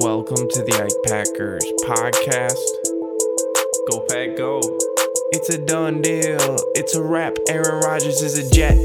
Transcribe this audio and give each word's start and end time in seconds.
Welcome 0.00 0.48
to 0.48 0.62
the 0.64 0.72
Ike 0.80 0.96
Packers 1.04 1.60
podcast. 1.84 2.56
Go 3.90 4.00
Pack 4.08 4.36
Go. 4.36 4.60
It's 5.32 5.50
a 5.50 5.58
done 5.58 6.00
deal. 6.00 6.56
It's 6.74 6.94
a 6.94 7.02
wrap. 7.02 7.36
Aaron 7.48 7.80
Rodgers 7.84 8.22
is 8.22 8.38
a 8.38 8.48
Jet. 8.48 8.80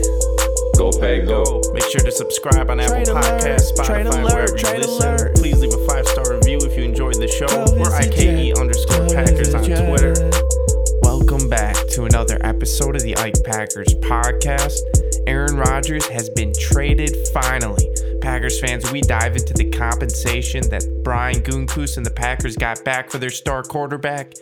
Go 0.78 0.92
Pack 0.92 1.26
Go. 1.28 1.62
Make 1.72 1.88
sure 1.88 2.02
to 2.02 2.12
subscribe 2.12 2.70
on 2.70 2.80
Apple 2.80 2.96
Trade 2.96 3.08
alert, 3.08 3.24
Podcasts, 3.24 3.72
trade 3.86 4.08
Spotify, 4.08 4.24
alert, 4.24 4.34
wherever 4.34 4.58
you 4.58 4.84
listen. 4.84 5.08
alert. 5.08 5.36
Please 5.36 5.60
leave 5.62 5.74
a 5.74 5.86
five 5.88 6.06
star 6.08 6.36
review 6.36 6.60
if 6.62 6.76
you 6.78 6.84
enjoyed 6.84 7.16
the 7.16 7.28
show. 7.32 7.48
Twelve 7.48 7.80
We're 7.80 7.96
IKE 7.96 8.60
underscore 8.60 9.08
Packers 9.08 9.54
on 9.56 9.64
Jet. 9.64 9.88
Twitter. 9.88 10.16
Welcome 11.02 11.48
back 11.48 11.76
to 11.96 12.04
another 12.04 12.40
episode 12.44 12.96
of 12.96 13.04
the 13.04 13.16
Ike 13.18 13.42
Packers 13.44 13.94
podcast. 14.04 14.84
Aaron 15.28 15.56
Rodgers 15.56 16.08
has 16.10 16.30
been 16.30 16.52
traded 16.52 17.16
finally. 17.34 17.95
Packers 18.26 18.60
fans, 18.60 18.92
we 18.92 19.02
dive 19.02 19.36
into 19.36 19.54
the 19.54 19.70
compensation 19.70 20.68
that 20.72 21.04
Brian 21.04 21.44
Gutekunst 21.44 21.98
and 21.98 22.04
the 22.04 22.10
Packers 22.10 22.58
got 22.58 22.84
back 22.84 23.12
for 23.12 23.20
their 23.20 23.30
star 23.30 23.62
quarterback. 23.62 24.34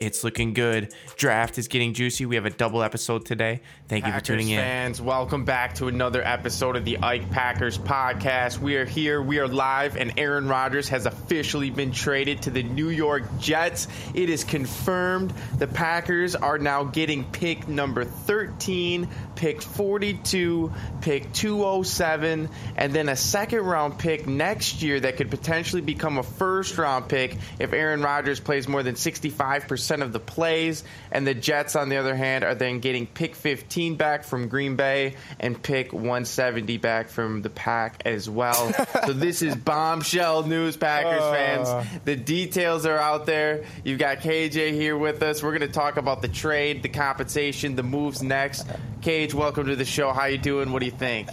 It's 0.00 0.22
looking 0.22 0.54
good. 0.54 0.94
Draft 1.16 1.58
is 1.58 1.66
getting 1.66 1.92
juicy. 1.92 2.24
We 2.24 2.36
have 2.36 2.46
a 2.46 2.50
double 2.50 2.84
episode 2.84 3.26
today. 3.26 3.62
Thank 3.88 4.06
you 4.06 4.12
for 4.12 4.20
tuning 4.20 4.48
in. 4.48 4.60
fans, 4.60 5.02
welcome 5.02 5.44
back 5.44 5.74
to 5.76 5.88
another 5.88 6.22
episode 6.22 6.76
of 6.76 6.84
the 6.84 6.98
Ike 6.98 7.28
Packers 7.32 7.76
podcast. 7.76 8.60
We 8.60 8.76
are 8.76 8.84
here, 8.84 9.20
we 9.20 9.40
are 9.40 9.48
live, 9.48 9.96
and 9.96 10.12
Aaron 10.16 10.46
Rodgers 10.46 10.88
has 10.90 11.06
officially 11.06 11.70
been 11.70 11.90
traded 11.90 12.42
to 12.42 12.50
the 12.50 12.62
New 12.62 12.90
York 12.90 13.24
Jets. 13.40 13.88
It 14.14 14.30
is 14.30 14.44
confirmed 14.44 15.32
the 15.58 15.66
Packers 15.66 16.36
are 16.36 16.58
now 16.58 16.84
getting 16.84 17.24
pick 17.24 17.66
number 17.66 18.04
13, 18.04 19.08
pick 19.34 19.62
42, 19.62 20.72
pick 21.00 21.32
207, 21.32 22.48
and 22.76 22.92
then 22.92 23.08
a 23.08 23.16
second 23.16 23.62
round 23.62 23.98
pick 23.98 24.28
next 24.28 24.80
year 24.80 25.00
that 25.00 25.16
could 25.16 25.30
potentially 25.30 25.82
become 25.82 26.18
a 26.18 26.22
first 26.22 26.78
round 26.78 27.08
pick 27.08 27.36
if 27.58 27.72
Aaron 27.72 28.00
Rodgers 28.00 28.38
plays 28.38 28.68
more 28.68 28.84
than 28.84 28.94
65% 28.94 29.87
of 29.90 30.12
the 30.12 30.20
plays. 30.20 30.84
And 31.10 31.26
the 31.26 31.34
Jets, 31.34 31.76
on 31.76 31.88
the 31.88 31.96
other 31.96 32.14
hand, 32.14 32.44
are 32.44 32.54
then 32.54 32.80
getting 32.80 33.06
pick 33.06 33.34
15 33.34 33.96
back 33.96 34.24
from 34.24 34.48
Green 34.48 34.76
Bay 34.76 35.14
and 35.40 35.60
pick 35.60 35.92
170 35.92 36.76
back 36.78 37.08
from 37.08 37.42
the 37.42 37.50
Pack 37.50 38.02
as 38.04 38.28
well. 38.28 38.72
so 39.06 39.12
this 39.12 39.42
is 39.42 39.56
bombshell 39.56 40.44
news, 40.44 40.76
Packers 40.76 41.22
uh. 41.22 41.32
fans. 41.32 41.88
The 42.04 42.16
details 42.16 42.86
are 42.86 42.98
out 42.98 43.26
there. 43.26 43.64
You've 43.84 43.98
got 43.98 44.18
KJ 44.18 44.72
here 44.72 44.96
with 44.96 45.22
us. 45.22 45.42
We're 45.42 45.56
going 45.56 45.68
to 45.68 45.74
talk 45.74 45.96
about 45.96 46.22
the 46.22 46.28
trade, 46.28 46.82
the 46.82 46.88
compensation, 46.88 47.76
the 47.76 47.82
moves 47.82 48.22
next. 48.22 48.66
Cage, 49.00 49.34
welcome 49.34 49.66
to 49.66 49.76
the 49.76 49.84
show. 49.84 50.12
How 50.12 50.26
you 50.26 50.38
doing? 50.38 50.72
What 50.72 50.80
do 50.80 50.86
you 50.86 50.92
think? 50.92 51.28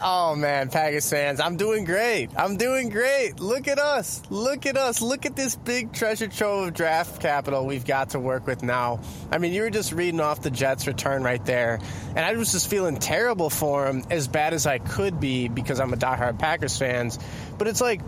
Oh 0.00 0.36
man, 0.36 0.68
Packers 0.70 1.10
fans, 1.10 1.40
I'm 1.40 1.56
doing 1.56 1.84
great. 1.84 2.30
I'm 2.36 2.56
doing 2.56 2.88
great. 2.88 3.40
Look 3.40 3.66
at 3.66 3.78
us. 3.78 4.22
Look 4.30 4.66
at 4.66 4.76
us. 4.76 5.02
Look 5.02 5.26
at 5.26 5.34
this 5.34 5.56
big 5.56 5.92
treasure 5.92 6.28
trove 6.28 6.68
of 6.68 6.74
draft 6.74 7.20
capital 7.20 7.66
we've 7.66 7.84
got 7.84 8.10
to 8.10 8.20
work 8.20 8.46
with 8.46 8.62
now. 8.62 9.00
I 9.32 9.38
mean, 9.38 9.52
you 9.52 9.62
were 9.62 9.70
just 9.70 9.92
reading 9.92 10.20
off 10.20 10.42
the 10.42 10.50
Jets' 10.50 10.86
return 10.86 11.24
right 11.24 11.44
there, 11.44 11.80
and 12.10 12.20
I 12.20 12.34
was 12.34 12.52
just 12.52 12.70
feeling 12.70 12.98
terrible 12.98 13.50
for 13.50 13.86
them 13.86 14.04
as 14.10 14.28
bad 14.28 14.54
as 14.54 14.66
I 14.66 14.78
could 14.78 15.18
be 15.18 15.48
because 15.48 15.80
I'm 15.80 15.92
a 15.92 15.96
diehard 15.96 16.38
Packers 16.38 16.78
fans. 16.78 17.18
But 17.56 17.66
it's 17.66 17.80
like 17.80 18.00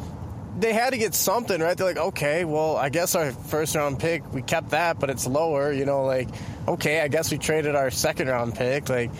they 0.58 0.72
had 0.72 0.90
to 0.90 0.98
get 0.98 1.14
something, 1.14 1.60
right? 1.60 1.76
They're 1.76 1.86
like, 1.86 1.96
okay, 1.96 2.44
well, 2.44 2.76
I 2.76 2.88
guess 2.88 3.14
our 3.14 3.32
first 3.32 3.74
round 3.74 3.98
pick, 3.98 4.32
we 4.32 4.42
kept 4.42 4.70
that, 4.70 5.00
but 5.00 5.10
it's 5.10 5.26
lower, 5.26 5.72
you 5.72 5.86
know, 5.86 6.04
like, 6.04 6.28
okay, 6.68 7.00
I 7.00 7.08
guess 7.08 7.30
we 7.30 7.38
traded 7.38 7.74
our 7.74 7.90
second 7.90 8.28
round 8.28 8.54
pick. 8.54 8.88
Like, 8.88 9.10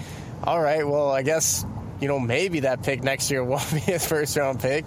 all 0.45 0.61
right, 0.61 0.87
well, 0.87 1.11
I 1.11 1.23
guess, 1.23 1.65
you 2.01 2.09
know, 2.09 2.19
maybe 2.19 2.61
that 2.61 2.83
pick 2.83 3.03
next 3.03 3.31
year 3.31 3.45
will 3.45 3.61
be 3.87 3.93
a 3.93 3.99
first 3.99 4.37
round 4.37 4.61
pick. 4.61 4.85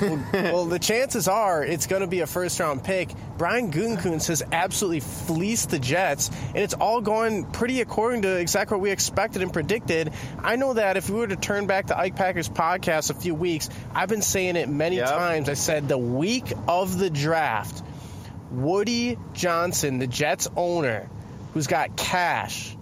well, 0.00 0.24
well, 0.32 0.64
the 0.66 0.78
chances 0.78 1.26
are 1.28 1.64
it's 1.64 1.86
going 1.86 2.02
to 2.02 2.06
be 2.08 2.20
a 2.20 2.26
first 2.26 2.58
round 2.60 2.84
pick. 2.84 3.10
Brian 3.36 3.72
Gutekunst 3.72 4.28
has 4.28 4.42
absolutely 4.52 5.00
fleeced 5.00 5.70
the 5.70 5.78
Jets, 5.80 6.30
and 6.48 6.58
it's 6.58 6.74
all 6.74 7.00
going 7.00 7.44
pretty 7.46 7.80
according 7.80 8.22
to 8.22 8.36
exactly 8.36 8.76
what 8.76 8.82
we 8.82 8.90
expected 8.90 9.42
and 9.42 9.52
predicted. 9.52 10.12
I 10.38 10.56
know 10.56 10.74
that 10.74 10.96
if 10.96 11.10
we 11.10 11.16
were 11.18 11.26
to 11.26 11.36
turn 11.36 11.66
back 11.66 11.88
the 11.88 11.98
Ike 11.98 12.14
Packers 12.14 12.48
podcast 12.48 13.10
a 13.10 13.14
few 13.14 13.34
weeks, 13.34 13.68
I've 13.94 14.08
been 14.08 14.22
saying 14.22 14.56
it 14.56 14.68
many 14.68 14.96
Yep. 14.96 15.08
times. 15.08 15.48
I 15.48 15.54
said 15.54 15.88
the 15.88 15.98
week 15.98 16.52
of 16.68 16.98
the 16.98 17.10
draft, 17.10 17.82
Woody 18.50 19.18
Johnson, 19.32 19.98
the 19.98 20.06
Jets 20.06 20.48
owner, 20.56 21.08
who's 21.54 21.66
got 21.66 21.96
cash, 21.96 22.76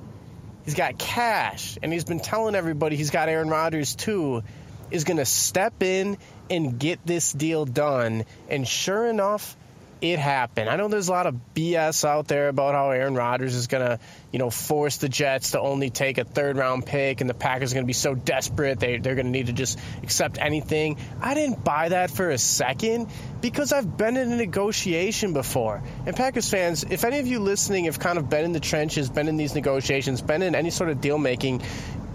he's 0.65 0.75
got 0.75 0.99
cash, 0.99 1.79
and 1.83 1.93
he's 1.93 2.05
been 2.05 2.21
telling 2.21 2.55
everybody 2.55 2.97
he's 2.97 3.11
got 3.11 3.29
Aaron 3.29 3.49
Rodgers 3.49 3.95
too, 3.95 4.43
is 4.91 5.05
going 5.05 5.19
to 5.19 5.25
step 5.25 5.83
in 5.83 6.19
and 6.49 6.79
get 6.79 7.05
this 7.07 7.33
deal 7.33 7.65
done. 7.65 8.25
And 8.49 8.67
sure 8.67 9.07
enough, 9.07 9.57
it 10.01 10.19
happened. 10.19 10.69
I 10.69 10.77
know 10.77 10.89
there's 10.89 11.09
a 11.09 11.13
lot 11.13 11.27
of 11.27 11.39
BS 11.55 12.05
out 12.05 12.27
there 12.27 12.49
about 12.49 12.75
how 12.75 12.91
Aaron 12.91 13.15
Rodgers 13.15 13.55
is 13.55 13.67
going 13.67 13.87
to, 13.87 13.99
you 14.33 14.39
know, 14.39 14.51
force 14.51 14.97
the 14.97 15.09
Jets 15.09 15.51
to 15.53 15.61
only 15.61 15.91
take 15.91 16.19
a 16.19 16.25
third 16.25 16.57
round 16.57 16.87
pick 16.87 17.21
and 17.21 17.29
the 17.29 17.35
Packers 17.35 17.73
are 17.73 17.75
going 17.75 17.85
to 17.85 17.89
be 17.89 17.93
so 17.93 18.15
desperate 18.15 18.81
they, 18.81 18.99
they're 18.99 19.15
going 19.15 19.27
to 19.27 19.33
need 19.33 19.47
to 19.47 19.53
just 19.53 19.79
accept 20.03 20.39
anything. 20.39 20.97
I 21.21 21.35
didn't 21.35 21.63
buy 21.63 21.91
that 21.91 22.11
for 22.11 22.31
a 22.31 22.39
second 22.39 23.09
because 23.41 23.73
I've 23.73 23.97
been 23.97 24.17
in 24.17 24.33
a 24.33 24.37
negotiation 24.37 25.33
before. 25.33 25.83
And 26.07 26.17
Packers 26.17 26.49
fans, 26.49 26.85
if 26.85 27.05
any 27.05 27.19
of 27.19 27.27
you 27.27 27.41
listening 27.41 27.85
have 27.85 27.99
kind 27.99 28.19
of 28.19 28.31
been 28.31 28.45
in 28.45 28.53
the 28.53 28.61
trenches, 28.61 29.11
been 29.11 29.29
in 29.29 29.37
these 29.37 29.55
negotiations, 29.55 30.23
been 30.23 30.43
in 30.43 30.55
any 30.55 30.71
sort 30.71 30.91
of 30.91 31.01
deal 31.01 31.19
making, 31.19 31.63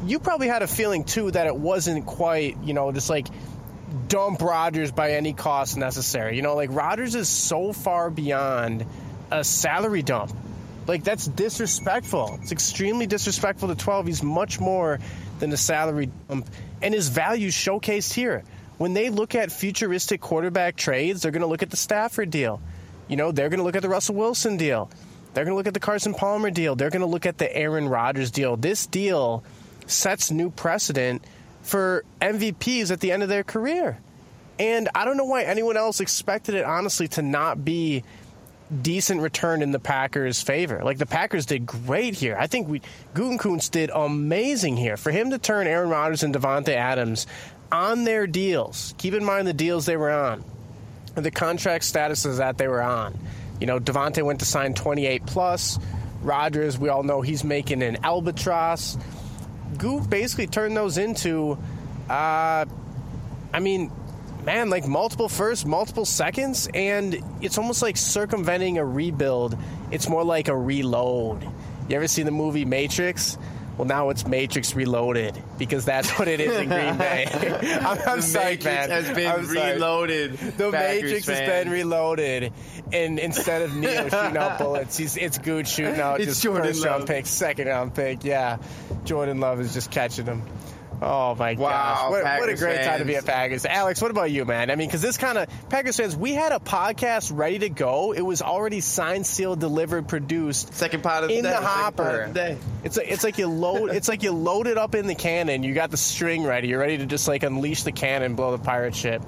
you 0.05 0.19
probably 0.19 0.47
had 0.47 0.61
a 0.61 0.67
feeling 0.67 1.03
too 1.03 1.31
that 1.31 1.47
it 1.47 1.55
wasn't 1.55 2.05
quite, 2.05 2.57
you 2.63 2.73
know, 2.73 2.91
just 2.91 3.09
like 3.09 3.27
dump 4.07 4.41
Rodgers 4.41 4.91
by 4.91 5.13
any 5.13 5.33
cost 5.33 5.77
necessary. 5.77 6.35
You 6.35 6.41
know, 6.41 6.55
like 6.55 6.69
Rodgers 6.71 7.15
is 7.15 7.29
so 7.29 7.73
far 7.73 8.09
beyond 8.09 8.85
a 9.31 9.43
salary 9.43 10.03
dump. 10.03 10.31
Like 10.87 11.03
that's 11.03 11.25
disrespectful. 11.25 12.39
It's 12.41 12.51
extremely 12.51 13.07
disrespectful 13.07 13.69
to 13.69 13.75
12. 13.75 14.07
He's 14.07 14.23
much 14.23 14.59
more 14.59 14.99
than 15.39 15.51
a 15.51 15.57
salary 15.57 16.09
dump 16.29 16.47
and 16.81 16.93
his 16.93 17.09
value 17.09 17.49
showcased 17.49 18.13
here. 18.13 18.43
When 18.77 18.93
they 18.93 19.09
look 19.09 19.35
at 19.35 19.51
futuristic 19.51 20.21
quarterback 20.21 20.75
trades, 20.75 21.21
they're 21.21 21.31
going 21.31 21.41
to 21.41 21.47
look 21.47 21.63
at 21.63 21.69
the 21.69 21.77
Stafford 21.77 22.29
deal. 22.29 22.61
You 23.07 23.15
know, 23.15 23.31
they're 23.31 23.49
going 23.49 23.59
to 23.59 23.63
look 23.63 23.75
at 23.75 23.81
the 23.81 23.89
Russell 23.89 24.15
Wilson 24.15 24.57
deal. 24.57 24.91
They're 25.33 25.45
going 25.45 25.53
to 25.53 25.57
look 25.57 25.67
at 25.67 25.73
the 25.73 25.79
Carson 25.79 26.13
Palmer 26.13 26.51
deal. 26.51 26.75
They're 26.75 26.89
going 26.89 27.01
to 27.01 27.07
look 27.07 27.25
at 27.25 27.37
the 27.37 27.55
Aaron 27.55 27.87
Rodgers 27.87 28.31
deal. 28.31 28.57
This 28.57 28.85
deal 28.85 29.43
sets 29.87 30.31
new 30.31 30.49
precedent 30.49 31.23
for 31.65 32.05
MVPs 32.21 32.91
at 32.91 32.99
the 32.99 33.11
end 33.11 33.23
of 33.23 33.29
their 33.29 33.43
career. 33.43 33.99
And 34.57 34.87
I 34.95 35.03
don't 35.03 35.17
know 35.17 35.25
why 35.25 35.43
anyone 35.43 35.75
else 35.75 35.99
expected 35.99 36.55
it, 36.55 36.63
honestly, 36.63 37.07
to 37.09 37.21
not 37.21 37.65
be 37.65 38.03
decent 38.81 39.21
return 39.21 39.61
in 39.61 39.71
the 39.71 39.79
Packers' 39.79 40.41
favor. 40.41 40.81
Like 40.83 40.97
the 40.97 41.05
Packers 41.05 41.45
did 41.45 41.65
great 41.65 42.15
here. 42.15 42.37
I 42.39 42.47
think 42.47 42.67
we 42.67 42.81
Gutekunst 43.13 43.71
did 43.71 43.91
amazing 43.93 44.77
here. 44.77 44.97
For 44.97 45.11
him 45.11 45.31
to 45.31 45.37
turn 45.37 45.67
Aaron 45.67 45.89
Rodgers 45.89 46.23
and 46.23 46.33
Davante 46.33 46.69
Adams 46.69 47.27
on 47.71 48.03
their 48.05 48.27
deals. 48.27 48.93
Keep 48.97 49.15
in 49.15 49.25
mind 49.25 49.47
the 49.47 49.53
deals 49.53 49.85
they 49.85 49.97
were 49.97 50.11
on, 50.11 50.43
the 51.15 51.31
contract 51.31 51.83
statuses 51.83 52.37
that 52.37 52.57
they 52.57 52.67
were 52.67 52.81
on. 52.81 53.17
You 53.59 53.67
know, 53.67 53.79
Davante 53.79 54.23
went 54.23 54.39
to 54.39 54.45
sign 54.45 54.73
28 54.73 55.25
plus. 55.25 55.79
Rodgers, 56.21 56.77
we 56.77 56.89
all 56.89 57.03
know 57.03 57.21
he's 57.21 57.43
making 57.43 57.83
an 57.83 57.97
albatross. 58.03 58.97
Goop 59.77 60.09
basically 60.09 60.47
turned 60.47 60.75
those 60.75 60.97
into, 60.97 61.57
uh, 62.09 62.65
I 63.53 63.59
mean, 63.59 63.91
man, 64.45 64.69
like 64.69 64.87
multiple 64.87 65.27
firsts, 65.27 65.65
multiple 65.65 66.05
seconds, 66.05 66.69
and 66.73 67.17
it's 67.41 67.57
almost 67.57 67.81
like 67.81 67.97
circumventing 67.97 68.77
a 68.77 68.85
rebuild. 68.85 69.57
It's 69.91 70.07
more 70.07 70.23
like 70.23 70.47
a 70.47 70.55
reload. 70.55 71.43
You 71.89 71.95
ever 71.95 72.07
seen 72.07 72.25
the 72.25 72.31
movie 72.31 72.65
Matrix? 72.65 73.37
Well, 73.77 73.87
now 73.87 74.09
it's 74.09 74.25
Matrix 74.25 74.73
Reloaded 74.73 75.41
because 75.57 75.83
that's 75.85 76.09
what 76.17 76.27
it 76.27 76.39
is 76.39 76.57
in 76.57 76.69
Green 76.69 76.97
Bay. 76.97 77.25
I'm, 77.81 77.97
I'm 77.99 78.19
Matrix 78.19 78.63
man. 78.65 78.89
has 78.89 79.09
been 79.11 79.31
I'm 79.31 79.47
reloaded. 79.47 80.37
The 80.37 80.71
Packers 80.71 81.03
Matrix 81.03 81.27
has 81.27 81.39
been 81.39 81.69
reloaded, 81.71 82.53
and 82.93 83.19
instead 83.19 83.63
of 83.63 83.75
Neo 83.75 84.03
shooting 84.09 84.37
out 84.37 84.59
bullets, 84.59 84.97
he's 84.97 85.17
it's 85.17 85.37
Good 85.37 85.67
shooting 85.67 85.99
out 85.99 86.19
It's 86.21 86.31
just 86.31 86.43
Jordan 86.43 86.67
first 86.67 86.85
round 86.85 87.05
pick, 87.07 87.25
second 87.25 87.67
round 87.67 87.93
pick. 87.93 88.23
Yeah, 88.23 88.57
Jordan 89.03 89.39
Love 89.39 89.59
is 89.59 89.73
just 89.73 89.91
catching 89.91 90.25
them. 90.25 90.43
Oh 91.01 91.35
my 91.35 91.53
Wow, 91.55 91.69
gosh! 91.69 92.11
What, 92.11 92.23
what 92.23 92.49
a 92.49 92.55
great 92.55 92.83
time 92.85 92.99
to 92.99 93.05
be 93.05 93.15
a 93.15 93.21
fans. 93.21 93.25
Packers. 93.25 93.65
Alex, 93.65 94.01
what 94.01 94.11
about 94.11 94.31
you, 94.31 94.45
man? 94.45 94.71
I 94.71 94.75
mean, 94.75 94.87
because 94.87 95.01
this 95.01 95.17
kind 95.17 95.37
of 95.37 95.49
Packers 95.69 95.97
fans, 95.97 96.15
we 96.15 96.33
had 96.33 96.51
a 96.53 96.59
podcast 96.59 97.31
ready 97.35 97.59
to 97.59 97.69
go. 97.69 98.13
It 98.13 98.21
was 98.21 98.41
already 98.41 98.79
signed, 98.79 99.27
sealed, 99.27 99.59
delivered, 99.59 100.07
produced 100.07 100.73
Second 100.73 101.03
pot 101.03 101.23
of 101.23 101.29
the 101.29 101.37
in 101.37 101.43
day. 101.43 101.49
the 101.49 101.57
hopper. 101.57 102.27
the 102.27 102.33
day. 102.33 102.57
It's 102.83 102.95
like 102.97 103.07
it's 103.09 103.23
like 103.23 103.37
you 103.37 103.47
load 103.47 103.89
it's 103.93 104.07
like 104.07 104.23
you 104.23 104.31
load 104.31 104.67
it 104.67 104.77
up 104.77 104.95
in 104.95 105.05
the 105.07 105.15
cannon. 105.15 105.63
You 105.63 105.73
got 105.73 105.91
the 105.91 105.97
string 105.97 106.43
ready. 106.43 106.69
You're 106.69 106.79
ready 106.79 106.97
to 106.99 107.05
just 107.05 107.27
like 107.27 107.43
unleash 107.43 107.83
the 107.83 107.91
cannon, 107.91 108.35
blow 108.35 108.55
the 108.55 108.63
pirate 108.63 108.95
ship. 108.95 109.21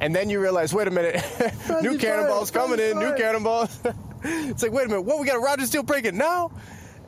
And 0.00 0.14
then 0.14 0.30
you 0.30 0.40
realize, 0.40 0.72
wait 0.74 0.88
a 0.88 0.90
minute, 0.90 1.22
new 1.82 1.96
cannonballs 1.98 2.50
coming 2.50 2.80
in, 2.80 2.98
new 2.98 3.14
cannonballs. 3.14 3.76
it's 4.24 4.62
like, 4.62 4.72
wait 4.72 4.86
a 4.86 4.88
minute, 4.88 5.02
what? 5.02 5.20
We 5.20 5.26
got 5.26 5.36
a 5.36 5.40
Rodgers 5.40 5.70
deal 5.70 5.84
breaking 5.84 6.16
now? 6.16 6.50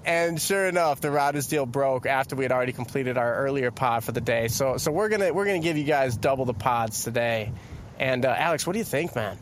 And 0.06 0.40
sure 0.40 0.66
enough, 0.66 1.00
the 1.00 1.10
Rodgers 1.10 1.46
deal 1.46 1.64
broke 1.64 2.06
after 2.06 2.36
we 2.36 2.44
had 2.44 2.52
already 2.52 2.72
completed 2.72 3.16
our 3.16 3.34
earlier 3.36 3.70
pod 3.70 4.04
for 4.04 4.12
the 4.12 4.20
day. 4.20 4.48
So, 4.48 4.76
so 4.76 4.92
we're 4.92 5.08
gonna 5.08 5.32
we're 5.32 5.46
gonna 5.46 5.60
give 5.60 5.78
you 5.78 5.84
guys 5.84 6.16
double 6.16 6.44
the 6.44 6.54
pods 6.54 7.04
today. 7.04 7.52
And 7.98 8.24
uh, 8.24 8.34
Alex, 8.36 8.66
what 8.66 8.74
do 8.74 8.78
you 8.78 8.84
think, 8.84 9.14
man? 9.14 9.38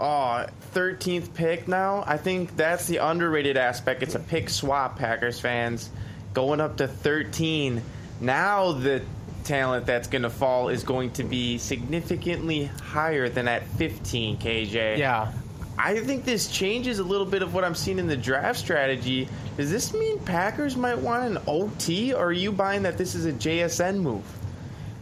Oh, 0.00 0.46
13th 0.74 1.34
pick 1.34 1.68
now. 1.68 2.02
I 2.06 2.16
think 2.16 2.56
that's 2.56 2.86
the 2.86 2.96
underrated 2.96 3.56
aspect. 3.56 4.02
It's 4.02 4.16
a 4.16 4.20
pick 4.20 4.50
swap, 4.50 4.98
Packers 4.98 5.38
fans. 5.38 5.88
Going 6.32 6.60
up 6.60 6.78
to 6.78 6.88
13. 6.88 7.80
Now 8.20 8.72
the 8.72 9.02
talent 9.44 9.86
that's 9.86 10.08
going 10.08 10.22
to 10.22 10.30
fall 10.30 10.68
is 10.68 10.82
going 10.82 11.12
to 11.12 11.24
be 11.24 11.58
significantly 11.58 12.64
higher 12.64 13.28
than 13.28 13.46
at 13.46 13.66
15, 13.68 14.38
KJ. 14.38 14.98
Yeah. 14.98 15.32
I 15.76 15.98
think 16.00 16.24
this 16.24 16.48
changes 16.48 16.98
a 17.00 17.04
little 17.04 17.26
bit 17.26 17.42
of 17.42 17.52
what 17.52 17.64
I'm 17.64 17.74
seeing 17.74 17.98
in 17.98 18.06
the 18.06 18.16
draft 18.16 18.58
strategy. 18.58 19.28
Does 19.56 19.70
this 19.70 19.92
mean 19.92 20.18
Packers 20.20 20.76
might 20.76 20.98
want 20.98 21.24
an 21.24 21.42
OT, 21.46 22.14
or 22.14 22.26
are 22.26 22.32
you 22.32 22.52
buying 22.52 22.84
that 22.84 22.96
this 22.96 23.14
is 23.14 23.26
a 23.26 23.32
JSN 23.32 23.98
move? 23.98 24.24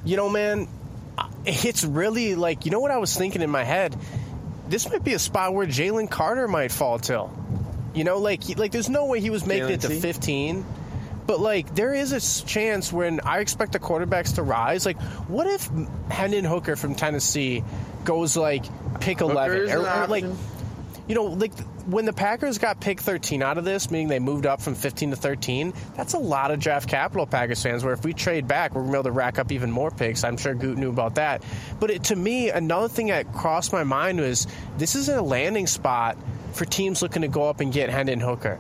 You 0.05 0.17
know, 0.17 0.29
man, 0.29 0.69
it's 1.45 1.85
really 1.85 2.35
like, 2.35 2.65
you 2.65 2.71
know 2.71 2.81
what 2.81 2.91
I 2.91 2.99
was 2.99 3.15
thinking 3.17 3.43
in 3.43 3.51
my 3.51 3.65
head? 3.65 3.97
This 4.69 4.89
might 4.89 5.05
be 5.05 5.13
a 5.13 5.19
spot 5.19 5.53
where 5.53 5.67
Jalen 5.67 6.09
Carter 6.11 6.49
might 6.49 6.73
fall 6.73 6.99
to. 7.01 7.29
You 7.95 8.05
know, 8.05 8.19
like, 8.19 8.59
like 8.59 8.73
there's 8.73 8.89
no 8.89 9.07
way 9.07 9.21
he 9.21 9.29
was 9.29 9.47
making 9.47 9.69
Jalen 9.69 9.73
it 9.73 9.81
to 9.83 9.89
T? 9.89 10.01
15. 10.01 10.65
But 11.27 11.41
like, 11.41 11.75
there 11.75 11.93
is 11.93 12.13
a 12.13 12.47
chance 12.47 12.91
when 12.91 13.21
I 13.21 13.41
expect 13.41 13.73
the 13.73 13.79
quarterbacks 13.79 14.37
to 14.37 14.43
rise. 14.43 14.87
Like, 14.87 15.01
what 15.29 15.47
if 15.47 15.71
Hendon 16.11 16.45
Hooker 16.45 16.77
from 16.77 16.95
Tennessee 16.95 17.63
goes 18.05 18.37
like 18.37 18.65
pick 19.01 19.21
11, 19.21 19.57
Hooker's 19.57 19.73
or, 19.75 19.87
or, 19.87 20.07
like. 20.07 20.25
You 21.09 21.15
know, 21.15 21.25
like 21.25 21.53
when 21.87 22.05
the 22.05 22.13
Packers 22.13 22.59
got 22.59 22.81
pick 22.81 23.01
13 23.01 23.43
out 23.43 23.59
of 23.59 23.65
this, 23.65 23.91
meaning 23.91 24.09
they 24.09 24.19
moved 24.19 24.47
up 24.47 24.61
from 24.61 24.75
15 24.75 25.11
to 25.11 25.17
13, 25.17 25.73
that's 25.97 26.15
a 26.15 26.19
lot 26.19 26.51
of 26.51 26.61
draft 26.61 26.89
capital, 26.89 27.27
Packers 27.27 27.63
fans. 27.63 27.85
Where 27.85 27.93
if 27.93 28.05
we 28.05 28.13
trade 28.13 28.47
back, 28.47 28.75
we're 28.75 28.83
going 28.83 28.93
to 28.93 28.93
be 28.93 28.99
able 28.99 29.05
to 29.05 29.13
rack 29.13 29.39
up 29.39 29.51
even 29.51 29.71
more 29.71 29.91
picks. 29.91 30.25
I'm 30.25 30.37
sure 30.37 30.55
Goot 30.55 30.79
knew 30.79 30.91
about 30.91 31.17
that. 31.17 31.43
But 31.81 31.91
it, 31.91 32.05
to 32.05 32.17
me, 32.17 32.51
another 32.51 32.89
thing 32.89 33.09
that 33.09 33.33
crossed 33.33 33.73
my 33.73 33.85
mind 33.85 34.21
was 34.21 34.47
this 34.79 34.95
is 34.95 35.09
a 35.09 35.21
landing 35.21 35.67
spot 35.67 36.17
for 36.53 36.65
teams 36.65 37.03
looking 37.03 37.23
to 37.23 37.29
go 37.29 37.49
up 37.49 37.61
and 37.61 37.73
get 37.73 37.91
Hendon 37.91 38.21
Hooker. 38.21 38.59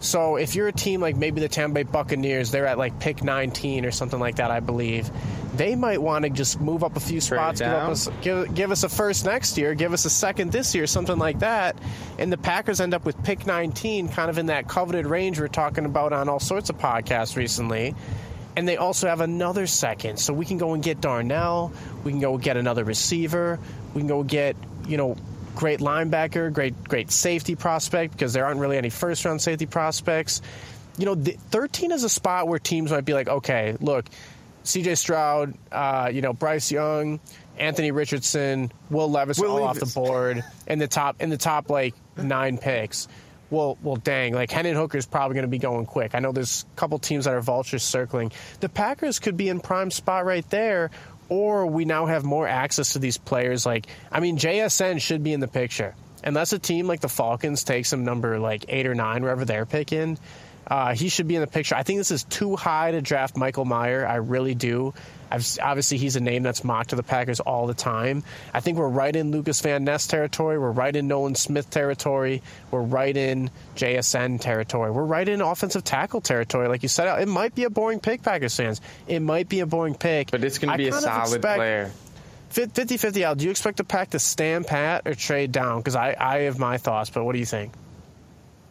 So 0.00 0.36
if 0.36 0.54
you're 0.54 0.68
a 0.68 0.72
team 0.72 1.00
like 1.00 1.16
maybe 1.16 1.40
the 1.40 1.48
Tampa 1.48 1.74
Bay 1.74 1.82
Buccaneers, 1.82 2.50
they're 2.50 2.66
at 2.66 2.78
like 2.78 3.00
pick 3.00 3.22
19 3.22 3.84
or 3.84 3.90
something 3.90 4.20
like 4.20 4.36
that, 4.36 4.50
I 4.50 4.60
believe. 4.60 5.10
They 5.56 5.74
might 5.74 6.00
want 6.00 6.24
to 6.24 6.30
just 6.30 6.60
move 6.60 6.84
up 6.84 6.96
a 6.96 7.00
few 7.00 7.20
spots, 7.20 7.60
give, 7.60 7.68
us, 7.68 8.08
give, 8.22 8.54
give 8.54 8.70
us 8.70 8.84
a 8.84 8.88
first 8.88 9.24
next 9.24 9.58
year, 9.58 9.74
give 9.74 9.92
us 9.92 10.04
a 10.04 10.10
second 10.10 10.52
this 10.52 10.74
year, 10.74 10.86
something 10.86 11.18
like 11.18 11.40
that. 11.40 11.76
And 12.18 12.32
the 12.32 12.36
Packers 12.36 12.80
end 12.80 12.94
up 12.94 13.04
with 13.04 13.20
pick 13.24 13.44
19, 13.44 14.08
kind 14.10 14.30
of 14.30 14.38
in 14.38 14.46
that 14.46 14.68
coveted 14.68 15.06
range 15.06 15.40
we're 15.40 15.48
talking 15.48 15.84
about 15.84 16.12
on 16.12 16.28
all 16.28 16.38
sorts 16.38 16.70
of 16.70 16.78
podcasts 16.78 17.36
recently. 17.36 17.96
And 18.56 18.68
they 18.68 18.76
also 18.76 19.08
have 19.08 19.20
another 19.20 19.66
second. 19.66 20.18
So 20.18 20.32
we 20.32 20.44
can 20.44 20.58
go 20.58 20.74
and 20.74 20.82
get 20.82 21.00
Darnell. 21.00 21.72
We 22.04 22.12
can 22.12 22.20
go 22.20 22.38
get 22.38 22.56
another 22.56 22.84
receiver. 22.84 23.58
We 23.94 24.00
can 24.00 24.08
go 24.08 24.22
get, 24.22 24.56
you 24.86 24.96
know, 24.96 25.16
great 25.58 25.80
linebacker, 25.80 26.52
great 26.52 26.84
great 26.84 27.10
safety 27.10 27.56
prospect 27.56 28.12
because 28.12 28.32
there 28.32 28.46
aren't 28.46 28.60
really 28.60 28.78
any 28.78 28.90
first 28.90 29.24
round 29.24 29.42
safety 29.42 29.66
prospects. 29.66 30.40
You 30.96 31.04
know, 31.04 31.16
the, 31.16 31.32
13 31.50 31.90
is 31.90 32.04
a 32.04 32.08
spot 32.08 32.46
where 32.46 32.60
teams 32.60 32.92
might 32.92 33.04
be 33.04 33.12
like, 33.12 33.28
okay, 33.28 33.76
look, 33.80 34.06
CJ 34.64 34.96
Stroud, 34.96 35.54
uh, 35.72 36.10
you 36.12 36.22
know, 36.22 36.32
Bryce 36.32 36.70
Young, 36.70 37.18
Anthony 37.56 37.90
Richardson, 37.90 38.70
Will 38.88 39.10
Levis 39.10 39.40
Will 39.40 39.50
all 39.50 39.64
off 39.64 39.80
the 39.80 39.86
board 39.86 40.44
in 40.68 40.78
the 40.78 40.86
top 40.86 41.20
in 41.20 41.28
the 41.28 41.36
top 41.36 41.70
like 41.70 41.94
nine 42.16 42.56
picks. 42.56 43.08
Well, 43.50 43.78
well, 43.82 43.96
dang! 43.96 44.34
Like 44.34 44.52
Hendon 44.52 44.76
Hooker 44.76 44.98
is 44.98 45.06
probably 45.06 45.34
going 45.34 45.46
to 45.46 45.48
be 45.48 45.58
going 45.58 45.86
quick. 45.86 46.14
I 46.14 46.20
know 46.20 46.30
there's 46.30 46.66
a 46.72 46.76
couple 46.76 46.98
teams 47.00 47.24
that 47.24 47.34
are 47.34 47.40
vultures 47.40 47.82
circling. 47.82 48.30
The 48.60 48.68
Packers 48.68 49.18
could 49.18 49.36
be 49.36 49.48
in 49.48 49.58
prime 49.58 49.90
spot 49.90 50.24
right 50.24 50.48
there, 50.50 50.90
or 51.28 51.66
we 51.66 51.84
now 51.84 52.06
have 52.06 52.24
more 52.24 52.46
access 52.46 52.94
to 52.94 52.98
these 52.98 53.18
players. 53.18 53.66
Like, 53.66 53.86
I 54.10 54.20
mean, 54.20 54.38
JSN 54.38 55.00
should 55.00 55.22
be 55.22 55.32
in 55.32 55.40
the 55.40 55.48
picture, 55.48 55.94
unless 56.24 56.52
a 56.52 56.58
team 56.58 56.86
like 56.86 57.00
the 57.00 57.08
Falcons 57.08 57.64
takes 57.64 57.92
him 57.92 58.04
number 58.04 58.38
like 58.38 58.66
eight 58.68 58.86
or 58.86 58.94
nine, 58.94 59.22
wherever 59.22 59.44
they're 59.44 59.66
picking. 59.66 60.18
Uh, 60.68 60.94
he 60.94 61.08
should 61.08 61.26
be 61.26 61.34
in 61.34 61.40
the 61.40 61.46
picture. 61.46 61.74
I 61.74 61.82
think 61.82 61.98
this 61.98 62.10
is 62.10 62.24
too 62.24 62.54
high 62.54 62.90
to 62.90 63.00
draft 63.00 63.36
Michael 63.36 63.64
Mayer. 63.64 64.06
I 64.06 64.16
really 64.16 64.54
do. 64.54 64.92
I've, 65.30 65.46
obviously, 65.62 65.98
he's 65.98 66.16
a 66.16 66.20
name 66.20 66.42
that's 66.42 66.62
mocked 66.62 66.90
to 66.90 66.96
the 66.96 67.02
Packers 67.02 67.40
all 67.40 67.66
the 67.66 67.74
time. 67.74 68.22
I 68.52 68.60
think 68.60 68.78
we're 68.78 68.88
right 68.88 69.14
in 69.14 69.30
Lucas 69.30 69.60
Van 69.60 69.84
Ness 69.84 70.06
territory. 70.06 70.58
We're 70.58 70.70
right 70.70 70.94
in 70.94 71.08
Nolan 71.08 71.34
Smith 71.34 71.70
territory. 71.70 72.42
We're 72.70 72.82
right 72.82 73.16
in 73.16 73.50
JSN 73.76 74.40
territory. 74.40 74.90
We're 74.90 75.04
right 75.04 75.28
in 75.28 75.40
offensive 75.40 75.84
tackle 75.84 76.20
territory. 76.20 76.68
Like 76.68 76.82
you 76.82 76.88
said, 76.88 77.20
it 77.20 77.28
might 77.28 77.54
be 77.54 77.64
a 77.64 77.70
boring 77.70 78.00
pick, 78.00 78.22
Packers 78.22 78.56
fans. 78.56 78.80
It 79.06 79.20
might 79.20 79.48
be 79.48 79.60
a 79.60 79.66
boring 79.66 79.94
pick. 79.94 80.30
But 80.30 80.44
it's 80.44 80.58
going 80.58 80.72
to 80.72 80.78
be 80.78 80.88
a 80.88 80.92
solid 80.92 81.36
expect- 81.36 81.56
player. 81.56 81.90
50 82.50 82.96
50 82.96 83.24
Al, 83.24 83.34
do 83.34 83.44
you 83.44 83.50
expect 83.50 83.76
the 83.76 83.84
pack 83.84 84.10
to 84.10 84.18
stand 84.18 84.66
pat 84.66 85.06
or 85.06 85.14
trade 85.14 85.52
down? 85.52 85.80
Because 85.80 85.96
I, 85.96 86.16
I 86.18 86.38
have 86.40 86.58
my 86.58 86.78
thoughts, 86.78 87.10
but 87.10 87.22
what 87.24 87.34
do 87.34 87.38
you 87.38 87.44
think? 87.44 87.74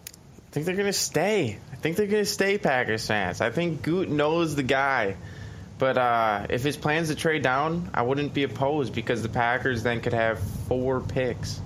I 0.08 0.52
think 0.52 0.66
they're 0.66 0.76
going 0.76 0.88
to 0.88 0.94
stay. 0.94 1.60
I 1.78 1.82
think 1.82 1.96
they're 1.98 2.08
going 2.08 2.24
to 2.24 2.30
stay 2.30 2.58
Packers 2.58 3.06
fans. 3.06 3.40
I 3.40 3.52
think 3.52 3.84
Goot 3.84 4.10
knows 4.10 4.56
the 4.56 4.64
guy. 4.64 5.16
But 5.78 5.96
uh, 5.98 6.48
if 6.50 6.64
his 6.64 6.76
plans 6.76 7.10
to 7.10 7.16
trade 7.16 7.44
down, 7.44 7.92
I 7.94 8.02
wouldn't 8.02 8.34
be 8.34 8.44
opposed 8.44 8.96
because 8.96 9.22
the 9.22 9.30
Packers 9.30 9.84
then 9.84 10.02
could 10.02 10.14
have 10.14 10.40
four 10.68 11.02
picks, 11.02 11.62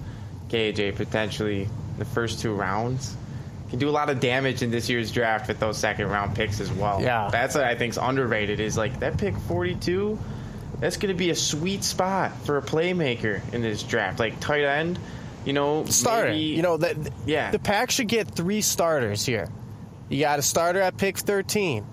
KJ, 0.50 0.98
potentially 0.98 1.70
the 1.98 2.04
first 2.04 2.42
two 2.42 2.54
rounds. 2.54 3.16
Can 3.70 3.80
do 3.80 3.88
a 3.88 3.92
lot 3.92 4.10
of 4.10 4.20
damage 4.20 4.64
in 4.64 4.70
this 4.70 4.90
year's 4.90 5.14
draft 5.14 5.48
with 5.48 5.62
those 5.62 5.78
second 5.78 6.10
round 6.10 6.36
picks 6.36 6.60
as 6.60 6.70
well. 6.70 7.02
Yeah. 7.02 7.30
That's 7.32 7.56
what 7.56 7.64
I 7.64 7.76
think 7.76 7.92
is 7.92 7.98
underrated 7.98 8.60
is 8.60 8.76
like 8.76 9.00
that 9.00 9.18
pick 9.18 9.38
42, 9.48 10.20
that's 10.82 10.98
going 10.98 11.14
to 11.14 11.18
be 11.18 11.30
a 11.30 11.36
sweet 11.36 11.86
spot 11.86 12.34
for 12.46 12.58
a 12.58 12.62
playmaker 12.62 13.42
in 13.54 13.62
this 13.62 13.82
draft. 13.82 14.20
Like 14.20 14.42
tight 14.42 14.66
end, 14.66 15.00
you 15.46 15.54
know, 15.54 15.86
starter. 15.86 16.32
maybe- 16.32 16.40
You 16.48 16.64
know 16.64 16.76
that 16.76 16.98
Yeah. 17.26 17.52
the 17.52 17.60
pack 17.60 17.92
should 17.92 18.10
get 18.10 18.28
three 18.36 18.60
starters 18.60 19.26
here. 19.26 19.48
You 20.12 20.20
got 20.20 20.40
a 20.40 20.42
starter 20.42 20.82
at 20.82 20.98
pick 20.98 21.18
13. 21.18 21.86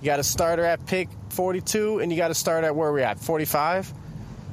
You 0.00 0.06
got 0.06 0.20
a 0.20 0.24
starter 0.24 0.64
at 0.64 0.86
pick 0.86 1.08
42 1.30 1.98
and 1.98 2.12
you 2.12 2.16
got 2.16 2.30
a 2.30 2.34
starter 2.34 2.68
at 2.68 2.76
where 2.76 2.92
we're 2.92 3.00
at 3.00 3.18
45. 3.18 3.92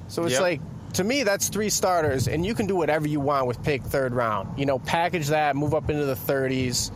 So 0.07 0.23
it's 0.23 0.33
Yep. 0.33 0.41
like 0.41 0.61
to 0.93 1.03
me 1.03 1.23
that's 1.23 1.49
three 1.49 1.69
starters 1.69 2.27
and 2.27 2.45
you 2.45 2.53
can 2.55 2.65
do 2.65 2.75
whatever 2.75 3.07
you 3.07 3.19
want 3.19 3.47
with 3.47 3.61
pick 3.63 3.83
third 3.83 4.13
round. 4.13 4.57
You 4.57 4.65
know, 4.65 4.79
package 4.79 5.27
that, 5.27 5.55
move 5.55 5.73
up 5.73 5.89
into 5.89 6.05
the 6.05 6.15
30s. 6.15 6.91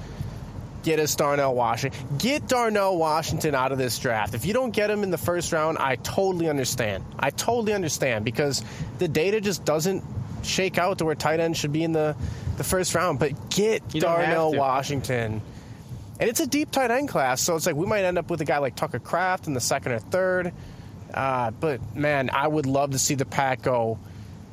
Get 0.84 1.00
us 1.00 1.16
Darnell 1.16 1.54
Washington. 1.54 2.00
Get 2.18 2.48
Darnell 2.48 2.98
Washington 2.98 3.54
out 3.56 3.72
of 3.72 3.78
this 3.78 4.00
draft. 4.00 4.34
If 4.34 4.46
you 4.46 4.54
don't 4.54 4.72
get 4.72 4.90
him 4.90 5.04
in 5.04 5.12
the 5.12 5.18
first 5.18 5.52
round, 5.52 5.78
I 5.80 5.98
totally 5.98 6.48
understand. 6.50 7.04
I 7.20 7.30
totally 7.30 7.74
understand 7.74 8.24
because 8.24 8.64
the 8.98 9.08
data 9.08 9.42
just 9.42 9.66
doesn't 9.66 10.04
shake 10.44 10.78
out 10.78 11.00
to 11.00 11.06
where 11.06 11.16
tight 11.16 11.42
end 11.42 11.58
should 11.58 11.74
be 11.74 11.84
in 11.84 11.92
the, 11.92 12.16
the 12.56 12.64
first 12.64 12.96
round. 12.96 13.20
But 13.20 13.50
get 13.50 13.88
Darnell 13.90 14.54
to. 14.54 14.58
Washington. 14.58 15.42
And 16.20 16.30
it's 16.30 16.40
a 16.40 16.48
deep 16.48 16.72
tight 16.72 16.90
end 16.90 17.10
class, 17.10 17.42
so 17.42 17.56
it's 17.56 17.66
like 17.66 17.76
we 17.76 17.86
might 17.86 18.04
end 18.04 18.18
up 18.18 18.30
with 18.30 18.42
a 18.42 18.46
guy 18.46 18.58
like 18.58 18.76
Tucker 18.76 19.00
Kraft 19.00 19.48
in 19.48 19.54
the 19.54 19.62
second 19.62 19.92
or 19.92 20.00
third. 20.00 20.52
Uh, 21.14 21.52
but 21.52 21.96
man, 21.96 22.30
I 22.32 22.48
would 22.48 22.66
love 22.66 22.92
to 22.92 23.00
see 23.00 23.16
the 23.16 23.26
pack 23.26 23.62
go. 23.62 24.00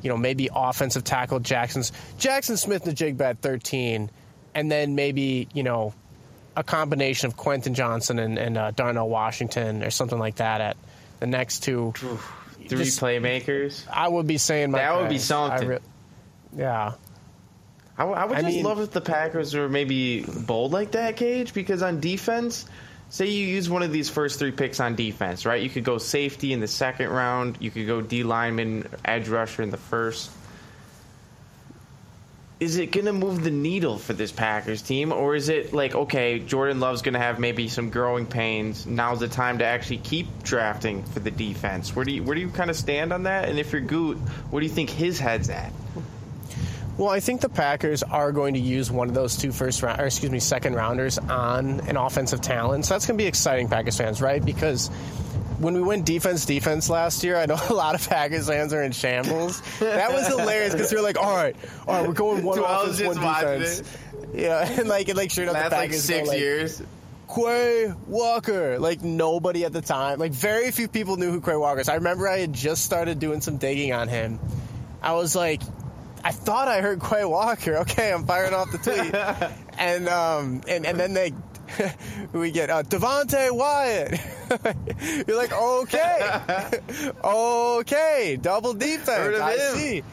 You 0.01 0.09
know, 0.09 0.17
maybe 0.17 0.49
offensive 0.53 1.03
tackle 1.03 1.39
Jackson's 1.39 1.91
Jaxon 2.19 2.59
Smith-Njigba 2.59 3.21
at 3.21 3.41
13, 3.41 4.11
and 4.53 4.71
then 4.71 4.93
maybe 4.93 5.47
you 5.53 5.63
know 5.63 5.93
a 6.55 6.63
combination 6.63 7.27
of 7.27 7.35
Quentin 7.35 7.73
Johnston 7.73 8.19
and, 8.19 8.37
and 8.37 8.57
uh, 8.57 8.71
Darnell 8.71 9.09
Washington 9.09 9.83
or 9.83 9.89
something 9.89 10.19
like 10.19 10.35
that 10.35 10.61
at 10.61 10.77
the 11.19 11.27
next 11.27 11.63
two. 11.63 11.93
three 11.95 12.67
Just- 12.67 12.99
playmakers. 13.01 13.87
I 13.91 14.07
would 14.07 14.27
be 14.27 14.37
saying 14.37 14.71
my 14.71 14.79
That 14.79 14.95
would 14.97 15.09
be 15.09 15.17
something. 15.17 15.67
Re- 15.67 15.79
yeah. 16.55 16.93
I, 17.97 18.01
w- 18.03 18.17
I 18.19 18.25
would 18.25 18.37
I 18.37 18.41
just 18.41 18.55
mean- 18.55 18.65
love 18.65 18.79
if 18.79 18.91
the 18.91 19.01
Packers 19.01 19.53
were 19.53 19.69
maybe 19.69 20.21
bold 20.23 20.71
like 20.73 20.91
that, 20.91 21.15
Cage, 21.17 21.53
because 21.53 21.81
on 21.81 21.99
defense, 22.01 22.65
say 23.09 23.27
you 23.27 23.47
use 23.47 23.69
one 23.69 23.83
of 23.83 23.91
these 23.91 24.09
first 24.09 24.37
three 24.39 24.51
picks 24.51 24.79
on 24.79 24.95
defense, 24.95 25.45
right? 25.45 25.61
You 25.61 25.69
could 25.69 25.85
go 25.85 25.97
safety 25.97 26.51
in 26.51 26.59
the 26.59 26.67
second 26.67 27.09
round, 27.09 27.57
you 27.61 27.71
could 27.71 27.87
go 27.87 28.01
D 28.01 28.23
lineman, 28.23 28.89
edge 29.05 29.29
rusher 29.29 29.61
in 29.63 29.69
the 29.69 29.77
first. 29.77 30.29
Is 32.57 32.77
it 32.77 32.93
going 32.93 33.05
to 33.05 33.13
move 33.13 33.43
the 33.43 33.51
needle 33.51 33.97
for 33.97 34.13
this 34.13 34.31
Packers 34.31 34.81
team, 34.81 35.11
or 35.11 35.35
is 35.35 35.49
it 35.49 35.73
like, 35.73 35.93
okay, 35.93 36.39
Jordan 36.39 36.79
Love's 36.79 37.01
going 37.01 37.13
to 37.13 37.19
have 37.19 37.37
maybe 37.37 37.67
some 37.67 37.89
growing 37.89 38.25
pains? 38.25 38.85
Now's 38.85 39.19
the 39.19 39.27
time 39.27 39.57
to 39.57 39.65
actually 39.65 39.97
keep 39.97 40.41
drafting 40.41 41.03
for 41.03 41.19
the 41.19 41.31
defense. 41.31 41.93
Where 41.93 42.05
do 42.05 42.13
you 42.13 42.23
where 42.23 42.33
do 42.33 42.39
you 42.39 42.49
kind 42.49 42.69
of 42.69 42.77
stand 42.77 43.11
on 43.11 43.23
that? 43.23 43.49
And 43.49 43.59
if 43.59 43.73
you're 43.73 43.81
Goot, 43.81 44.17
where 44.51 44.61
do 44.61 44.65
you 44.67 44.71
think 44.71 44.89
his 44.89 45.19
head's 45.19 45.49
at? 45.49 45.71
Well, 46.97 47.09
I 47.09 47.19
think 47.19 47.41
the 47.41 47.49
Packers 47.49 48.03
are 48.03 48.31
going 48.31 48.53
to 48.53 48.59
use 48.59 48.89
one 48.89 49.09
of 49.09 49.13
those 49.13 49.35
two 49.35 49.51
first 49.51 49.83
round, 49.83 49.99
or 49.99 50.05
excuse 50.05 50.31
me, 50.31 50.39
second 50.39 50.75
rounders 50.75 51.17
on 51.17 51.81
an 51.81 51.97
offensive 51.97 52.39
talent. 52.39 52.85
So 52.85 52.93
that's 52.93 53.05
going 53.05 53.17
to 53.17 53.21
be 53.21 53.27
exciting, 53.27 53.67
Packers 53.67 53.97
fans, 53.97 54.21
right? 54.21 54.43
Because 54.43 54.87
when 55.59 55.73
we 55.73 55.81
went 55.81 56.05
defense 56.05 56.45
defense 56.45 56.89
last 56.89 57.23
year, 57.23 57.35
I 57.37 57.47
know 57.47 57.59
a 57.69 57.73
lot 57.73 57.95
of 57.95 58.07
Packers 58.07 58.47
fans 58.47 58.73
are 58.73 58.81
in 58.81 58.93
shambles. 58.93 59.61
That 59.79 60.13
was 60.13 60.27
hilarious 60.27 60.73
because 60.73 60.91
we 60.91 60.97
were 60.97 61.03
like, 61.03 61.17
all 61.17 61.35
right, 61.35 61.55
all 61.85 61.95
right, 61.95 62.07
we're 62.07 62.13
going 62.13 62.43
one 62.43 62.57
Dude, 62.57 62.65
I 62.65 62.83
was 62.83 62.99
offense, 62.99 63.17
one 63.17 63.35
defense. 63.35 63.97
Yeah, 64.33 64.65
and 64.79 64.87
like, 64.87 65.09
and 65.09 65.17
like, 65.17 65.31
sure 65.31 65.43
enough, 65.43 65.55
the 65.55 65.61
Last 65.61 65.71
like 65.71 65.93
six 65.93 66.27
go, 66.27 66.31
like, 66.31 66.39
years. 66.39 66.81
Quay 67.33 67.91
Walker. 68.07 68.79
Like 68.79 69.01
nobody 69.01 69.65
at 69.65 69.73
the 69.73 69.81
time, 69.81 70.19
like 70.19 70.31
very 70.31 70.71
few 70.71 70.87
people 70.87 71.17
knew 71.17 71.31
who 71.31 71.41
Quay 71.41 71.55
Walker 71.55 71.81
is. 71.81 71.89
I 71.89 71.95
remember 71.95 72.27
I 72.27 72.39
had 72.39 72.53
just 72.53 72.85
started 72.85 73.19
doing 73.19 73.41
some 73.41 73.57
digging 73.57 73.91
on 73.91 74.07
him. 74.07 74.39
I 75.01 75.13
was 75.13 75.35
like, 75.35 75.61
I 76.25 76.31
thought 76.31 76.67
I 76.67 76.81
heard 76.81 77.03
Quay 77.03 77.23
Walker. 77.23 77.77
Okay, 77.77 78.11
I'm 78.11 78.25
firing 78.25 78.55
off 78.55 78.71
the 78.71 78.79
tweet, 78.79 79.13
and 79.79 80.09
um, 80.09 80.61
and 80.67 80.85
and 80.85 80.99
then 80.99 81.13
they. 81.13 81.31
we 82.33 82.51
get 82.51 82.69
uh, 82.69 82.83
Devonte 82.83 83.51
Wyatt. 83.51 84.19
You're 85.27 85.35
like, 85.35 85.51
okay, 85.51 86.39
okay, 87.23 88.37
double 88.39 88.75
defense. 88.75 89.39
I 89.39 89.53
him. 89.53 89.75
see. 89.75 90.03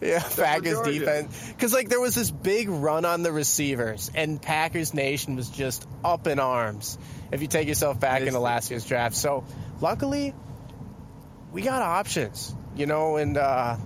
Yeah, 0.00 0.22
Packers 0.22 0.74
Georgia. 0.74 0.92
defense. 0.92 1.48
Because 1.48 1.72
like 1.72 1.88
there 1.88 2.00
was 2.00 2.14
this 2.14 2.30
big 2.30 2.68
run 2.68 3.04
on 3.04 3.22
the 3.22 3.32
receivers, 3.32 4.10
and 4.14 4.40
Packers 4.40 4.94
Nation 4.94 5.36
was 5.36 5.50
just 5.50 5.86
up 6.04 6.26
in 6.26 6.38
arms. 6.38 6.96
If 7.32 7.42
you 7.42 7.48
take 7.48 7.68
yourself 7.68 7.98
back 8.00 8.22
into 8.22 8.38
last 8.38 8.70
year's 8.70 8.84
draft, 8.84 9.14
so 9.16 9.44
luckily 9.80 10.32
we 11.52 11.62
got 11.62 11.82
options, 11.82 12.54
you 12.76 12.86
know, 12.86 13.16
and 13.16 13.36
uh, 13.36 13.76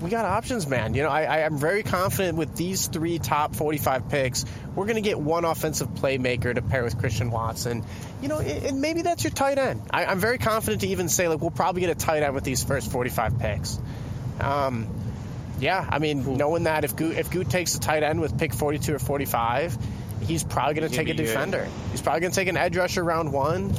we 0.00 0.10
got 0.10 0.24
options, 0.24 0.66
man. 0.66 0.94
You 0.94 1.02
know, 1.02 1.10
I, 1.10 1.24
I 1.24 1.38
am 1.40 1.58
very 1.58 1.82
confident 1.82 2.38
with 2.38 2.56
these 2.56 2.86
three 2.86 3.18
top 3.18 3.54
45 3.54 4.08
picks, 4.08 4.44
we're 4.74 4.86
going 4.86 4.96
to 4.96 5.02
get 5.02 5.18
one 5.18 5.44
offensive 5.44 5.88
playmaker 5.88 6.54
to 6.54 6.62
pair 6.62 6.84
with 6.84 6.98
Christian 6.98 7.30
Watson. 7.30 7.84
You 8.22 8.28
know, 8.28 8.38
and 8.38 8.80
maybe 8.80 9.02
that's 9.02 9.24
your 9.24 9.32
tight 9.32 9.58
end. 9.58 9.82
I, 9.90 10.06
I'm 10.06 10.18
very 10.18 10.38
confident 10.38 10.82
to 10.82 10.88
even 10.88 11.08
say 11.08 11.28
like 11.28 11.40
we'll 11.40 11.50
probably 11.50 11.82
get 11.82 11.90
a 11.90 11.94
tight 11.94 12.22
end 12.22 12.34
with 12.34 12.44
these 12.44 12.64
first 12.64 12.90
45 12.90 13.38
picks. 13.38 13.78
Um, 14.40 14.88
yeah, 15.58 15.86
I 15.88 15.98
mean, 15.98 16.36
knowing 16.36 16.64
that 16.64 16.84
if 16.84 16.96
Goot, 16.96 17.18
if 17.18 17.30
Goot 17.30 17.50
takes 17.50 17.74
a 17.74 17.80
tight 17.80 18.02
end 18.02 18.20
with 18.20 18.38
pick 18.38 18.54
42 18.54 18.94
or 18.94 18.98
45, 18.98 19.76
he's 20.22 20.42
probably 20.42 20.74
going 20.74 20.90
to 20.90 20.96
take 20.96 21.08
a 21.08 21.10
be 21.10 21.18
good. 21.18 21.24
defender. 21.24 21.68
He's 21.90 22.00
probably 22.00 22.20
going 22.20 22.32
to 22.32 22.36
take 22.36 22.48
an 22.48 22.56
edge 22.56 22.76
rusher 22.76 23.04
round 23.04 23.32
one, 23.32 23.74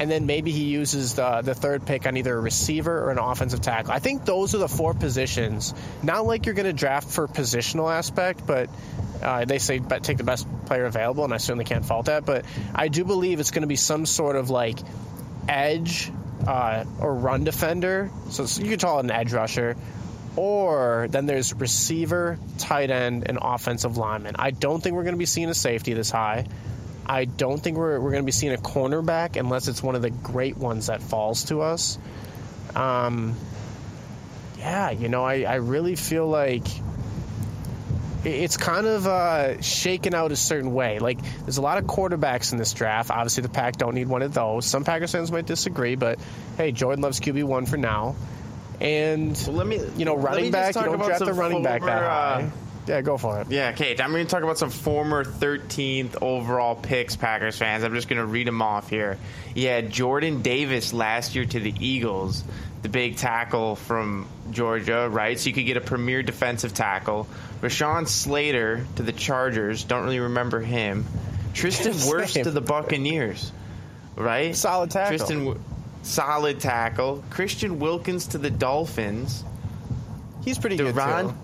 and 0.00 0.10
then 0.10 0.24
maybe 0.24 0.50
he 0.50 0.64
uses 0.64 1.14
the 1.14 1.42
the 1.42 1.54
third 1.54 1.84
pick 1.84 2.06
on 2.06 2.16
either 2.16 2.34
a 2.34 2.40
receiver 2.40 3.04
or 3.04 3.10
an 3.10 3.18
offensive 3.18 3.60
tackle. 3.60 3.92
I 3.92 3.98
think 3.98 4.24
those 4.24 4.54
are 4.54 4.58
the 4.58 4.66
four 4.66 4.94
positions. 4.94 5.74
Not 6.02 6.24
like 6.24 6.46
you're 6.46 6.54
going 6.54 6.64
to 6.64 6.72
draft 6.72 7.10
for 7.10 7.28
positional 7.28 7.92
aspect, 7.92 8.46
but 8.46 8.70
uh, 9.22 9.44
they 9.44 9.58
say 9.58 9.78
but 9.78 10.02
take 10.02 10.16
the 10.16 10.24
best 10.24 10.46
player 10.64 10.86
available, 10.86 11.24
and 11.24 11.34
I 11.34 11.36
certainly 11.36 11.66
can't 11.66 11.84
fault 11.84 12.06
that. 12.06 12.24
But 12.24 12.46
I 12.74 12.88
do 12.88 13.04
believe 13.04 13.40
it's 13.40 13.50
going 13.50 13.60
to 13.60 13.68
be 13.68 13.76
some 13.76 14.06
sort 14.06 14.36
of 14.36 14.48
like 14.48 14.78
edge 15.46 16.10
uh, 16.46 16.86
or 16.98 17.14
run 17.14 17.44
defender. 17.44 18.10
So 18.30 18.46
you 18.62 18.70
could 18.70 18.80
call 18.80 19.00
it 19.00 19.04
an 19.04 19.10
edge 19.10 19.34
rusher. 19.34 19.76
Or 20.36 21.08
then 21.10 21.26
there's 21.26 21.52
receiver, 21.52 22.38
tight 22.56 22.90
end, 22.90 23.24
and 23.28 23.38
offensive 23.42 23.98
lineman. 23.98 24.36
I 24.38 24.52
don't 24.52 24.80
think 24.80 24.96
we're 24.96 25.02
going 25.02 25.16
to 25.16 25.18
be 25.18 25.26
seeing 25.26 25.50
a 25.50 25.54
safety 25.54 25.92
this 25.92 26.10
high. 26.10 26.46
I 27.10 27.24
don't 27.24 27.58
think 27.60 27.76
we're, 27.76 27.98
we're 27.98 28.12
going 28.12 28.22
to 28.22 28.26
be 28.26 28.30
seeing 28.30 28.52
a 28.52 28.56
cornerback 28.56 29.34
unless 29.34 29.66
it's 29.66 29.82
one 29.82 29.96
of 29.96 30.02
the 30.02 30.10
great 30.10 30.56
ones 30.56 30.86
that 30.86 31.02
falls 31.02 31.46
to 31.46 31.60
us. 31.60 31.98
Um, 32.76 33.34
yeah, 34.56 34.90
you 34.92 35.08
know, 35.08 35.24
I, 35.24 35.42
I 35.42 35.54
really 35.56 35.96
feel 35.96 36.28
like 36.28 36.68
it's 38.24 38.56
kind 38.56 38.86
of 38.86 39.08
uh, 39.08 39.60
shaken 39.60 40.14
out 40.14 40.30
a 40.30 40.36
certain 40.36 40.72
way. 40.72 41.00
Like, 41.00 41.18
there's 41.40 41.56
a 41.56 41.62
lot 41.62 41.78
of 41.78 41.84
quarterbacks 41.86 42.52
in 42.52 42.58
this 42.58 42.72
draft. 42.74 43.10
Obviously, 43.10 43.42
the 43.42 43.48
Pack 43.48 43.76
don't 43.76 43.96
need 43.96 44.06
one 44.06 44.22
of 44.22 44.32
those. 44.32 44.64
Some 44.64 44.84
Packers 44.84 45.10
fans 45.10 45.32
might 45.32 45.46
disagree, 45.46 45.96
but 45.96 46.20
hey, 46.58 46.70
Jordan 46.70 47.02
loves 47.02 47.18
QB 47.18 47.42
one 47.42 47.66
for 47.66 47.76
now. 47.76 48.14
And 48.80 49.32
Well, 49.48 49.56
let 49.56 49.66
me, 49.66 49.80
you 49.96 50.04
know, 50.04 50.16
running 50.16 50.52
back, 50.52 50.76
you 50.76 50.82
don't 50.82 50.98
draft 50.98 51.24
some 51.24 51.36
running 51.36 51.64
back 51.64 51.82
that 51.82 52.04
uh, 52.04 52.34
high. 52.42 52.50
Yeah, 52.90 53.00
go 53.02 53.16
for 53.16 53.40
it. 53.40 53.50
Yeah, 53.50 53.70
Kate, 53.70 54.00
I'm 54.00 54.10
going 54.10 54.26
to 54.26 54.30
talk 54.30 54.42
about 54.42 54.58
some 54.58 54.70
former 54.70 55.24
13th 55.24 56.20
overall 56.20 56.74
picks, 56.74 57.14
Packers 57.14 57.56
fans. 57.56 57.84
I'm 57.84 57.94
just 57.94 58.08
going 58.08 58.18
to 58.18 58.26
read 58.26 58.48
them 58.48 58.60
off 58.60 58.90
here. 58.90 59.16
Yeah, 59.54 59.80
Jordan 59.82 60.42
Davis 60.42 60.92
last 60.92 61.36
year 61.36 61.44
to 61.44 61.60
the 61.60 61.72
Eagles, 61.78 62.42
the 62.82 62.88
big 62.88 63.16
tackle 63.16 63.76
from 63.76 64.26
Georgia, 64.50 65.08
right? 65.08 65.38
So 65.38 65.48
you 65.48 65.54
could 65.54 65.66
get 65.66 65.76
a 65.76 65.80
premier 65.80 66.24
defensive 66.24 66.74
tackle. 66.74 67.28
Rashawn 67.60 68.08
Slater 68.08 68.84
to 68.96 69.04
the 69.04 69.12
Chargers. 69.12 69.84
Don't 69.84 70.02
really 70.02 70.18
remember 70.18 70.60
him. 70.60 71.06
Tristan 71.54 71.92
Wirfs 72.08 72.42
to 72.42 72.50
the 72.50 72.60
Buccaneers, 72.60 73.52
right? 74.16 74.56
Solid 74.56 74.90
tackle. 74.90 75.16
Tristan, 75.16 75.64
solid 76.02 76.58
tackle. 76.58 77.22
Christian 77.30 77.78
Wilkins 77.78 78.26
to 78.28 78.38
the 78.38 78.50
Dolphins. 78.50 79.44
He's 80.44 80.58
pretty 80.58 80.76
good 80.76 80.94
too. 80.94 81.34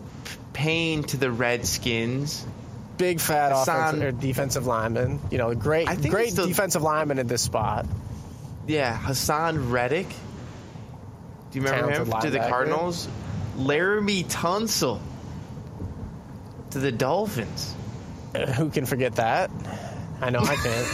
Payne 0.56 1.02
to 1.04 1.18
the 1.18 1.30
Redskins. 1.30 2.44
Big 2.96 3.20
fat 3.20 3.52
Haason- 3.52 3.62
offensive 3.90 4.02
or 4.02 4.12
defensive 4.12 4.66
lineman. 4.66 5.20
You 5.30 5.36
know, 5.36 5.54
great, 5.54 5.86
I 5.86 5.96
think 5.96 6.14
great 6.14 6.28
it's 6.28 6.36
the- 6.36 6.46
defensive 6.46 6.82
lineman 6.82 7.18
in 7.18 7.26
this 7.26 7.42
spot. 7.42 7.84
Yeah, 8.66 8.96
Haason 8.98 9.70
Reddick. 9.70 10.08
Do 10.08 11.58
you 11.58 11.62
remember 11.66 11.90
him? 11.92 12.10
To 12.22 12.30
the. 12.30 12.38
Cardinals. 12.38 13.06
Laremy 13.58 14.24
Tunsil 14.24 14.98
to 16.70 16.78
the 16.78 16.90
Dolphins. 16.90 17.74
Uh, 18.34 18.46
Who 18.52 18.70
can 18.70 18.86
forget 18.86 19.16
that? 19.16 19.50
I 20.22 20.30
know 20.30 20.40
I 20.40 20.56
can't. 20.56 20.86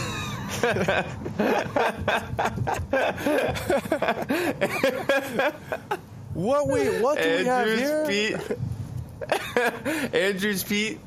what 6.33 6.67
we 6.67 6.85
what 7.01 7.21
do 7.21 7.37
we 7.37 7.45
have 7.45 7.67
Andrus 7.67 7.79
here? 7.79 8.05
Peat. 8.07 8.57
Andrus 10.13 10.63
Peat. 10.63 10.99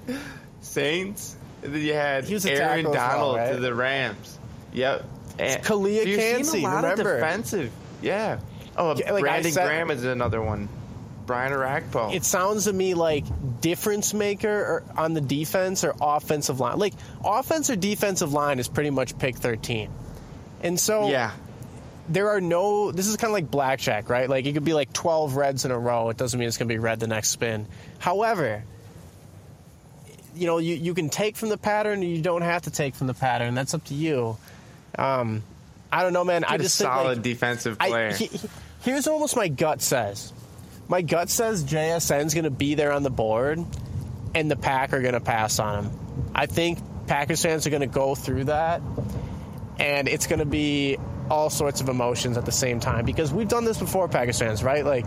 Saints. 0.60 1.36
And 1.62 1.74
then 1.74 1.82
you 1.82 1.94
had 1.94 2.24
He 2.24 2.34
was 2.34 2.44
a 2.46 2.52
Aaron 2.52 2.80
as 2.80 2.84
well, 2.84 2.94
Donald 2.94 3.36
right? 3.36 3.52
to 3.52 3.60
the 3.60 3.74
Rams. 3.74 4.38
Yep. 4.72 5.04
And, 5.38 5.62
Kalia 5.62 6.02
so 6.02 6.08
Cansey, 6.54 6.60
a 6.60 6.62
lot 6.62 6.84
remember? 6.84 7.14
of 7.14 7.20
defensive. 7.20 7.72
Yeah. 8.02 8.38
Oh, 8.76 8.94
Yeah, 8.96 9.12
like 9.12 9.22
Brandon 9.22 9.52
said- 9.52 9.66
Graham 9.66 9.90
is 9.90 10.04
another 10.04 10.42
one. 10.42 10.68
Brian 11.26 11.52
Orakpo. 11.52 12.14
It 12.14 12.24
sounds 12.24 12.64
to 12.64 12.72
me 12.72 12.94
like 12.94 13.24
difference 13.60 14.14
maker 14.14 14.48
or 14.48 14.82
on 14.96 15.12
the 15.12 15.20
defense 15.20 15.82
or 15.82 15.92
offensive 16.00 16.60
line. 16.60 16.78
Like 16.78 16.94
offense 17.24 17.68
or 17.68 17.74
defensive 17.74 18.32
line 18.32 18.60
is 18.60 18.68
pretty 18.68 18.90
much 18.90 19.18
pick 19.18 19.34
13. 19.36 19.90
And 20.62 20.78
so 20.78 21.08
yeah. 21.08 21.32
There 22.08 22.30
are 22.30 22.40
no 22.40 22.92
this 22.92 23.06
is 23.08 23.16
kind 23.16 23.30
of 23.30 23.32
like 23.34 23.50
blackjack 23.50 24.08
right? 24.08 24.28
Like 24.28 24.46
it 24.46 24.52
could 24.52 24.64
be 24.64 24.74
like 24.74 24.92
12 24.92 25.34
reds 25.36 25.64
in 25.64 25.70
a 25.70 25.78
row. 25.78 26.08
It 26.10 26.16
doesn't 26.16 26.38
mean 26.38 26.48
it's 26.48 26.56
going 26.58 26.68
to 26.68 26.74
be 26.74 26.78
red 26.78 27.00
the 27.00 27.06
next 27.06 27.30
spin. 27.30 27.66
However 27.98 28.62
you 30.34 30.46
know 30.46 30.58
you, 30.58 30.74
you 30.74 30.94
can 30.94 31.08
take 31.08 31.36
from 31.36 31.48
the 31.48 31.56
pattern 31.56 32.02
you 32.02 32.20
don't 32.20 32.42
have 32.42 32.62
to 32.62 32.70
take 32.70 32.94
from 32.94 33.06
the 33.06 33.14
pattern. 33.14 33.54
That's 33.54 33.74
up 33.74 33.84
to 33.84 33.94
you. 33.94 34.36
Um, 34.98 35.42
i 35.92 36.02
don't 36.02 36.12
know 36.12 36.24
man. 36.24 36.44
I 36.44 36.52
Get 36.52 36.60
a 36.60 36.62
just 36.64 36.78
think, 36.78 36.88
solid 36.88 37.18
like, 37.18 37.22
defensive 37.22 37.76
I- 37.80 37.88
player. 37.88 38.12
he- 38.12 38.26
he- 38.26 38.48
here's 38.82 39.06
almost 39.06 39.36
my 39.36 39.48
gut 39.48 39.80
says. 39.82 40.32
My 40.88 41.02
gut 41.02 41.28
says 41.30 41.64
jsn's 41.64 42.34
going 42.34 42.44
to 42.44 42.50
be 42.50 42.74
there 42.76 42.92
on 42.92 43.02
the 43.02 43.10
board 43.10 43.64
and 44.34 44.50
the 44.50 44.56
pack 44.56 44.92
are 44.92 45.00
going 45.00 45.14
to 45.14 45.20
pass 45.20 45.58
on 45.58 45.84
him. 45.86 46.30
I 46.34 46.46
think 46.46 46.78
packers 47.08 47.42
fans 47.42 47.66
are 47.66 47.70
going 47.70 47.80
to 47.80 47.86
go 47.88 48.14
through 48.14 48.44
that 48.44 48.82
and 49.78 50.06
it's 50.08 50.26
going 50.26 50.38
to 50.38 50.44
be 50.46 50.98
all 51.30 51.50
sorts 51.50 51.80
of 51.80 51.88
emotions 51.88 52.36
at 52.36 52.44
the 52.44 52.52
same 52.52 52.80
time 52.80 53.04
because 53.04 53.32
we've 53.32 53.48
done 53.48 53.64
this 53.64 53.78
before, 53.78 54.08
Packers 54.08 54.38
fans, 54.38 54.62
right? 54.62 54.84
Like, 54.84 55.04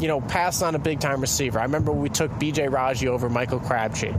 you 0.00 0.08
know, 0.08 0.20
passed 0.20 0.62
on 0.62 0.74
a 0.74 0.78
big 0.78 1.00
time 1.00 1.20
receiver. 1.20 1.58
I 1.58 1.64
remember 1.64 1.92
we 1.92 2.08
took 2.08 2.36
B.J. 2.38 2.68
Raji 2.68 3.08
over 3.08 3.28
Michael 3.28 3.60
Crabtree. 3.60 4.14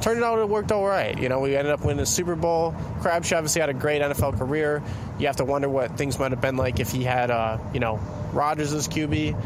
Turned 0.00 0.22
out 0.22 0.38
it 0.38 0.48
worked 0.48 0.72
all 0.72 0.86
right. 0.86 1.18
You 1.18 1.28
know, 1.28 1.40
we 1.40 1.56
ended 1.56 1.72
up 1.72 1.80
winning 1.80 1.98
the 1.98 2.06
Super 2.06 2.36
Bowl. 2.36 2.74
Crabtree 3.00 3.36
obviously 3.36 3.60
had 3.60 3.70
a 3.70 3.74
great 3.74 4.02
NFL 4.02 4.38
career. 4.38 4.82
You 5.18 5.26
have 5.26 5.36
to 5.36 5.44
wonder 5.44 5.68
what 5.68 5.96
things 5.96 6.18
might 6.18 6.32
have 6.32 6.40
been 6.40 6.56
like 6.56 6.80
if 6.80 6.90
he 6.90 7.02
had, 7.02 7.30
uh, 7.30 7.58
you 7.72 7.80
know, 7.80 7.98
Rodgers 8.32 8.72
as 8.72 8.88
QB. 8.88 9.40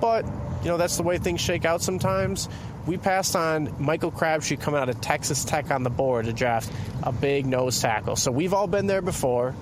But, 0.00 0.26
you 0.62 0.68
know, 0.68 0.76
that's 0.76 0.96
the 0.96 1.02
way 1.02 1.18
things 1.18 1.40
shake 1.40 1.64
out 1.64 1.82
sometimes. 1.82 2.48
We 2.86 2.98
passed 2.98 3.34
on 3.34 3.74
Michael 3.78 4.10
Crabtree 4.10 4.58
coming 4.58 4.80
out 4.80 4.90
of 4.90 5.00
Texas 5.00 5.44
Tech 5.44 5.70
on 5.70 5.82
the 5.82 5.90
board 5.90 6.26
to 6.26 6.32
draft 6.32 6.70
a 7.02 7.12
big 7.12 7.46
nose 7.46 7.80
tackle. 7.80 8.16
So 8.16 8.30
we've 8.30 8.52
all 8.52 8.66
been 8.66 8.86
there 8.86 9.02
before. 9.02 9.54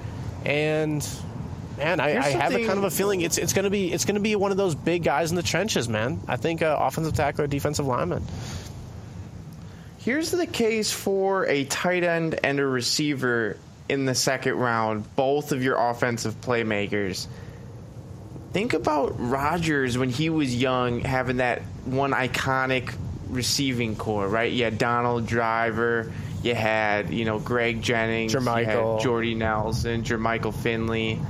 And 0.44 1.06
man, 1.76 2.00
I, 2.00 2.18
I 2.18 2.28
have 2.30 2.54
a 2.54 2.66
kind 2.66 2.78
of 2.78 2.84
a 2.84 2.90
feeling 2.90 3.20
it's 3.20 3.38
it's 3.38 3.52
going 3.52 3.64
to 3.64 3.70
be 3.70 3.92
it's 3.92 4.04
going 4.04 4.16
to 4.16 4.20
be 4.20 4.36
one 4.36 4.50
of 4.50 4.56
those 4.56 4.74
big 4.74 5.02
guys 5.04 5.30
in 5.30 5.36
the 5.36 5.42
trenches, 5.42 5.88
man. 5.88 6.20
I 6.28 6.36
think 6.36 6.62
uh, 6.62 6.76
offensive 6.78 7.14
tackle 7.14 7.44
or 7.44 7.46
defensive 7.46 7.86
lineman. 7.86 8.24
Here's 9.98 10.32
the 10.32 10.46
case 10.46 10.90
for 10.90 11.46
a 11.46 11.64
tight 11.64 12.02
end 12.02 12.40
and 12.42 12.58
a 12.58 12.66
receiver 12.66 13.56
in 13.88 14.04
the 14.04 14.14
second 14.14 14.54
round, 14.54 15.14
both 15.14 15.52
of 15.52 15.62
your 15.62 15.76
offensive 15.76 16.40
playmakers. 16.40 17.26
Think 18.52 18.72
about 18.74 19.14
Rodgers 19.18 19.96
when 19.96 20.10
he 20.10 20.28
was 20.28 20.54
young, 20.54 21.00
having 21.00 21.38
that 21.38 21.62
one 21.84 22.12
iconic 22.12 22.94
receiving 23.28 23.96
core, 23.96 24.28
right? 24.28 24.52
You 24.52 24.64
had 24.64 24.76
Donald 24.76 25.26
Driver, 25.26 26.12
you 26.42 26.54
had, 26.54 27.10
you 27.10 27.24
know, 27.24 27.38
Greg 27.38 27.82
Jennings, 27.82 28.32
you 28.32 28.40
Jermichael. 28.40 28.96
had 28.96 29.02
Jordy 29.02 29.34
Nelson, 29.34 30.02
Jermichael 30.02 30.54
Finley, 30.54 31.20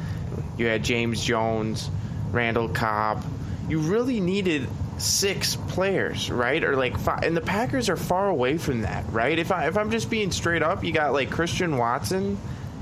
you 0.56 0.66
had 0.66 0.82
James 0.82 1.22
Jones, 1.22 1.90
Randall 2.30 2.68
Cobb. 2.68 3.24
You 3.68 3.78
really 3.78 4.20
needed 4.20 4.68
six 4.98 5.56
players, 5.56 6.30
right? 6.30 6.62
Or 6.62 6.76
like 6.76 6.98
five, 6.98 7.22
and 7.24 7.36
the 7.36 7.40
Packers 7.40 7.88
are 7.88 7.96
far 7.96 8.28
away 8.28 8.58
from 8.58 8.82
that, 8.82 9.04
right? 9.12 9.38
If 9.38 9.52
I 9.52 9.66
if 9.66 9.76
I'm 9.76 9.90
just 9.90 10.10
being 10.10 10.30
straight 10.30 10.62
up, 10.62 10.84
you 10.84 10.92
got 10.92 11.12
like 11.12 11.30
Christian 11.30 11.76
Watson 11.76 12.38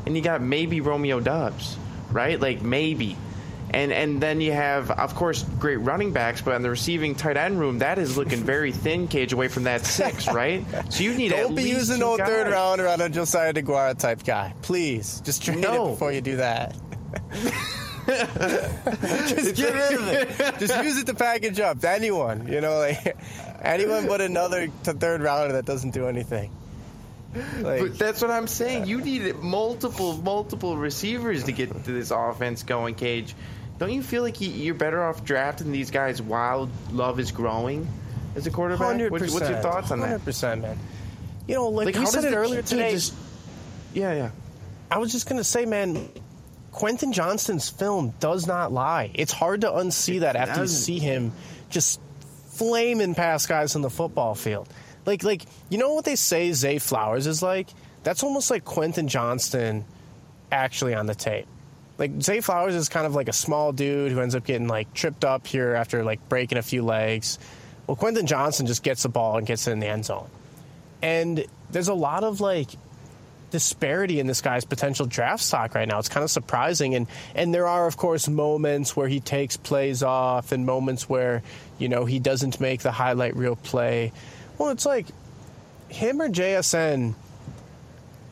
and 0.06 0.16
you 0.16 0.22
got 0.22 0.42
maybe 0.42 0.80
Romeo 0.80 1.20
Doubs, 1.20 1.76
right? 2.10 2.40
Like 2.40 2.62
maybe. 2.62 3.16
And 3.72 3.92
and 3.92 4.20
then 4.20 4.40
you 4.40 4.50
have, 4.52 4.90
of 4.90 5.14
course, 5.14 5.44
great 5.60 5.76
running 5.76 6.12
backs, 6.12 6.40
but 6.42 6.54
on 6.54 6.62
the 6.62 6.70
receiving 6.70 7.14
tight 7.14 7.36
end 7.36 7.60
room, 7.60 7.78
that 7.78 7.98
is 7.98 8.16
looking 8.16 8.42
very 8.42 8.72
thin, 8.72 9.06
Cage, 9.06 9.32
away 9.32 9.46
from 9.48 9.62
that 9.64 9.86
six, 9.86 10.26
right? 10.32 10.64
So 10.92 11.04
you 11.04 11.14
need 11.14 11.30
Don't 11.30 11.54
be 11.54 11.62
using 11.62 12.00
no 12.00 12.16
third 12.16 12.50
rounder 12.50 12.88
on 12.88 13.00
a 13.00 13.08
Josiah 13.08 13.52
DeGuara 13.54 13.96
type 13.96 14.24
guy. 14.24 14.54
Please, 14.62 15.20
just 15.20 15.44
trade 15.44 15.58
No. 15.58 15.86
it 15.86 15.90
before 15.92 16.10
you 16.12 16.20
do 16.20 16.36
that. 16.36 16.74
just 18.06 19.54
get 19.56 19.74
rid 19.74 19.94
of 20.00 20.08
it. 20.08 20.58
Just 20.58 20.82
use 20.82 20.98
it 20.98 21.06
to 21.06 21.14
package 21.14 21.60
up 21.60 21.84
anyone. 21.84 22.48
You 22.48 22.60
know, 22.60 22.78
like 22.78 23.16
anyone 23.62 24.06
but 24.06 24.20
another 24.20 24.68
third 24.82 25.22
rounder 25.22 25.52
that 25.54 25.64
doesn't 25.64 25.90
do 25.92 26.06
anything. 26.08 26.50
Like, 27.60 27.80
But 27.82 27.98
that's 27.98 28.20
what 28.22 28.32
I'm 28.32 28.48
saying. 28.48 28.86
You 28.86 29.00
need 29.00 29.36
multiple, 29.36 30.16
multiple 30.16 30.76
receivers 30.76 31.44
to 31.44 31.52
get 31.52 31.84
this 31.84 32.10
offense 32.10 32.64
going, 32.64 32.96
Cage. 32.96 33.34
Don't 33.80 33.90
you 33.92 34.02
feel 34.02 34.22
like 34.22 34.40
you- 34.40 34.50
you're 34.50 34.74
better 34.74 35.02
off 35.02 35.24
drafting 35.24 35.72
these 35.72 35.90
guys 35.90 36.22
while 36.22 36.68
Love 36.92 37.18
is 37.18 37.32
growing 37.32 37.88
as 38.36 38.46
a 38.46 38.50
quarterback? 38.50 38.86
Hundred 38.86 39.10
What's, 39.10 39.24
percent. 39.24 39.40
what's 39.42 39.50
your 39.50 39.60
thoughts 39.60 39.90
on 39.90 39.98
that? 40.00 40.06
Hundred 40.06 40.24
percent, 40.24 40.62
man. 40.62 40.78
You 41.48 41.56
know, 41.56 41.68
like, 41.68 41.86
Like, 41.86 41.96
we 41.96 42.06
said 42.06 42.24
it 42.26 42.34
earlier 42.34 42.62
today. 42.62 42.92
just- 42.92 43.14
Yeah, 43.94 44.12
yeah. 44.12 44.30
I 44.90 44.98
was 44.98 45.10
just 45.10 45.28
gonna 45.28 45.42
say, 45.42 45.64
man, 45.64 46.08
Quentin 46.72 47.12
Johnston's 47.12 47.68
film 47.68 48.14
does 48.20 48.46
not 48.46 48.70
lie. 48.72 49.10
It's 49.14 49.32
hard 49.32 49.62
to 49.62 49.68
unsee 49.68 50.20
that 50.20 50.36
after 50.36 50.56
you 50.56 50.60
doesn't. 50.60 50.82
see 50.84 50.98
him 51.00 51.32
just 51.70 51.98
flaming 52.50 53.14
past 53.14 53.48
guys 53.48 53.74
on 53.74 53.82
the 53.82 53.90
football 53.90 54.34
field. 54.36 54.68
Like, 55.06 55.24
like 55.24 55.46
you 55.70 55.78
know 55.78 55.94
what 55.94 56.04
they 56.04 56.14
say 56.16 56.52
Zay 56.52 56.78
Flowers 56.78 57.26
is 57.26 57.42
like? 57.42 57.68
That's 58.04 58.22
almost 58.22 58.50
like 58.50 58.64
Quentin 58.64 59.08
Johnston 59.08 59.84
actually 60.52 60.94
on 60.94 61.06
the 61.06 61.14
tape. 61.14 61.46
Like 62.00 62.22
Zay 62.22 62.40
Flowers 62.40 62.74
is 62.74 62.88
kind 62.88 63.06
of 63.06 63.14
like 63.14 63.28
a 63.28 63.32
small 63.32 63.72
dude 63.72 64.10
who 64.10 64.20
ends 64.20 64.34
up 64.34 64.44
getting 64.44 64.66
like 64.66 64.92
tripped 64.94 65.22
up 65.22 65.46
here 65.46 65.74
after 65.74 66.02
like 66.02 66.26
breaking 66.30 66.56
a 66.56 66.62
few 66.62 66.82
legs. 66.82 67.38
Well, 67.86 67.94
Quentin 67.94 68.26
Johnston 68.26 68.66
just 68.66 68.82
gets 68.82 69.02
the 69.02 69.10
ball 69.10 69.36
and 69.36 69.46
gets 69.46 69.68
it 69.68 69.72
in 69.72 69.80
the 69.80 69.86
end 69.86 70.06
zone. 70.06 70.30
And 71.02 71.44
there's 71.70 71.88
a 71.88 71.94
lot 71.94 72.24
of 72.24 72.40
like 72.40 72.68
disparity 73.50 74.18
in 74.18 74.26
this 74.26 74.40
guy's 74.40 74.64
potential 74.64 75.04
draft 75.04 75.42
stock 75.42 75.74
right 75.74 75.86
now. 75.86 75.98
It's 75.98 76.08
kind 76.08 76.24
of 76.24 76.30
surprising, 76.30 76.94
and 76.94 77.06
and 77.34 77.52
there 77.52 77.66
are 77.66 77.86
of 77.86 77.98
course 77.98 78.28
moments 78.28 78.96
where 78.96 79.08
he 79.08 79.20
takes 79.20 79.58
plays 79.58 80.02
off, 80.02 80.52
and 80.52 80.64
moments 80.64 81.06
where 81.06 81.42
you 81.78 81.90
know 81.90 82.06
he 82.06 82.18
doesn't 82.18 82.60
make 82.60 82.80
the 82.80 82.92
highlight 82.92 83.36
reel 83.36 83.56
play. 83.56 84.12
Well, 84.56 84.70
it's 84.70 84.86
like 84.86 85.06
him 85.90 86.22
or 86.22 86.30
JSN. 86.30 87.14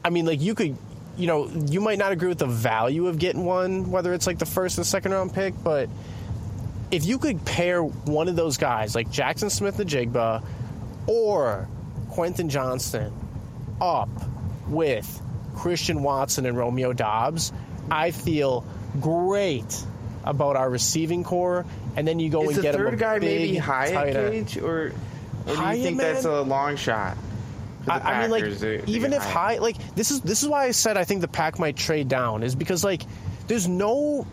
I 0.03 0.11
mean, 0.11 0.25
like 0.25 0.41
you 0.41 0.55
could, 0.55 0.77
you 1.19 1.27
know, 1.27 1.49
you 1.49 1.81
might 1.81 1.99
not 1.99 2.13
agree 2.13 2.29
with 2.29 2.39
the 2.39 2.47
value 2.47 3.09
of 3.09 3.19
getting 3.19 3.45
one, 3.45 3.91
whether 3.91 4.15
it's 4.15 4.27
like 4.27 4.39
the 4.39 4.47
first 4.47 4.79
or 4.79 4.85
second 4.85 5.13
round 5.13 5.35
pick, 5.35 5.53
but 5.63 5.89
if 6.91 7.05
you 7.05 7.19
could 7.19 7.45
pair 7.45 7.83
one 7.83 8.29
of 8.29 8.37
those 8.37 8.57
guys, 8.57 8.95
like 8.95 9.11
Jaxon 9.11 9.51
Smith-Njigba 9.51 10.43
or 11.07 11.69
Quentin 12.11 12.49
Johnston, 12.49 13.13
up 13.81 14.09
with 14.69 15.23
Christian 15.57 16.03
Watson 16.03 16.47
and 16.47 16.57
Romeo 16.57 16.93
Doubs, 16.93 17.53
I 17.91 18.11
feel 18.13 18.65
great 19.01 19.85
about 20.25 20.57
our 20.57 20.71
receiving 20.71 21.25
core. 21.25 21.67
And 21.97 22.07
then 22.07 22.21
you 22.21 22.31
go 22.31 22.43
Is 22.43 22.51
and 22.51 22.59
the 22.59 22.63
get 22.63 22.75
him 22.75 22.81
a 22.81 22.91
third 22.91 22.99
guy 22.99 23.19
big 23.19 23.41
maybe 23.41 23.59
tight 23.59 23.93
Hyatt 23.93 24.17
end. 24.17 24.49
Cage, 24.49 24.63
or, 24.63 24.69
or 24.69 24.89
do 25.47 25.51
you 25.51 25.57
Hyatt, 25.57 25.83
think 25.83 25.99
that's 25.99 26.25
a 26.25 26.43
long 26.43 26.77
shot? 26.77 27.17
I, 27.91 27.99
I 27.99 28.23
mean, 28.23 28.31
like 28.31 28.45
to- 28.45 28.83
to 28.83 28.91
even 28.91 29.13
if 29.13 29.23
Hyatt? 29.23 29.33
high, 29.33 29.59
like 29.59 29.95
this 29.95 30.11
is 30.11 30.21
this 30.21 30.43
is 30.43 30.49
why 30.49 30.65
I 30.65 30.71
said 30.73 30.97
I 30.97 31.05
think 31.05 31.21
the 31.21 31.29
pack 31.29 31.59
might 31.59 31.77
trade 31.77 32.09
down 32.09 32.43
is 32.43 32.55
because 32.55 32.85
like 32.85 33.03
there's 33.47 33.69
no. 33.69 34.27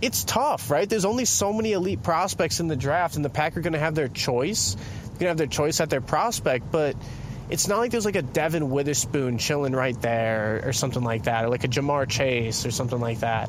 It's 0.00 0.24
tough, 0.24 0.68
right? 0.70 0.88
There's 0.88 1.04
only 1.04 1.24
so 1.24 1.52
many 1.52 1.72
elite 1.72 2.02
prospects 2.02 2.58
in 2.58 2.66
the 2.66 2.74
draft, 2.74 3.14
and 3.14 3.24
the 3.24 3.30
pack 3.30 3.56
are 3.56 3.60
going 3.60 3.74
to 3.74 3.78
have 3.78 3.94
their 3.94 4.08
choice. 4.08 4.74
They're 4.74 5.08
going 5.10 5.18
to 5.20 5.28
have 5.28 5.36
their 5.36 5.46
choice 5.46 5.80
at 5.80 5.90
their 5.90 6.00
prospect, 6.00 6.72
but 6.72 6.96
it's 7.50 7.68
not 7.68 7.78
like 7.78 7.92
there's 7.92 8.04
like 8.04 8.16
a 8.16 8.22
Devon 8.22 8.70
Witherspoon 8.70 9.38
chilling 9.38 9.72
right 9.74 10.00
there 10.02 10.62
or 10.64 10.72
something 10.72 11.04
like 11.04 11.24
that, 11.24 11.44
or 11.44 11.50
like 11.50 11.62
a 11.62 11.68
Ja'Marr 11.68 12.08
Chase 12.08 12.66
or 12.66 12.72
something 12.72 12.98
like 12.98 13.20
that. 13.20 13.48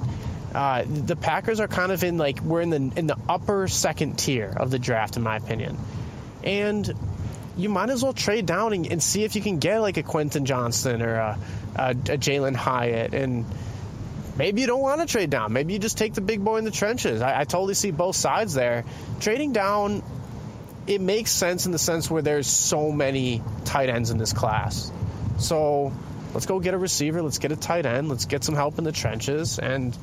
Uh, 0.54 0.84
the 0.86 1.15
Packers 1.15 1.60
are 1.60 1.67
kind 1.67 1.91
of 1.91 2.04
in 2.04 2.19
like 2.19 2.39
we're 2.41 2.62
in 2.62 2.69
the 2.69 2.91
in 2.99 3.08
the 3.08 3.17
upper 3.28 3.67
second 3.67 4.19
tier 4.19 4.54
of 4.56 4.69
the 4.69 4.78
draft, 4.78 5.17
in 5.17 5.23
my 5.23 5.38
opinion, 5.38 5.76
and 6.43 6.93
you 7.56 7.70
might 7.70 7.89
as 7.89 8.04
well 8.04 8.13
trade 8.13 8.46
down 8.46 8.74
and, 8.74 8.88
and 8.88 9.02
see 9.04 9.24
if 9.24 9.36
you 9.36 9.42
can 9.42 9.60
get 9.60 9.80
like 9.80 9.98
a 9.98 10.04
Quentin 10.04 10.46
Johnston 10.46 11.02
or 11.02 11.16
a, 11.16 11.39
a, 11.76 11.89
a 11.92 11.94
Jalin 11.94 12.56
Hyatt. 12.56 13.13
And 13.13 13.46
maybe 14.38 14.62
you 14.62 14.68
don't 14.68 14.82
want 14.82 15.02
to 15.02 15.08
trade 15.08 15.30
down. 15.30 15.54
Maybe 15.54 15.74
you 15.74 15.80
just 15.80 15.98
take 15.98 16.13
the 16.13 16.22
big 16.22 16.44
boy 16.44 16.58
in 16.58 16.66
the 16.66 16.72
trenches. 16.72 17.22
I, 17.22 17.42
I 17.42 17.44
totally 17.44 17.76
see 17.76 17.92
both 17.92 18.16
sides 18.16 18.54
there. 18.54 18.86
Trading 19.20 19.54
down, 19.54 20.04
it 20.88 21.00
makes 21.00 21.32
sense 21.32 21.66
in 21.66 21.72
the 21.72 21.80
sense 21.80 22.10
where 22.10 22.22
there's 22.22 22.48
so 22.48 22.92
many 22.92 23.42
tight 23.66 23.89
ends 23.89 24.10
in 24.10 24.18
this 24.18 24.34
class. 24.34 24.92
So 25.38 25.94
let's 26.34 26.46
go 26.46 26.60
get 26.60 26.74
a 26.74 26.78
receiver. 26.78 27.22
Let's 27.22 27.39
get 27.39 27.52
a 27.52 27.56
tight 27.56 27.86
end. 27.86 28.10
Let's 28.10 28.26
get 28.26 28.44
some 28.44 28.56
help 28.56 28.80
in 28.80 28.84
the 28.84 28.92
trenches. 28.92 29.60
And 29.60 29.96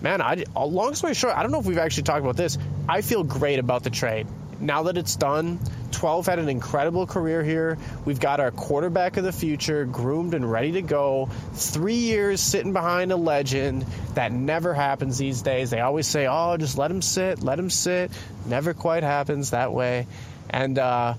man, 0.00 0.22
I, 0.22 0.44
long 0.56 0.94
story 0.94 1.14
short, 1.14 1.36
I 1.36 1.42
don't 1.42 1.52
know 1.52 1.60
if 1.60 1.66
we've 1.66 1.78
actually 1.78 2.04
talked 2.04 2.22
about 2.22 2.36
this. 2.36 2.56
I 2.88 3.02
feel 3.02 3.22
great 3.22 3.58
about 3.58 3.82
the 3.82 3.90
trade. 3.90 4.26
Now 4.60 4.84
that 4.84 4.96
it's 4.96 5.16
done, 5.16 5.58
12 5.92 6.26
had 6.26 6.38
an 6.38 6.48
incredible 6.48 7.06
career 7.06 7.42
here. 7.42 7.78
We've 8.04 8.20
got 8.20 8.40
our 8.40 8.50
quarterback 8.50 9.16
of 9.16 9.24
the 9.24 9.32
future 9.32 9.84
groomed 9.84 10.34
and 10.34 10.50
ready 10.50 10.72
to 10.72 10.82
go. 10.82 11.28
Three 11.52 11.94
years 11.94 12.40
sitting 12.40 12.72
behind 12.72 13.12
a 13.12 13.16
legend. 13.16 13.82
That 14.14 14.32
never 14.32 14.74
happens 14.74 15.18
these 15.18 15.42
days. 15.42 15.70
They 15.70 15.80
always 15.80 16.06
say, 16.06 16.26
oh, 16.26 16.56
just 16.56 16.78
let 16.78 16.90
him 16.90 17.02
sit, 17.02 17.42
let 17.42 17.58
him 17.58 17.70
sit. 17.70 18.10
Never 18.46 18.74
quite 18.74 19.02
happens 19.02 19.50
that 19.50 19.72
way. 19.72 20.06
And, 20.50 20.78
uh, 20.78 21.14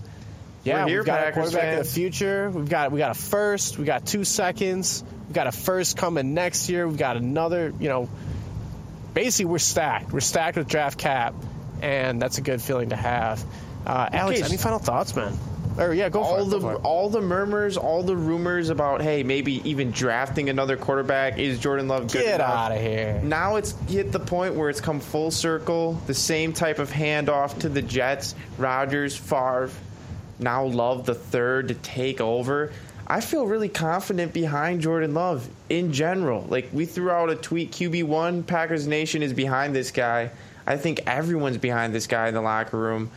yeah, 0.64 0.84
We're 0.84 0.90
here, 0.90 0.98
we've 1.00 1.06
got 1.06 1.20
a 1.20 1.24
Packers 1.24 1.52
quarterback 1.52 1.80
of 1.80 1.86
the 1.86 1.92
future. 1.92 2.50
We've 2.50 2.70
got 2.70 2.92
we 2.92 3.00
got 3.00 3.12
a 3.12 3.20
first. 3.20 3.78
We 3.78 3.86
got 3.86 4.06
two 4.06 4.26
seconds. 4.26 5.04
We've 5.28 5.34
got 5.34 5.48
a 5.48 5.52
first 5.54 5.96
coming 5.96 6.34
next 6.34 6.70
year. 6.70 6.86
We've 6.86 6.98
got 6.98 7.16
another. 7.16 7.74
You 7.80 7.88
know, 7.88 8.10
basically 9.14 9.46
we're 9.52 9.60
stacked. 9.60 10.12
We're 10.12 10.20
stacked 10.20 10.58
with 10.58 10.68
draft 10.68 11.00
cap, 11.00 11.34
and 11.82 12.22
that's 12.22 12.38
a 12.38 12.42
good 12.42 12.62
feeling 12.62 12.90
to 12.90 12.96
have. 12.96 13.44
Uh, 13.86 14.10
Alex, 14.12 14.42
any 14.42 14.58
final 14.58 14.80
thoughts, 14.80 15.16
man? 15.16 15.38
Or 15.78 15.94
yeah, 15.94 16.10
go 16.10 16.24
for 16.24 16.30
all 16.30 16.42
it. 16.48 16.50
the 16.50 16.60
go 16.60 16.76
all 16.78 17.10
the 17.10 17.22
murmurs, 17.22 17.78
all 17.78 18.02
the 18.02 18.16
rumors 18.16 18.70
about 18.70 19.02
hey, 19.02 19.22
maybe 19.24 19.62
even 19.70 19.92
drafting 19.92 20.50
another 20.50 20.76
quarterback 20.76 21.38
is 21.38 21.60
Jordan 21.60 21.88
Love 21.88 22.12
good 22.12 22.24
Get 22.24 22.36
enough? 22.36 22.50
out 22.50 22.72
of 22.72 22.82
here. 22.82 23.22
Now 23.24 23.58
it's 23.58 23.74
hit 23.88 24.12
the 24.12 24.20
point 24.20 24.56
where 24.56 24.70
it's 24.70 24.82
come 24.82 25.00
full 25.00 25.30
circle. 25.30 25.94
The 26.08 26.16
same 26.16 26.54
type 26.54 26.80
of 26.80 26.90
handoff 26.90 27.60
to 27.60 27.70
the 27.70 27.84
Jets, 27.84 28.34
Rodgers, 28.58 29.16
Favre, 29.16 29.70
now 30.40 30.66
Love 30.66 31.06
the 31.06 31.14
third 31.16 31.68
to 31.68 31.76
take 31.76 32.22
over. 32.22 32.72
I 33.06 33.22
feel 33.22 33.46
really 33.46 33.70
confident 33.70 34.34
behind 34.34 34.82
Jordan 34.82 35.14
Love 35.14 35.48
in 35.70 35.94
general. 35.94 36.46
Like 36.50 36.70
we 36.74 36.86
threw 36.86 37.10
out 37.12 37.30
a 37.30 37.36
tweet, 37.36 37.72
QB 37.72 38.04
one, 38.04 38.44
Packers 38.44 38.86
Nation 38.88 39.22
is 39.24 39.32
behind 39.32 39.76
this 39.76 39.92
guy. 39.92 40.32
I 40.68 40.78
think 40.78 41.04
everyone's 41.08 41.58
behind 41.58 41.96
this 41.96 42.08
guy 42.08 42.28
in 42.28 42.34
the 42.34 42.42
locker 42.42 42.78
room. 42.78 43.10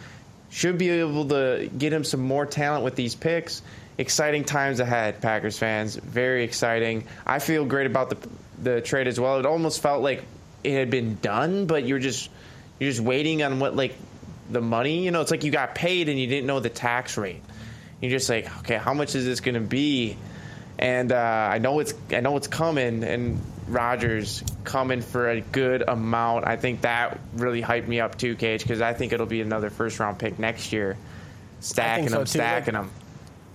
Should 0.51 0.79
be 0.79 0.89
able 0.91 1.29
to 1.29 1.69
get 1.77 1.93
him 1.93 2.05
some 2.05 2.21
more 2.21 2.47
talent 2.47 2.85
with 2.85 2.95
these 2.95 3.15
picks. 3.15 3.63
Exciting 3.99 4.45
times 4.45 4.81
ahead, 4.81 5.21
Packers 5.21 5.59
fans. 5.59 5.97
Very 5.97 6.45
exciting. 6.45 7.07
I 7.27 7.41
feel 7.41 7.65
great 7.65 7.87
about 7.87 8.11
the 8.11 8.29
the 8.63 8.81
trade 8.81 9.09
as 9.09 9.19
well. 9.19 9.39
It 9.39 9.47
almost 9.47 9.81
felt 9.81 10.03
like 10.03 10.25
it 10.63 10.73
had 10.73 10.91
been 10.91 11.17
done, 11.17 11.67
but 11.67 11.85
you're 11.85 11.99
just 11.99 12.31
you're 12.79 12.91
just 12.91 13.03
waiting 13.03 13.43
on 13.43 13.59
what 13.59 13.77
like 13.77 13.95
the 14.51 14.61
money. 14.61 15.05
You 15.05 15.11
know, 15.11 15.21
it's 15.21 15.31
like 15.31 15.45
you 15.45 15.51
got 15.51 15.75
paid 15.75 16.09
and 16.09 16.19
you 16.19 16.27
didn't 16.27 16.47
know 16.47 16.61
the 16.61 16.71
tax 16.71 17.17
rate. 17.17 17.43
You're 18.01 18.11
just 18.11 18.29
like, 18.29 18.47
okay, 18.61 18.77
how 18.77 18.95
much 18.95 19.15
is 19.15 19.25
this 19.25 19.41
going 19.41 19.55
to 19.55 19.61
be? 19.61 20.17
And 20.79 21.13
uh, 21.13 21.49
I 21.53 21.59
know 21.59 21.81
it's 21.81 21.95
I 22.11 22.21
know 22.21 22.37
it's 22.37 22.49
coming, 22.49 23.05
and 23.05 23.41
Rodgers 23.71 24.43
coming 24.65 25.01
for 25.01 25.31
a 25.31 25.41
good 25.41 25.83
amount. 25.87 26.47
I 26.47 26.57
think 26.57 26.83
that 26.83 27.21
really 27.35 27.63
hyped 27.63 27.87
me 27.87 28.01
up 28.01 28.19
too, 28.19 28.37
Cage, 28.37 28.63
because 28.63 28.81
I 28.81 28.93
think 28.93 29.13
it'll 29.13 29.27
be 29.27 29.41
another 29.41 29.71
first 29.71 29.99
round 29.99 30.19
pick 30.19 30.39
next 30.39 30.73
year. 30.73 30.97
Stacking 31.61 32.09
so, 32.09 32.19
them, 32.19 32.25
too. 32.25 32.31
stacking 32.31 32.75
them. 32.75 32.91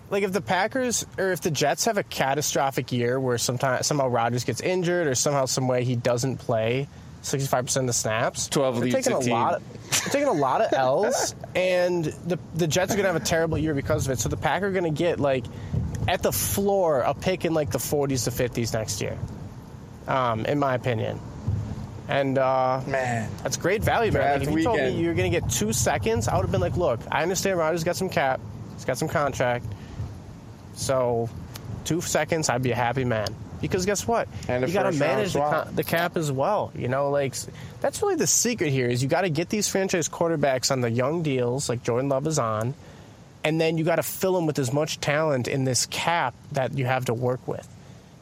Like 0.10 0.24
if 0.24 0.32
the 0.32 0.42
Packers 0.42 1.06
or 1.18 1.32
if 1.32 1.42
the 1.42 1.52
Jets 1.52 1.86
have 1.86 1.98
a 1.98 2.04
catastrophic 2.04 2.92
year 2.92 3.20
where 3.20 3.38
sometimes 3.38 3.88
somehow 3.88 4.08
Rodgers 4.08 4.44
gets 4.44 4.62
injured 4.62 5.08
or 5.08 5.16
somehow 5.16 5.46
some 5.46 5.68
way 5.68 5.84
he 5.84 5.96
doesn't 5.96 6.38
play 6.38 6.88
65% 7.24 7.78
of 7.78 7.88
the 7.88 7.94
snaps, 7.94 8.48
12 8.50 8.76
they're 8.76 8.84
leads 8.84 8.96
taking 8.96 9.14
a 9.14 9.18
a 9.18 9.24
team. 9.24 9.34
lot 9.34 9.56
of, 9.56 9.64
they're 9.90 10.12
taking 10.12 10.28
a 10.28 10.32
lot 10.32 10.62
of 10.62 10.72
L's 10.74 11.34
and 11.56 12.06
the 12.06 12.38
the 12.54 12.68
Jets 12.68 12.94
are 12.94 12.96
going 12.96 13.06
to 13.06 13.14
have 13.14 13.22
a 13.22 13.26
terrible 13.26 13.58
year 13.58 13.74
because 13.74 14.06
of 14.06 14.12
it. 14.12 14.20
So 14.20 14.30
the 14.30 14.38
Packers 14.38 14.70
are 14.70 14.80
going 14.80 14.94
to 14.94 14.98
get 14.98 15.20
like 15.20 15.46
at 16.08 16.22
the 16.22 16.32
floor 16.32 17.02
a 17.02 17.16
pick 17.16 17.46
in 17.46 17.56
like 17.56 17.72
the 17.72 17.80
40s 17.80 18.26
to 18.26 18.30
50s 18.30 18.74
next 18.74 19.02
year. 19.02 19.18
Um, 20.08 20.46
in 20.46 20.60
my 20.60 20.76
opinion. 20.76 21.20
And 22.08 22.38
uh, 22.38 22.82
Man, 22.86 23.30
that's 23.42 23.58
great 23.58 23.84
value, 23.84 24.12
man. 24.12 24.40
Like, 24.40 24.48
if 24.48 24.56
you 24.56 24.64
told 24.64 24.78
me 24.78 25.02
you're 25.02 25.16
going 25.16 25.32
to 25.32 25.40
get 25.40 25.50
two 25.50 25.74
seconds, 25.74 26.28
I 26.28 26.36
would 26.36 26.44
have 26.44 26.52
been 26.52 26.62
like, 26.62 26.78
look, 26.78 27.00
I 27.12 27.24
understand 27.24 27.58
Rodgers 27.58 27.84
got 27.84 27.96
some 27.96 28.10
cap, 28.10 28.40
he's 28.76 28.86
got 28.86 28.98
some 29.00 29.08
contract. 29.08 29.66
So, 30.76 31.30
two 31.86 32.02
seconds, 32.02 32.50
I'd 32.50 32.62
be 32.62 32.72
a 32.72 32.76
happy 32.76 33.06
man. 33.06 33.34
Because 33.62 33.86
guess 33.88 34.08
what? 34.08 34.28
You 34.48 34.74
got 34.74 34.84
to 34.84 34.92
manage 35.00 35.34
the, 35.34 35.68
the 35.74 35.84
cap 35.84 36.18
as 36.18 36.32
well. 36.32 36.72
You 36.76 36.88
know, 36.88 37.10
like 37.10 37.34
that's 37.82 38.02
really 38.02 38.16
the 38.16 38.28
secret 38.28 38.70
here 38.70 38.88
is 38.88 39.02
you 39.02 39.10
got 39.10 39.22
to 39.22 39.30
get 39.30 39.50
these 39.50 39.68
franchise 39.68 40.08
quarterbacks 40.08 40.72
on 40.72 40.82
the 40.82 40.92
young 40.92 41.24
deals, 41.24 41.70
like 41.70 41.82
Jordan 41.82 42.10
Love 42.10 42.28
is 42.28 42.38
on, 42.38 42.76
and 43.44 43.60
then 43.60 43.78
you 43.80 43.84
got 43.86 43.96
to 43.96 44.04
fill 44.04 44.34
them 44.34 44.46
with 44.46 44.60
as 44.60 44.72
much 44.72 45.00
talent 45.00 45.48
in 45.48 45.64
this 45.64 45.88
cap 45.88 46.36
that 46.52 46.78
you 46.78 46.86
have 46.86 47.06
to 47.06 47.14
work 47.14 47.48
with. 47.48 47.68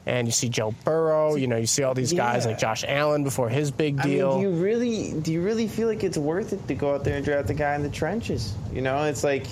And 0.05 0.27
you 0.27 0.31
see 0.33 0.49
Joe 0.49 0.73
Burrow, 0.83 1.35
you 1.35 1.47
know, 1.47 1.55
you 1.55 1.65
see 1.65 1.83
all 1.83 1.93
these 1.93 2.11
guys 2.11 2.43
Yeah. 2.43 2.51
like 2.51 2.59
Josh 2.59 2.83
Allen 2.85 3.23
before 3.23 3.47
his 3.47 3.71
big 3.71 3.99
I 4.01 4.05
mean, 4.05 4.17
deal. 4.17 4.35
do 4.35 4.41
you 4.41 4.49
really 4.51 5.13
do 5.13 5.31
you 5.31 5.41
really 5.41 5.67
feel 5.69 5.87
like 5.87 6.03
it's 6.03 6.17
worth 6.17 6.51
it 6.51 6.67
to 6.67 6.75
go 6.75 6.93
out 6.93 7.05
there 7.05 7.15
and 7.15 7.23
draft 7.23 7.47
the 7.47 7.53
guy 7.53 7.75
in 7.75 7.83
the 7.83 7.89
trenches? 7.89 8.53
You 8.73 8.81
know, 8.81 9.03
it's 9.03 9.23
like 9.23 9.45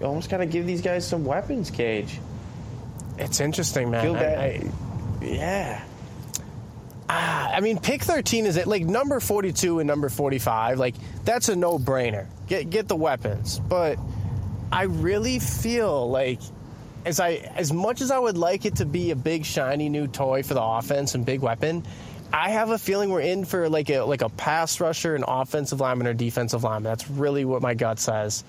you 0.00 0.06
almost 0.06 0.30
got 0.30 0.38
to 0.38 0.46
give 0.46 0.66
these 0.66 0.80
guys 0.80 1.06
some 1.06 1.24
weapons, 1.26 1.70
Cage. 1.70 2.18
it's 3.18 3.40
interesting, 3.40 3.90
man. 3.90 4.16
I-. 4.16 4.20
I- 4.24 4.70
Yeah. 5.20 5.82
Ah, 7.08 7.50
I 7.54 7.60
mean, 7.60 7.78
pick 7.78 8.02
13 8.02 8.46
is 8.46 8.56
it 8.56 8.66
like 8.66 8.84
number 8.84 9.20
42 9.20 9.80
and 9.80 9.86
number 9.86 10.08
45? 10.08 10.78
Like 10.78 10.94
that's 11.24 11.48
a 11.50 11.56
no-brainer. 11.56 12.26
Get 12.46 12.70
get 12.70 12.88
the 12.88 12.96
weapons. 12.96 13.58
But 13.58 13.98
I 14.72 14.84
really 14.84 15.38
feel 15.38 16.08
like 16.08 16.40
as 17.04 17.20
I 17.20 17.32
as 17.56 17.72
much 17.72 18.00
as 18.00 18.10
I 18.10 18.18
would 18.18 18.36
like 18.38 18.64
it 18.64 18.76
to 18.76 18.84
be 18.86 19.10
a 19.10 19.16
big 19.16 19.44
shiny 19.44 19.88
new 19.88 20.06
toy 20.06 20.42
for 20.42 20.54
the 20.54 20.62
offense 20.62 21.14
and 21.14 21.24
big 21.26 21.40
weapon, 21.40 21.84
I 22.32 22.50
have 22.50 22.70
a 22.70 22.78
feeling 22.78 23.10
we're 23.10 23.20
in 23.20 23.44
for 23.44 23.68
like 23.68 23.90
a 23.90 24.00
like 24.00 24.22
a 24.22 24.28
pass 24.28 24.80
rusher, 24.80 25.14
an 25.14 25.24
offensive 25.26 25.80
lineman 25.80 26.06
or 26.06 26.14
defensive 26.14 26.62
lineman. 26.64 26.84
That's 26.90 27.08
really 27.10 27.44
what 27.44 27.62
my 27.62 27.74
gut 27.74 27.98
says. 27.98 28.44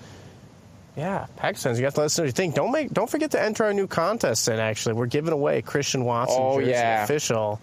Yeah, 0.96 1.26
Packers 1.36 1.62
fans, 1.64 1.78
you 1.80 1.86
have 1.86 1.94
to 1.94 2.00
let 2.00 2.06
us 2.06 2.18
know 2.18 2.22
what 2.22 2.28
you 2.28 2.32
think. 2.32 2.54
Don't 2.54 2.70
make 2.70 2.90
don't 2.92 3.10
forget 3.10 3.32
to 3.32 3.42
enter 3.42 3.64
our 3.64 3.72
new 3.74 3.88
contest 3.88 4.46
in 4.48 4.60
actually. 4.60 4.94
We're 4.94 5.06
giving 5.06 5.32
away 5.32 5.60
Christian 5.62 6.04
Watson 6.04 6.36
Oh, 6.40 6.60
jersey 6.60 6.70
yeah. 6.70 7.02
official. 7.02 7.60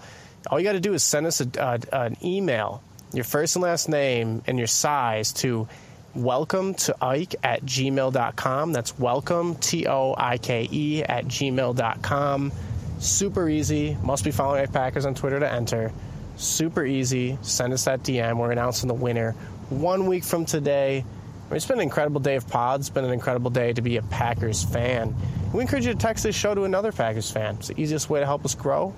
All 0.50 0.60
you 0.60 0.66
got 0.66 0.74
to 0.74 0.80
do 0.82 0.94
is 0.94 1.04
send 1.04 1.28
us 1.28 1.40
a, 1.40 1.62
uh, 1.64 1.78
an 1.94 2.18
email, 2.24 2.82
your 3.14 3.24
first 3.24 3.56
and 3.56 3.64
last 3.64 3.88
name 3.88 4.42
and 4.48 4.58
your 4.58 4.68
size 4.68 5.32
to 5.34 5.68
welcome 6.16 6.74
to 6.74 6.96
Ike 7.04 7.36
at 7.44 7.64
gmail.com. 7.64 8.74
That's 8.74 8.98
welcome, 9.00 9.56
T 9.56 9.88
O 9.88 10.14
I 10.18 10.38
K 10.38 10.68
E, 10.72 11.04
at 11.04 11.26
gmail.com. 11.26 12.52
Super 13.00 13.50
easy. 13.50 13.98
Must 14.04 14.24
be 14.24 14.32
following 14.32 14.62
Ike 14.62 14.74
Packers 14.74 15.06
on 15.06 15.16
Twitter 15.16 15.40
to 15.40 15.52
enter. 15.52 15.92
Super 16.38 16.86
easy. 16.86 17.38
Send 17.42 17.74
us 17.74 17.86
that 17.86 18.04
DM. 18.04 18.38
We're 18.38 18.52
announcing 18.52 18.88
the 18.88 18.94
winner 18.94 19.34
one 19.70 20.06
week 20.08 20.24
from 20.24 20.46
today. 20.46 21.00
I 21.00 21.50
mean, 21.50 21.58
It's 21.58 21.66
been 21.66 21.78
an 21.78 21.84
incredible 21.84 22.22
day 22.22 22.36
of 22.36 22.48
pods. 22.48 22.88
It's 22.88 22.94
been 22.94 23.06
an 23.06 23.12
incredible 23.12 23.52
day 23.52 23.74
to 23.74 23.82
be 23.82 23.98
a 23.98 24.02
Packers 24.04 24.64
fan. 24.64 25.16
We 25.54 25.62
encourage 25.62 25.86
you 25.86 25.94
to 25.94 25.98
text 26.00 26.24
this 26.24 26.36
show 26.36 26.56
to 26.56 26.64
another 26.64 26.92
Packers 26.92 27.30
fan. 27.30 27.56
It's 27.56 27.68
the 27.70 27.82
easiest 27.82 28.10
way 28.10 28.20
to 28.20 28.26
help 28.26 28.46
us 28.46 28.56
grow. 28.56 28.94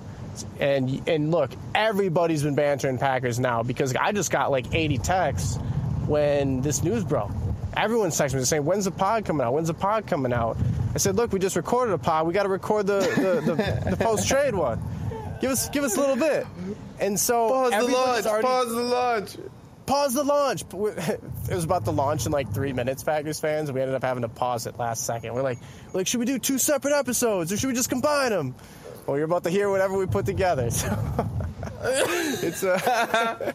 And 0.58 1.08
and 1.08 1.30
look, 1.30 1.50
everybody's 1.74 2.42
been 2.42 2.54
bantering 2.56 2.98
Packers 2.98 3.38
now 3.38 3.62
because 3.62 3.94
I 3.94 4.12
just 4.12 4.30
got 4.30 4.50
like 4.50 4.74
80 4.74 4.98
texts 4.98 5.58
when 6.06 6.60
this 6.62 6.82
news 6.82 7.04
broke. 7.04 7.30
Everyone's 7.76 8.16
texting 8.16 8.34
me 8.36 8.44
saying, 8.44 8.64
"When's 8.64 8.84
the 8.84 8.90
pod 8.90 9.24
coming 9.24 9.44
out? 9.46 9.52
When's 9.52 9.68
the 9.68 9.74
pod 9.74 10.06
coming 10.06 10.32
out?" 10.32 10.56
I 10.94 10.98
said, 10.98 11.16
"Look, 11.16 11.32
we 11.32 11.38
just 11.40 11.56
recorded 11.56 11.92
a 11.92 11.98
pod. 11.98 12.26
We 12.26 12.32
got 12.32 12.44
to 12.44 12.48
record 12.48 12.86
the 12.86 13.00
the, 13.00 13.54
the, 13.54 13.90
the 13.96 13.96
post 13.96 14.28
trade 14.28 14.54
one. 14.54 14.80
Give 15.40 15.50
us 15.50 15.68
give 15.70 15.82
us 15.84 15.96
a 15.96 16.00
little 16.00 16.16
bit." 16.16 16.46
And 17.00 17.18
so 17.18 17.48
Pause 17.48 17.70
the 17.86 17.92
launch. 17.92 18.26
already- 18.26 18.46
Pause 18.46 18.68
the 18.74 18.82
launch. 18.82 19.36
pause 19.86 20.14
the 20.14 20.24
launch. 20.24 20.64
It 21.50 21.54
was 21.54 21.64
about 21.64 21.84
to 21.84 21.90
launch 21.90 22.24
in 22.24 22.32
like 22.32 22.50
three 22.54 22.72
minutes, 22.72 23.02
Packers 23.02 23.38
fans, 23.38 23.70
we 23.70 23.80
ended 23.80 23.94
up 23.94 24.02
having 24.02 24.22
to 24.22 24.28
pause 24.28 24.66
it 24.66 24.78
last 24.78 25.04
second. 25.04 25.34
We're 25.34 25.42
like, 25.42 25.58
we're 25.92 26.00
like, 26.00 26.06
should 26.06 26.20
we 26.20 26.24
do 26.26 26.38
two 26.38 26.56
separate 26.58 26.94
episodes 26.94 27.52
or 27.52 27.58
should 27.58 27.66
we 27.68 27.74
just 27.74 27.90
combine 27.90 28.30
them? 28.30 28.54
Well, 29.06 29.16
you're 29.18 29.26
about 29.26 29.44
to 29.44 29.50
hear 29.50 29.68
whatever 29.68 29.98
we 29.98 30.06
put 30.06 30.24
together. 30.26 30.70
So 30.70 30.88
it's 32.42 32.62
uh, 32.64 33.52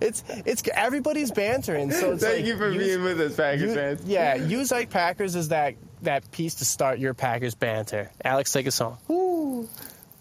it's 0.00 0.24
it's 0.28 0.62
everybody's 0.72 1.30
bantering. 1.30 1.90
So 1.90 2.12
it's 2.12 2.22
Thank 2.22 2.36
like, 2.38 2.46
you 2.46 2.56
for 2.56 2.70
use- 2.70 2.82
being 2.84 3.02
with 3.02 3.20
us, 3.20 3.36
Packers 3.36 3.62
you- 3.62 3.74
fans. 3.74 4.02
yeah, 4.04 4.34
use 4.36 4.70
like 4.70 4.90
Packers 4.90 5.36
as 5.36 5.48
that 5.48 5.74
that 6.02 6.30
piece 6.30 6.56
to 6.56 6.64
start 6.64 6.98
your 6.98 7.14
Packers 7.14 7.54
banter. 7.54 8.10
Alex, 8.24 8.52
take 8.52 8.66
us 8.66 8.78
home. 8.78 9.68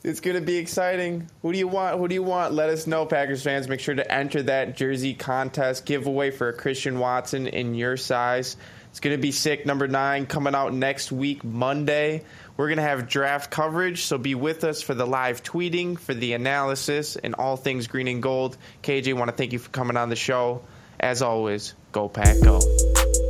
It's 0.03 0.19
gonna 0.19 0.41
be 0.41 0.57
exciting. 0.57 1.27
Who 1.41 1.51
do 1.51 1.57
you 1.57 1.67
want? 1.67 1.97
Who 1.97 2.07
do 2.07 2.13
you 2.13 2.21
want? 2.23 2.53
Let 2.53 2.69
us 2.69 2.85
know, 2.85 3.05
Packers 3.07 3.41
fans. 3.41 3.67
Make 3.67 3.79
sure 3.79 3.95
to 3.95 4.11
enter 4.11 4.43
that 4.43 4.75
jersey 4.77 5.15
contest 5.15 5.85
giveaway 5.85 6.29
for 6.29 6.49
a 6.49 6.53
Christian 6.53 6.99
Watson 6.99 7.47
in 7.47 7.73
your 7.73 7.97
size. 7.97 8.55
It's 8.91 8.99
gonna 8.99 9.17
be 9.17 9.31
sick. 9.31 9.65
Number 9.65 9.87
nine 9.87 10.27
coming 10.27 10.53
out 10.53 10.73
next 10.73 11.11
week, 11.11 11.43
Monday. 11.43 12.23
We're 12.57 12.69
gonna 12.69 12.83
have 12.83 13.09
draft 13.09 13.51
coverage, 13.51 14.03
so 14.05 14.17
be 14.17 14.33
with 14.33 14.63
us 14.63 14.81
for 14.81 14.93
the 14.93 15.05
live 15.05 15.43
tweeting, 15.43 15.99
for 15.99 16.13
the 16.13 16.31
analysis, 16.33 17.17
and 17.17 17.35
all 17.35 17.57
things 17.57 17.87
green 17.87 18.07
and 18.07 18.23
gold. 18.23 18.55
KJ, 18.81 19.13
want 19.13 19.29
to 19.29 19.35
thank 19.35 19.51
you 19.51 19.59
for 19.59 19.69
coming 19.71 19.97
on 19.97 20.07
the 20.07 20.15
show. 20.15 20.61
As 20.97 21.21
always, 21.21 21.73
go 21.91 22.07
pack, 22.07 22.41
go. 22.41 22.61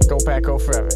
Go 0.07 0.17
Pack, 0.23 0.43
go 0.43 0.59
forever. 0.59 0.89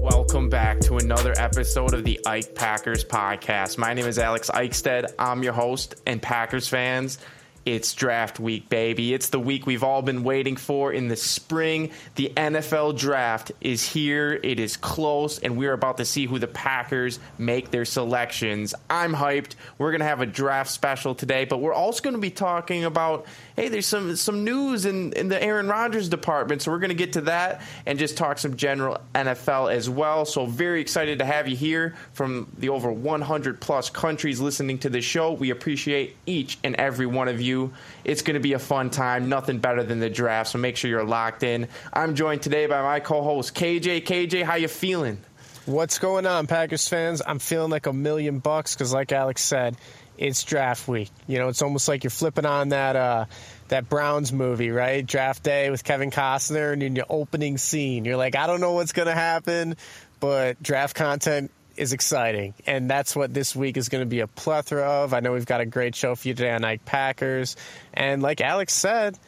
Welcome 0.00 0.48
back 0.48 0.80
to 0.80 0.96
another 0.96 1.32
episode 1.36 1.94
of 1.94 2.02
the 2.02 2.18
Ike 2.26 2.56
Packers 2.56 3.04
podcast. 3.04 3.78
My 3.78 3.94
name 3.94 4.06
is 4.06 4.18
Alex 4.18 4.50
Eichstead. 4.52 5.12
I'm 5.16 5.44
your 5.44 5.52
host, 5.52 5.94
and 6.06 6.20
Packers 6.20 6.66
fans, 6.66 7.18
it's 7.64 7.94
draft 7.94 8.40
week, 8.40 8.68
baby. 8.68 9.14
It's 9.14 9.28
the 9.28 9.38
week 9.38 9.66
we've 9.66 9.84
all 9.84 10.02
been 10.02 10.24
waiting 10.24 10.56
for 10.56 10.92
in 10.92 11.08
the 11.08 11.16
spring. 11.16 11.90
The 12.16 12.32
NFL 12.36 12.98
draft 12.98 13.52
is 13.60 13.88
here, 13.88 14.38
it 14.42 14.58
is 14.58 14.76
close, 14.76 15.38
and 15.38 15.56
we're 15.56 15.72
about 15.72 15.98
to 15.98 16.04
see 16.04 16.26
who 16.26 16.38
the 16.38 16.48
Packers 16.48 17.20
make 17.38 17.70
their 17.70 17.84
selections. 17.84 18.74
I'm 18.90 19.14
hyped. 19.14 19.54
We're 19.78 19.92
going 19.92 20.00
to 20.00 20.06
have 20.06 20.20
a 20.20 20.26
draft 20.26 20.70
special 20.70 21.14
today, 21.14 21.44
but 21.44 21.58
we're 21.58 21.72
also 21.72 22.02
going 22.02 22.14
to 22.14 22.20
be 22.20 22.30
talking 22.30 22.84
about 22.84 23.26
hey, 23.54 23.68
there's 23.68 23.86
some 23.86 24.16
some 24.16 24.44
news 24.44 24.86
in, 24.86 25.12
in 25.12 25.28
the 25.28 25.40
Aaron 25.42 25.68
Rodgers 25.68 26.08
department, 26.08 26.62
so 26.62 26.72
we're 26.72 26.78
going 26.78 26.88
to 26.88 26.94
get 26.94 27.12
to 27.14 27.20
that 27.22 27.62
and 27.86 27.98
just 27.98 28.16
talk 28.16 28.38
some 28.38 28.56
general 28.56 28.98
NFL 29.14 29.72
as 29.72 29.88
well. 29.88 30.24
So 30.24 30.46
very 30.46 30.80
excited 30.80 31.18
to 31.20 31.24
have 31.24 31.48
you 31.48 31.56
here 31.56 31.94
from 32.12 32.48
the 32.58 32.70
over 32.70 32.90
100 32.90 33.60
plus 33.60 33.90
countries 33.90 34.40
listening 34.40 34.78
to 34.78 34.90
the 34.90 35.00
show. 35.00 35.32
We 35.32 35.50
appreciate 35.50 36.16
each 36.26 36.58
and 36.64 36.74
every 36.76 37.06
one 37.06 37.28
of 37.28 37.40
you. 37.40 37.51
It's 38.04 38.22
going 38.22 38.34
to 38.34 38.40
be 38.40 38.52
a 38.54 38.58
fun 38.58 38.90
time. 38.90 39.28
Nothing 39.28 39.58
better 39.58 39.82
than 39.82 40.00
the 40.00 40.10
draft. 40.10 40.50
So 40.50 40.58
make 40.58 40.76
sure 40.76 40.90
you're 40.90 41.04
locked 41.04 41.42
in. 41.42 41.68
I'm 41.92 42.14
joined 42.14 42.42
today 42.42 42.66
by 42.66 42.82
my 42.82 43.00
co-host 43.00 43.54
KJ. 43.54 44.04
KJ, 44.04 44.42
how 44.42 44.56
you 44.56 44.68
feeling? 44.68 45.18
What's 45.66 45.98
going 45.98 46.26
on, 46.26 46.48
Packers 46.48 46.88
fans? 46.88 47.22
I'm 47.24 47.38
feeling 47.38 47.70
like 47.70 47.86
a 47.86 47.92
million 47.92 48.40
bucks 48.40 48.74
because, 48.74 48.92
like 48.92 49.12
Alex 49.12 49.42
said, 49.42 49.76
it's 50.18 50.42
draft 50.42 50.88
week. 50.88 51.10
You 51.28 51.38
know, 51.38 51.48
it's 51.48 51.62
almost 51.62 51.86
like 51.86 52.02
you're 52.02 52.10
flipping 52.10 52.46
on 52.46 52.70
that 52.70 52.96
uh, 52.96 53.24
that 53.68 53.88
Browns 53.88 54.32
movie, 54.32 54.70
right? 54.70 55.06
Draft 55.06 55.44
day 55.44 55.70
with 55.70 55.84
Kevin 55.84 56.10
Costner, 56.10 56.72
and 56.72 56.82
in 56.82 56.96
your 56.96 57.06
opening 57.08 57.58
scene, 57.58 58.04
you're 58.04 58.16
like, 58.16 58.34
I 58.34 58.48
don't 58.48 58.60
know 58.60 58.72
what's 58.72 58.92
going 58.92 59.06
to 59.06 59.14
happen, 59.14 59.76
but 60.18 60.60
draft 60.62 60.96
content 60.96 61.52
is 61.76 61.92
exciting, 61.92 62.54
and 62.66 62.88
that's 62.88 63.14
what 63.16 63.32
this 63.32 63.54
week 63.54 63.76
is 63.76 63.88
going 63.88 64.02
to 64.02 64.08
be 64.08 64.20
a 64.20 64.26
plethora 64.26 64.84
of. 64.84 65.14
I 65.14 65.20
know 65.20 65.32
we've 65.32 65.46
got 65.46 65.60
a 65.60 65.66
great 65.66 65.94
show 65.94 66.14
for 66.14 66.28
you 66.28 66.34
today 66.34 66.50
on 66.50 66.62
Nike 66.62 66.82
Packers, 66.84 67.56
and 67.94 68.22
like 68.22 68.40
Alex 68.40 68.72
said, 68.72 69.18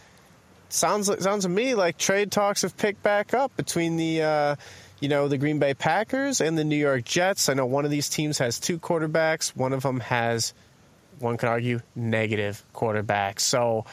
sounds 0.68 1.10
sounds 1.22 1.44
to 1.44 1.48
me 1.48 1.74
like 1.74 1.98
trade 1.98 2.32
talks 2.32 2.62
have 2.62 2.76
picked 2.76 3.02
back 3.02 3.34
up 3.34 3.56
between 3.56 3.96
the 3.96 4.22
uh, 4.22 4.56
you 5.00 5.08
know 5.08 5.28
the 5.28 5.38
Green 5.38 5.58
Bay 5.58 5.74
Packers 5.74 6.40
and 6.40 6.56
the 6.56 6.64
New 6.64 6.76
York 6.76 7.04
Jets. 7.04 7.48
I 7.48 7.54
know 7.54 7.66
one 7.66 7.84
of 7.84 7.90
these 7.90 8.08
teams 8.08 8.38
has 8.38 8.58
two 8.58 8.78
quarterbacks. 8.78 9.54
One 9.56 9.72
of 9.72 9.82
them 9.82 10.00
has 10.00 10.54
one 11.18 11.36
could 11.36 11.48
argue 11.48 11.80
negative 11.94 12.62
quarterbacks. 12.74 13.40
So 13.40 13.86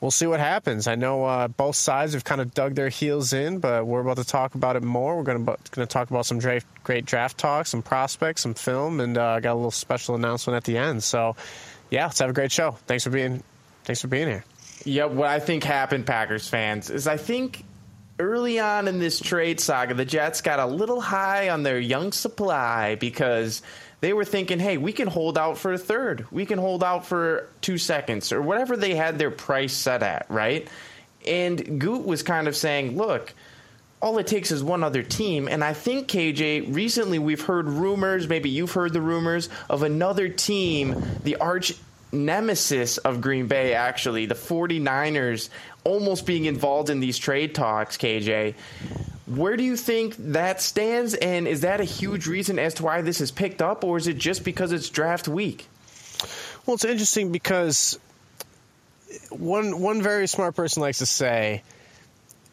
we'll 0.00 0.10
see 0.10 0.26
what 0.26 0.40
happens. 0.40 0.86
I 0.86 0.94
know 0.94 1.24
uh, 1.24 1.48
both 1.48 1.76
sides 1.76 2.14
have 2.14 2.24
kind 2.24 2.40
of 2.40 2.54
dug 2.54 2.74
their 2.74 2.88
heels 2.88 3.32
in, 3.32 3.58
but 3.58 3.86
we're 3.86 4.00
about 4.00 4.16
to 4.16 4.24
talk 4.24 4.54
about 4.54 4.76
it 4.76 4.82
more. 4.82 5.16
We're 5.16 5.22
going 5.24 5.46
to 5.72 5.86
talk 5.86 6.10
about 6.10 6.26
some 6.26 6.38
dra- 6.38 6.62
great 6.84 7.04
draft 7.04 7.38
talk, 7.38 7.66
some 7.66 7.82
prospects, 7.82 8.42
some 8.42 8.54
film, 8.54 9.00
and 9.00 9.16
uh, 9.16 9.40
got 9.40 9.52
a 9.52 9.54
little 9.54 9.70
special 9.70 10.14
announcement 10.14 10.56
at 10.56 10.64
the 10.64 10.78
end. 10.78 11.02
So 11.02 11.36
yeah, 11.90 12.06
let's 12.06 12.18
have 12.20 12.30
a 12.30 12.34
great 12.34 12.52
show. 12.52 12.72
Thanks 12.86 13.04
for 13.04 13.10
being 13.10 13.42
thanks 13.84 14.00
for 14.00 14.08
being 14.08 14.28
here. 14.28 14.44
Yeah, 14.84 15.06
what 15.06 15.28
I 15.28 15.40
think 15.40 15.62
happened, 15.62 16.06
Packers 16.06 16.48
fans, 16.48 16.88
is 16.88 17.06
I 17.06 17.18
think 17.18 17.64
early 18.18 18.58
on 18.58 18.88
in 18.88 18.98
this 18.98 19.20
trade 19.20 19.60
saga, 19.60 19.94
the 19.94 20.04
Jets 20.04 20.40
got 20.40 20.58
a 20.58 20.66
little 20.66 21.00
high 21.00 21.50
on 21.50 21.62
their 21.62 21.78
young 21.78 22.12
supply 22.12 22.94
because 22.94 23.62
they 24.00 24.12
were 24.12 24.24
thinking, 24.24 24.58
hey, 24.58 24.76
we 24.78 24.92
can 24.92 25.08
hold 25.08 25.36
out 25.36 25.58
for 25.58 25.72
a 25.72 25.78
third. 25.78 26.26
We 26.30 26.46
can 26.46 26.58
hold 26.58 26.82
out 26.82 27.06
for 27.06 27.48
two 27.60 27.78
seconds 27.78 28.32
or 28.32 28.40
whatever 28.40 28.76
they 28.76 28.94
had 28.94 29.18
their 29.18 29.30
price 29.30 29.74
set 29.74 30.02
at, 30.02 30.26
right? 30.28 30.68
And 31.26 31.78
Goot 31.80 32.06
was 32.06 32.22
kind 32.22 32.48
of 32.48 32.56
saying, 32.56 32.96
look, 32.96 33.34
all 34.00 34.16
it 34.18 34.26
takes 34.26 34.50
is 34.50 34.64
one 34.64 34.82
other 34.82 35.02
team. 35.02 35.48
And 35.48 35.62
I 35.62 35.74
think, 35.74 36.08
KJ, 36.08 36.74
recently 36.74 37.18
we've 37.18 37.42
heard 37.42 37.68
rumors, 37.68 38.26
maybe 38.28 38.48
you've 38.48 38.72
heard 38.72 38.94
the 38.94 39.02
rumors, 39.02 39.50
of 39.68 39.82
another 39.82 40.28
team, 40.28 41.02
the 41.22 41.36
arch 41.36 41.74
nemesis 42.10 42.98
of 42.98 43.20
Green 43.20 43.46
Bay, 43.46 43.74
actually, 43.74 44.26
the 44.26 44.34
49ers, 44.34 45.50
almost 45.84 46.26
being 46.26 46.46
involved 46.46 46.88
in 46.88 47.00
these 47.00 47.18
trade 47.18 47.54
talks, 47.54 47.98
KJ. 47.98 48.54
Where 49.30 49.56
do 49.56 49.62
you 49.62 49.76
think 49.76 50.16
that 50.18 50.60
stands? 50.60 51.14
And 51.14 51.46
is 51.46 51.60
that 51.60 51.80
a 51.80 51.84
huge 51.84 52.26
reason 52.26 52.58
as 52.58 52.74
to 52.74 52.82
why 52.82 53.00
this 53.02 53.20
is 53.20 53.30
picked 53.30 53.62
up, 53.62 53.84
or 53.84 53.96
is 53.96 54.08
it 54.08 54.18
just 54.18 54.44
because 54.44 54.72
it's 54.72 54.88
draft 54.88 55.28
week? 55.28 55.68
Well, 56.66 56.74
it's 56.74 56.84
interesting 56.84 57.30
because 57.30 57.98
one 59.30 59.80
one 59.80 60.02
very 60.02 60.26
smart 60.26 60.56
person 60.56 60.82
likes 60.82 60.98
to 60.98 61.06
say 61.06 61.62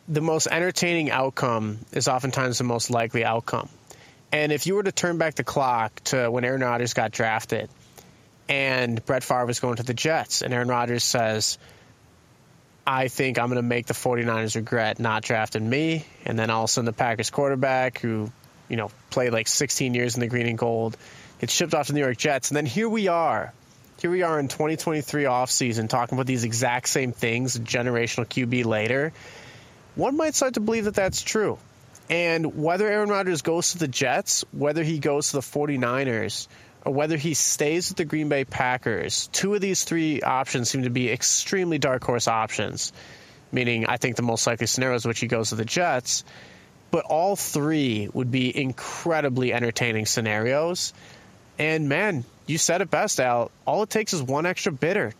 the 0.08 0.22
most 0.22 0.48
entertaining 0.48 1.10
outcome 1.10 1.80
is 1.92 2.08
oftentimes 2.08 2.60
the 2.60 2.64
most 2.64 2.92
likely 2.92 3.26
outcome. 3.26 3.70
And 4.32 4.52
if 4.52 4.68
you 4.68 4.76
were 4.76 4.84
to 4.84 4.92
turn 4.92 5.18
back 5.18 5.36
the 5.36 5.44
clock 5.44 6.00
to 6.06 6.30
when 6.30 6.46
Aaron 6.46 6.62
Rodgers 6.62 6.94
got 6.94 7.12
drafted 7.12 7.70
and 8.48 9.04
Brett 9.06 9.24
Favre 9.24 9.48
was 9.48 9.60
going 9.60 9.78
to 9.78 9.84
the 9.84 9.94
Jets, 9.94 10.44
and 10.44 10.54
Aaron 10.54 10.68
Rodgers 10.68 11.04
says, 11.04 11.58
I 12.90 13.10
think 13.10 13.38
I'm 13.38 13.48
going 13.48 13.58
to 13.58 13.62
make 13.62 13.86
the 13.88 13.94
49ers 13.94 14.56
regret 14.56 14.98
not 14.98 15.22
drafting 15.22 15.70
me. 15.70 16.06
And 16.26 16.40
then 16.40 16.50
all 16.50 16.64
of 16.64 16.70
a 16.70 16.72
sudden, 16.72 16.86
the 16.86 16.94
Packers 16.94 17.30
quarterback, 17.30 18.00
who, 18.00 18.32
you 18.70 18.78
know, 18.78 18.90
played 19.10 19.34
like 19.34 19.50
16 19.50 19.94
years 19.94 20.16
in 20.16 20.22
the 20.22 20.28
green 20.28 20.48
and 20.48 20.58
gold, 20.58 20.96
gets 21.42 21.52
shipped 21.52 21.74
off 21.74 21.88
to 21.88 21.92
the 21.92 22.00
New 22.00 22.06
York 22.06 22.16
Jets. 22.16 22.50
And 22.50 22.56
then 22.56 22.66
here 22.66 22.88
we 22.88 23.10
are. 23.10 23.54
Here 24.00 24.10
we 24.10 24.22
are 24.22 24.40
in 24.40 24.48
2023 24.48 25.24
offseason 25.24 25.90
talking 25.90 26.18
about 26.18 26.28
these 26.28 26.46
exact 26.46 26.88
same 26.88 27.12
things, 27.12 27.60
generational 27.60 28.26
QB 28.26 28.64
later. 28.64 29.12
One 29.96 30.16
might 30.16 30.36
start 30.36 30.54
to 30.54 30.62
believe 30.62 30.86
that 30.86 30.96
that's 30.96 31.22
true. 31.22 31.58
And 32.10 32.64
whether 32.64 32.88
Aaron 32.88 33.10
Rodgers 33.10 33.42
goes 33.42 33.72
to 33.74 33.80
the 33.80 33.90
Jets, 33.90 34.46
whether 34.54 34.84
he 34.84 35.00
goes 35.00 35.32
to 35.32 35.38
the 35.38 35.42
49ers, 35.42 36.48
or 36.88 36.94
whether 36.94 37.18
he 37.18 37.34
stays 37.34 37.90
with 37.90 37.98
the 37.98 38.06
Green 38.06 38.30
Bay 38.30 38.46
Packers, 38.46 39.28
two 39.34 39.54
of 39.54 39.60
these 39.60 39.84
three 39.84 40.22
options 40.22 40.70
seem 40.70 40.84
to 40.84 40.90
be 40.90 41.12
extremely 41.12 41.78
dark 41.78 42.02
horse 42.02 42.30
options. 42.30 42.94
Meaning, 43.52 43.86
I 43.88 43.98
think 43.98 44.16
the 44.16 44.22
most 44.22 44.48
likely 44.48 44.68
scenario 44.68 44.96
is 44.96 45.06
which 45.06 45.20
he 45.20 45.28
goes 45.28 45.50
to 45.50 45.56
the 45.56 45.66
Jets. 45.66 46.24
But 46.90 47.04
all 47.04 47.36
three 47.36 48.10
would 48.14 48.32
be 48.32 48.58
incredibly 48.58 49.52
entertaining 49.52 50.06
scenarios. 50.06 50.94
And 51.60 51.90
man, 51.90 52.24
you 52.46 52.58
said 52.58 52.82
it 52.82 52.90
best, 52.90 53.20
Al. 53.20 53.52
All 53.66 53.84
it 53.84 53.90
takes 53.90 54.14
is 54.14 54.24
one 54.24 54.46
extra 54.46 54.72
bidder. 54.72 55.14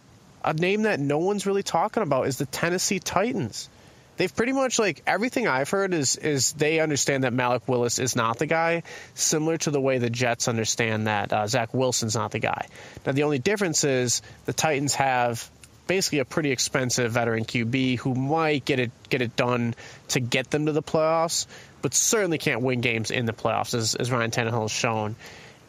A 0.46 0.54
name 0.54 0.84
that 0.84 1.02
no 1.02 1.18
one's 1.18 1.46
really 1.46 1.64
talking 1.64 2.02
about 2.02 2.28
is 2.28 2.38
the 2.38 2.46
Tennessee 2.46 3.00
Titans 3.00 3.70
they've 4.18 4.36
pretty 4.36 4.52
much 4.52 4.80
like 4.80 5.02
everything 5.08 5.48
I've 5.48 5.70
heard 5.70 5.94
is 5.94 6.16
is 6.16 6.54
they 6.54 6.80
understand 6.80 7.24
that 7.24 7.34
Malik 7.34 7.68
Willis 7.68 8.00
is 8.00 8.16
not 8.16 8.38
the 8.40 8.46
guy, 8.46 8.84
similar 9.14 9.58
to 9.60 9.72
the 9.72 9.80
way 9.80 9.98
the 9.98 10.10
Jets 10.10 10.48
understand 10.48 11.08
that 11.08 11.32
uh, 11.32 11.48
Zach 11.48 11.74
Wilson's 11.74 12.16
not 12.16 12.32
the 12.32 12.40
guy. 12.40 12.68
Now 13.06 13.14
the 13.14 13.24
only 13.24 13.40
difference 13.40 13.84
is 13.84 14.22
the 14.46 14.54
Titans 14.54 14.96
have 14.96 15.50
basically 15.88 16.20
a 16.20 16.26
pretty 16.26 16.52
expensive 16.52 17.14
veteran 17.14 17.46
QB 17.46 18.00
who 18.00 18.14
might 18.14 18.66
get 18.66 18.80
it 18.80 18.92
get 19.10 19.22
it 19.22 19.36
done 19.36 19.74
to 20.10 20.20
get 20.20 20.52
them 20.52 20.66
to 20.66 20.72
the 20.72 20.84
playoffs, 20.84 21.48
but 21.82 21.94
certainly 21.94 22.38
can't 22.38 22.62
win 22.62 22.82
games 22.82 23.12
in 23.12 23.26
the 23.26 23.34
playoffs, 23.34 23.74
as, 23.74 23.96
as 23.96 24.12
Ryan 24.12 24.32
Tannehill 24.32 24.64
has 24.64 24.72
shown. 24.72 25.16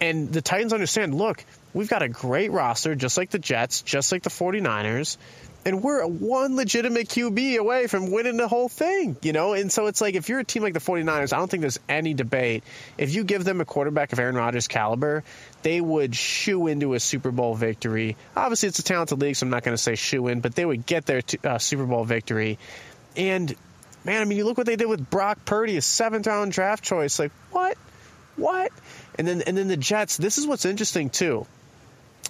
And 0.01 0.33
the 0.33 0.43
Titans 0.43 0.73
understand, 0.73 1.15
look, 1.15 1.45
we've 1.75 1.89
got 1.89 2.03
a 2.03 2.09
great 2.09 2.53
roster, 2.53 2.95
just 2.95 3.17
like 3.17 3.31
the 3.31 3.39
Jets, 3.39 3.83
just 3.83 4.13
like 4.13 4.23
the 4.23 4.31
49ers 4.31 5.17
and 5.69 5.83
we're 5.83 6.07
one 6.07 6.57
legitimate 6.57 7.09
QB 7.09 7.59
away 7.59 7.89
from 7.89 8.11
winning 8.11 8.39
the 8.39 8.49
whole 8.49 8.71
thing, 8.71 9.19
you 9.21 9.35
know? 9.35 9.53
And 9.53 9.71
so 9.71 9.87
it's 9.87 10.01
like 10.01 10.15
if 10.15 10.31
you're 10.31 10.39
a 10.39 10.45
team 10.45 10.63
like 10.63 10.73
the 10.73 10.81
49ers, 10.81 11.35
I 11.35 11.37
don't 11.37 11.51
think 11.51 11.61
there's 11.61 11.79
any 11.91 12.15
debate. 12.15 12.65
If 12.97 13.15
you 13.15 13.23
give 13.23 13.45
them 13.45 13.61
a 13.61 13.67
quarterback 13.67 14.15
of 14.15 14.19
Aaron 14.19 14.35
Rodgers' 14.35 14.67
caliber, 14.67 15.25
they 15.63 15.79
would 15.79 16.17
shoe 16.17 16.69
into 16.69 16.95
a 16.95 17.01
Super 17.01 17.31
Bowl 17.31 17.55
victory. 17.55 18.17
Obviously, 18.35 18.71
it's 18.71 18.79
a 18.79 18.83
talented 18.83 19.21
league, 19.21 19.37
so 19.37 19.45
I'm 19.45 19.51
not 19.51 19.63
going 19.63 19.77
to 19.77 19.83
say 19.83 19.95
shoe 19.95 20.29
in, 20.29 20.41
but 20.41 20.55
they 20.55 20.65
would 20.65 20.87
get 20.87 21.05
their 21.05 21.21
uh, 21.45 21.59
Super 21.59 21.85
Bowl 21.85 22.05
victory. 22.05 22.59
And 23.15 23.55
man, 24.05 24.23
I 24.23 24.25
mean, 24.25 24.39
you 24.39 24.47
look 24.47 24.57
what 24.57 24.67
they 24.67 24.77
did 24.77 24.89
with 24.89 25.11
Brock 25.11 25.45
Purdy, 25.45 25.77
a 25.77 25.83
seventh 25.83 26.27
round 26.27 26.53
draft 26.53 26.83
choice. 26.83 27.19
Like, 27.19 27.33
what? 27.51 27.77
What? 28.37 28.73
And 29.17 29.29
then, 29.29 29.43
and 29.43 29.55
then 29.55 29.69
the 29.69 29.77
Jets, 29.77 30.17
this 30.17 30.39
is 30.39 30.47
what's 30.47 30.65
interesting 30.65 31.11
too 31.11 31.47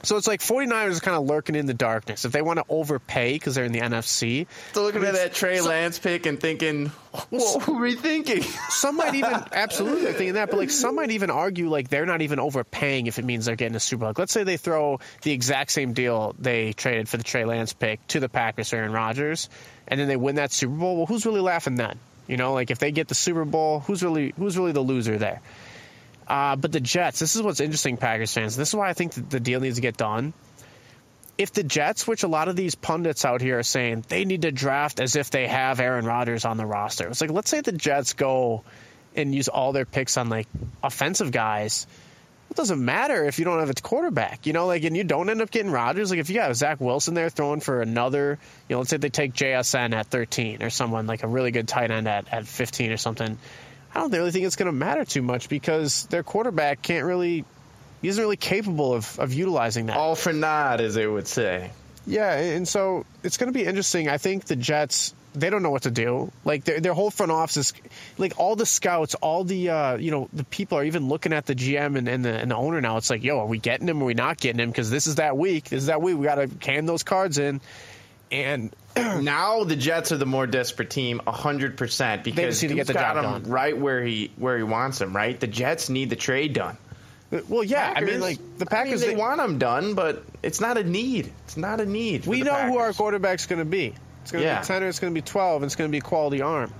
so 0.02 0.16
it's 0.16 0.26
like 0.26 0.40
49ers 0.40 0.98
are 0.98 1.00
kind 1.00 1.16
of 1.16 1.26
lurking 1.26 1.54
in 1.54 1.66
the 1.66 1.74
darkness. 1.74 2.24
If 2.24 2.32
they 2.32 2.42
want 2.42 2.58
to 2.58 2.64
overpay 2.68 3.34
because 3.34 3.54
they're 3.54 3.64
in 3.64 3.72
the 3.72 3.80
NFC. 3.80 4.46
So 4.72 4.82
looking 4.82 5.04
at 5.04 5.14
that 5.14 5.34
Trey 5.34 5.58
so, 5.58 5.68
Lance 5.68 5.98
pick 5.98 6.26
and 6.26 6.38
thinking, 6.38 6.86
what 7.30 7.66
were 7.66 7.80
we 7.80 7.94
thinking? 7.96 8.42
Some 8.68 8.96
might 8.96 9.14
even, 9.14 9.42
absolutely 9.52 10.12
thinking 10.12 10.34
that, 10.34 10.50
but 10.50 10.58
like 10.58 10.70
some 10.70 10.96
might 10.96 11.10
even 11.10 11.30
argue 11.30 11.68
like 11.68 11.88
they're 11.88 12.06
not 12.06 12.22
even 12.22 12.38
overpaying 12.38 13.06
if 13.06 13.18
it 13.18 13.24
means 13.24 13.46
they're 13.46 13.56
getting 13.56 13.76
a 13.76 13.80
Super 13.80 14.00
Bowl. 14.00 14.08
Like, 14.10 14.18
let's 14.18 14.32
say 14.32 14.44
they 14.44 14.56
throw 14.56 15.00
the 15.22 15.32
exact 15.32 15.72
same 15.72 15.92
deal 15.94 16.34
they 16.38 16.72
traded 16.72 17.08
for 17.08 17.16
the 17.16 17.24
Trey 17.24 17.44
Lance 17.44 17.72
pick 17.72 18.06
to 18.08 18.20
the 18.20 18.28
Packers, 18.28 18.72
or 18.72 18.76
Aaron 18.76 18.92
Rodgers, 18.92 19.48
and 19.88 19.98
then 19.98 20.06
they 20.08 20.16
win 20.16 20.36
that 20.36 20.52
Super 20.52 20.74
Bowl. 20.74 20.96
Well, 20.96 21.06
who's 21.06 21.26
really 21.26 21.40
laughing 21.40 21.76
then? 21.76 21.98
You 22.26 22.36
know, 22.36 22.52
like 22.52 22.70
if 22.70 22.78
they 22.78 22.92
get 22.92 23.08
the 23.08 23.14
Super 23.14 23.44
Bowl, 23.44 23.80
who's 23.80 24.02
really 24.02 24.34
who's 24.36 24.56
really 24.56 24.72
the 24.72 24.80
loser 24.80 25.18
there? 25.18 25.40
Uh, 26.28 26.56
but 26.56 26.72
the 26.72 26.80
Jets, 26.80 27.18
this 27.18 27.34
is 27.34 27.42
what's 27.42 27.60
interesting, 27.60 27.96
Packers 27.96 28.34
fans. 28.34 28.54
This 28.54 28.68
is 28.68 28.74
why 28.74 28.90
I 28.90 28.92
think 28.92 29.30
the 29.30 29.40
deal 29.40 29.60
needs 29.60 29.76
to 29.76 29.80
get 29.80 29.96
done. 29.96 30.34
If 31.38 31.52
the 31.52 31.62
Jets, 31.62 32.06
which 32.06 32.22
a 32.22 32.28
lot 32.28 32.48
of 32.48 32.56
these 32.56 32.74
pundits 32.74 33.24
out 33.24 33.40
here 33.40 33.60
are 33.60 33.62
saying, 33.62 34.04
they 34.08 34.24
need 34.24 34.42
to 34.42 34.52
draft 34.52 35.00
as 35.00 35.16
if 35.16 35.30
they 35.30 35.46
have 35.46 35.80
Aaron 35.80 36.04
Rodgers 36.04 36.44
on 36.44 36.56
the 36.56 36.66
roster. 36.66 37.08
It's 37.08 37.20
like, 37.20 37.30
let's 37.30 37.48
say 37.48 37.60
the 37.60 37.72
Jets 37.72 38.12
go 38.12 38.64
and 39.16 39.34
use 39.34 39.48
all 39.48 39.72
their 39.72 39.86
picks 39.86 40.16
on 40.18 40.28
like 40.28 40.48
offensive 40.82 41.32
guys. 41.32 41.86
It 42.50 42.56
doesn't 42.56 42.82
matter 42.82 43.24
if 43.24 43.38
you 43.38 43.44
don't 43.44 43.60
have 43.60 43.70
a 43.70 43.74
quarterback, 43.74 44.46
you 44.46 44.52
know, 44.52 44.66
like, 44.66 44.82
and 44.84 44.96
you 44.96 45.04
don't 45.04 45.30
end 45.30 45.40
up 45.40 45.50
getting 45.50 45.70
Rodgers. 45.70 46.10
Like, 46.10 46.18
if 46.18 46.28
you 46.28 46.34
got 46.34 46.54
Zach 46.56 46.80
Wilson 46.80 47.14
there 47.14 47.28
throwing 47.30 47.60
for 47.60 47.80
another, 47.80 48.38
you 48.68 48.74
know, 48.74 48.78
let's 48.80 48.90
say 48.90 48.96
they 48.96 49.10
take 49.10 49.32
JSN 49.32 49.94
at 49.94 50.06
13 50.06 50.62
or 50.62 50.70
someone 50.70 51.06
like 51.06 51.22
a 51.22 51.28
really 51.28 51.52
good 51.52 51.68
tight 51.68 51.90
end 51.90 52.08
at, 52.08 52.32
at 52.32 52.46
15 52.46 52.90
or 52.90 52.96
something 52.96 53.38
I 53.94 54.00
don't 54.00 54.12
really 54.12 54.30
think 54.30 54.46
it's 54.46 54.56
going 54.56 54.66
to 54.66 54.72
matter 54.72 55.04
too 55.04 55.22
much 55.22 55.48
because 55.48 56.06
their 56.06 56.22
quarterback 56.22 56.82
can't 56.82 57.04
really, 57.04 57.44
he 58.02 58.08
isn't 58.08 58.22
really 58.22 58.36
capable 58.36 58.94
of, 58.94 59.18
of 59.18 59.32
utilizing 59.32 59.86
that. 59.86 59.96
All 59.96 60.14
for 60.14 60.32
naught, 60.32 60.80
as 60.80 60.94
they 60.94 61.06
would 61.06 61.26
say. 61.26 61.70
Yeah, 62.06 62.34
and 62.34 62.66
so 62.66 63.04
it's 63.22 63.36
going 63.36 63.52
to 63.52 63.58
be 63.58 63.64
interesting. 63.64 64.08
I 64.08 64.16
think 64.16 64.46
the 64.46 64.56
Jets, 64.56 65.14
they 65.34 65.50
don't 65.50 65.62
know 65.62 65.70
what 65.70 65.82
to 65.82 65.90
do. 65.90 66.32
Like 66.44 66.64
their, 66.64 66.80
their 66.80 66.94
whole 66.94 67.10
front 67.10 67.32
office 67.32 67.56
is, 67.58 67.72
like 68.16 68.38
all 68.38 68.56
the 68.56 68.64
scouts, 68.64 69.14
all 69.14 69.44
the 69.44 69.68
uh, 69.68 69.96
you 69.96 70.10
know 70.10 70.28
the 70.32 70.44
people 70.44 70.78
are 70.78 70.84
even 70.84 71.08
looking 71.08 71.34
at 71.34 71.44
the 71.44 71.54
GM 71.54 71.98
and, 71.98 72.08
and, 72.08 72.24
the 72.24 72.32
and 72.32 72.50
the 72.50 72.56
owner 72.56 72.80
now. 72.80 72.96
It's 72.96 73.10
like, 73.10 73.22
yo, 73.22 73.40
are 73.40 73.46
we 73.46 73.58
getting 73.58 73.86
him? 73.86 74.00
Or 74.00 74.04
are 74.04 74.06
we 74.06 74.14
not 74.14 74.38
getting 74.38 74.58
him? 74.58 74.70
Because 74.70 74.90
this 74.90 75.06
is 75.06 75.16
that 75.16 75.36
week. 75.36 75.64
This 75.64 75.82
is 75.82 75.86
that 75.86 76.00
week. 76.00 76.16
We 76.16 76.24
got 76.24 76.36
to 76.36 76.50
hand 76.66 76.88
those 76.88 77.02
cards 77.02 77.36
in. 77.36 77.60
And 78.30 78.74
now 78.96 79.64
the 79.64 79.76
Jets 79.76 80.12
are 80.12 80.16
the 80.16 80.26
more 80.26 80.46
desperate 80.46 80.90
team, 80.90 81.20
hundred 81.26 81.76
percent, 81.76 82.24
because 82.24 82.60
he 82.60 82.68
to 82.68 82.74
get 82.74 82.86
the 82.86 82.94
got 82.94 83.14
job 83.14 83.24
him 83.24 83.42
done. 83.42 83.50
right 83.50 83.76
where 83.76 84.02
he 84.04 84.30
where 84.36 84.56
he 84.56 84.62
wants 84.62 85.00
him. 85.00 85.14
Right, 85.14 85.38
the 85.38 85.46
Jets 85.46 85.88
need 85.88 86.10
the 86.10 86.16
trade 86.16 86.52
done. 86.52 86.76
Well, 87.48 87.62
yeah, 87.62 87.92
Packers, 87.92 88.08
I 88.08 88.12
mean, 88.12 88.20
like 88.20 88.38
the 88.58 88.64
Packers, 88.66 89.02
I 89.02 89.06
mean, 89.06 89.14
they, 89.14 89.14
they, 89.14 89.20
want 89.20 89.36
them 89.38 89.58
done, 89.58 89.94
but 89.94 90.24
it's 90.42 90.62
not 90.62 90.78
a 90.78 90.84
need. 90.84 91.30
It's 91.44 91.58
not 91.58 91.78
a 91.78 91.84
need. 91.86 92.26
we 92.26 92.40
know 92.42 92.52
Packers. 92.52 92.70
who 92.70 92.78
our 92.78 92.92
quarterback's 92.94 93.46
going 93.46 93.58
to 93.58 93.66
be. 93.66 93.94
It's 94.22 94.32
going 94.32 94.42
to 94.42 94.48
Yeah. 94.48 94.60
be 94.60 94.66
ten 94.66 94.82
or 94.82 94.88
it's 94.88 94.98
going 94.98 95.12
to 95.12 95.18
be 95.18 95.24
twelve. 95.24 95.62
and 95.62 95.68
It's 95.68 95.76
going 95.76 95.90
to 95.90 95.92
be 95.92 96.00
quality 96.00 96.40
arm. 96.40 96.72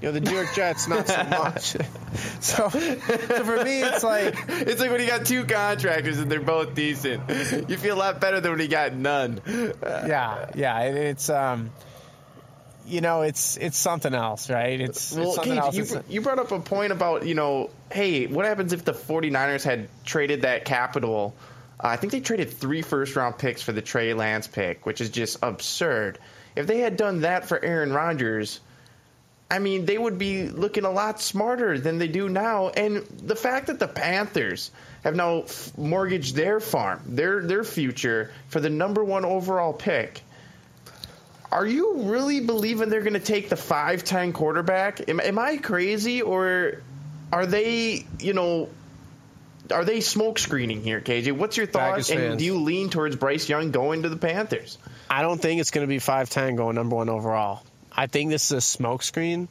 You 0.00 0.08
know, 0.08 0.12
the 0.12 0.20
New 0.20 0.30
York 0.34 0.48
Jets, 0.54 0.88
not 0.88 1.06
so 1.06 1.22
much. 1.30 1.76
so, 2.40 2.68
so 2.68 2.70
for 2.70 3.64
me, 3.64 3.82
it's 3.82 4.02
like 4.02 4.34
It's 4.48 4.80
like 4.80 4.90
when 4.90 5.00
you 5.00 5.06
got 5.06 5.26
two 5.26 5.44
contractors 5.44 6.18
and 6.18 6.30
they're 6.30 6.40
both 6.40 6.74
decent. 6.74 7.28
You 7.68 7.76
feel 7.76 7.96
a 7.96 7.98
lot 7.98 8.20
better 8.20 8.40
than 8.40 8.52
when 8.52 8.60
you 8.60 8.68
got 8.68 8.94
none. 8.94 9.40
yeah, 9.46 10.50
yeah. 10.54 10.80
it- 10.84 10.96
It's 10.96 11.28
um, 11.28 11.70
you 12.86 13.00
know, 13.02 13.22
it's 13.22 13.56
it's 13.58 13.76
something 13.76 14.14
else, 14.14 14.48
right? 14.50 14.80
It's, 14.80 15.12
Well, 15.12 15.26
it's 15.26 15.34
something 15.36 15.52
Cage, 15.52 15.62
else. 15.62 15.76
you, 15.76 15.82
It's- 15.82 16.04
you 16.08 16.20
brought 16.22 16.38
up 16.38 16.50
a 16.50 16.60
point 16.60 16.92
about, 16.92 17.26
you 17.26 17.34
know, 17.34 17.70
hey, 17.92 18.26
what 18.26 18.46
happens 18.46 18.72
if 18.72 18.84
the 18.84 18.92
49ers 18.94 19.62
had 19.62 19.88
traded 20.04 20.42
that 20.42 20.64
capital? 20.64 21.36
Uh, 21.78 21.88
I 21.88 21.96
think 21.96 22.12
they 22.12 22.20
traded 22.20 22.50
three 22.50 22.82
first 22.82 23.14
round 23.16 23.38
picks 23.38 23.60
for 23.62 23.72
the 23.72 23.82
Trey 23.82 24.14
Lance 24.14 24.46
pick, 24.48 24.86
which 24.86 25.00
is 25.00 25.10
just 25.10 25.38
absurd. 25.42 26.18
If 26.56 26.66
they 26.66 26.78
had 26.78 26.96
done 26.96 27.20
that 27.20 27.46
for 27.46 27.62
Aaron 27.62 27.92
Rodgers, 27.92 28.60
I 29.50 29.58
mean, 29.58 29.84
they 29.84 29.98
would 29.98 30.16
be 30.16 30.48
looking 30.48 30.84
a 30.84 30.90
lot 30.90 31.20
smarter 31.20 31.78
than 31.78 31.98
they 31.98 32.06
do 32.06 32.28
now. 32.28 32.68
And 32.68 33.04
the 33.22 33.34
fact 33.34 33.66
that 33.66 33.80
the 33.80 33.88
Panthers 33.88 34.70
have 35.02 35.16
now 35.16 35.46
mortgaged 35.76 36.36
their 36.36 36.60
farm, 36.60 37.02
their 37.06 37.42
their 37.42 37.64
future 37.64 38.32
for 38.48 38.60
the 38.60 38.70
number 38.70 39.02
one 39.02 39.24
overall 39.24 39.72
pick. 39.72 40.22
Are 41.50 41.66
you 41.66 42.02
really 42.02 42.38
believing 42.38 42.90
they're 42.90 43.00
going 43.00 43.14
to 43.14 43.18
take 43.18 43.48
the 43.48 43.56
5'10 43.56 44.34
quarterback? 44.34 45.08
Am, 45.08 45.18
am 45.18 45.36
I 45.36 45.56
crazy 45.56 46.22
or 46.22 46.82
are 47.32 47.44
they, 47.44 48.06
you 48.20 48.34
know, 48.34 48.68
are 49.72 49.84
they 49.84 50.00
smoke 50.00 50.38
screening 50.38 50.82
here, 50.82 51.00
KJ? 51.00 51.32
What's 51.32 51.56
your 51.56 51.66
Packers 51.66 52.06
thoughts? 52.06 52.10
And 52.10 52.20
fans. 52.20 52.38
do 52.38 52.44
you 52.44 52.60
lean 52.60 52.88
towards 52.88 53.16
Bryce 53.16 53.48
Young 53.48 53.72
going 53.72 54.04
to 54.04 54.08
the 54.08 54.16
Panthers? 54.16 54.78
I 55.08 55.22
don't 55.22 55.40
think 55.42 55.60
it's 55.60 55.72
going 55.72 55.84
to 55.84 55.88
be 55.88 55.98
five 55.98 56.30
ten 56.30 56.54
going 56.54 56.76
number 56.76 56.94
one 56.94 57.08
overall. 57.08 57.62
I 58.00 58.06
think 58.06 58.30
this 58.30 58.50
is 58.50 58.52
a 58.52 58.78
smokescreen. 58.78 59.46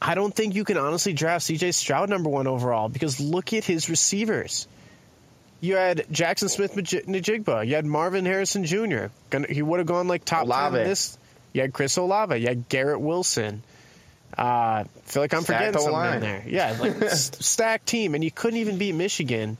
I 0.00 0.14
don't 0.14 0.34
think 0.34 0.54
you 0.54 0.62
can 0.64 0.76
honestly 0.76 1.14
draft 1.14 1.44
C.J. 1.46 1.72
Stroud 1.72 2.10
number 2.10 2.28
one 2.28 2.46
overall 2.46 2.90
because 2.90 3.18
look 3.18 3.54
at 3.54 3.64
his 3.64 3.88
receivers. 3.88 4.68
You 5.62 5.76
had 5.76 6.06
Jaxon 6.12 6.50
Smith-Njigba. 6.50 7.66
You 7.66 7.76
had 7.76 7.86
Marvin 7.86 8.26
Harrison 8.26 8.66
Jr. 8.66 9.06
Gonna, 9.30 9.46
he 9.48 9.62
would 9.62 9.78
have 9.78 9.86
gone 9.86 10.06
like 10.06 10.26
top 10.26 10.44
Olave. 10.44 10.74
ten 10.74 10.82
in 10.82 10.88
this. 10.88 11.16
You 11.54 11.62
had 11.62 11.72
Chris 11.72 11.96
Olave. 11.96 12.36
You 12.36 12.46
had 12.48 12.68
Garrett 12.68 13.00
Wilson. 13.00 13.62
Uh, 14.36 14.42
I 14.42 14.86
feel 15.04 15.22
like 15.22 15.32
I'm 15.32 15.42
Stacked 15.42 15.74
forgetting 15.74 15.80
something 15.80 16.14
in 16.14 16.20
there. 16.20 16.44
Yeah, 16.46 16.76
like 16.78 17.00
s- 17.02 17.30
stacked 17.40 17.86
team, 17.86 18.14
and 18.14 18.22
you 18.22 18.30
couldn't 18.30 18.58
even 18.60 18.76
beat 18.76 18.94
Michigan. 18.94 19.56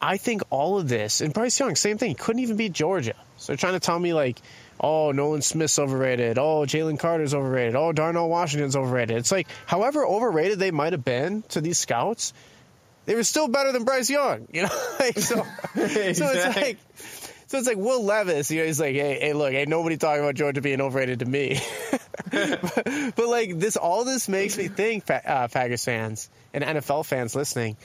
I 0.00 0.16
think 0.16 0.42
all 0.50 0.78
of 0.78 0.88
this, 0.88 1.20
and 1.20 1.32
Bryce 1.32 1.58
Young, 1.58 1.74
same 1.74 1.98
thing. 1.98 2.14
Couldn't 2.14 2.42
even 2.42 2.56
beat 2.56 2.72
Georgia. 2.72 3.14
So 3.36 3.52
they're 3.52 3.56
trying 3.56 3.74
to 3.74 3.80
tell 3.80 3.98
me 3.98 4.14
like, 4.14 4.40
oh, 4.80 5.12
Nolan 5.12 5.42
Smith's 5.42 5.78
overrated. 5.78 6.38
Oh, 6.38 6.60
Jalen 6.60 6.98
Carter's 6.98 7.34
overrated. 7.34 7.74
Oh, 7.74 7.92
Darnell 7.92 8.28
Washington's 8.28 8.76
overrated. 8.76 9.16
It's 9.16 9.32
like, 9.32 9.48
however 9.66 10.06
overrated 10.06 10.58
they 10.58 10.70
might 10.70 10.92
have 10.92 11.04
been 11.04 11.42
to 11.50 11.60
these 11.60 11.78
scouts, 11.78 12.32
they 13.06 13.14
were 13.14 13.24
still 13.24 13.48
better 13.48 13.72
than 13.72 13.84
Bryce 13.84 14.10
Young. 14.10 14.46
You 14.52 14.62
know, 14.62 14.68
like, 15.00 15.18
so, 15.18 15.36
so 15.74 15.82
it's 15.82 16.56
like. 16.56 16.78
So 17.48 17.56
it's 17.56 17.66
like 17.66 17.78
Will 17.78 18.04
Levis, 18.04 18.50
you 18.50 18.60
know, 18.60 18.66
he's 18.66 18.78
like, 18.78 18.94
hey, 18.94 19.18
hey, 19.18 19.32
look, 19.32 19.54
ain't 19.54 19.70
nobody 19.70 19.96
talking 19.96 20.22
about 20.22 20.34
Georgia 20.34 20.60
being 20.60 20.82
overrated 20.82 21.20
to 21.20 21.24
me. 21.24 21.58
but, 22.30 22.84
but, 23.16 23.26
like 23.26 23.58
this, 23.58 23.78
all 23.78 24.04
this 24.04 24.28
makes 24.28 24.58
me 24.58 24.68
think, 24.68 25.10
uh, 25.10 25.48
Packers 25.48 25.82
fans 25.82 26.28
and 26.52 26.62
NFL 26.62 27.06
fans 27.06 27.34
listening, 27.34 27.78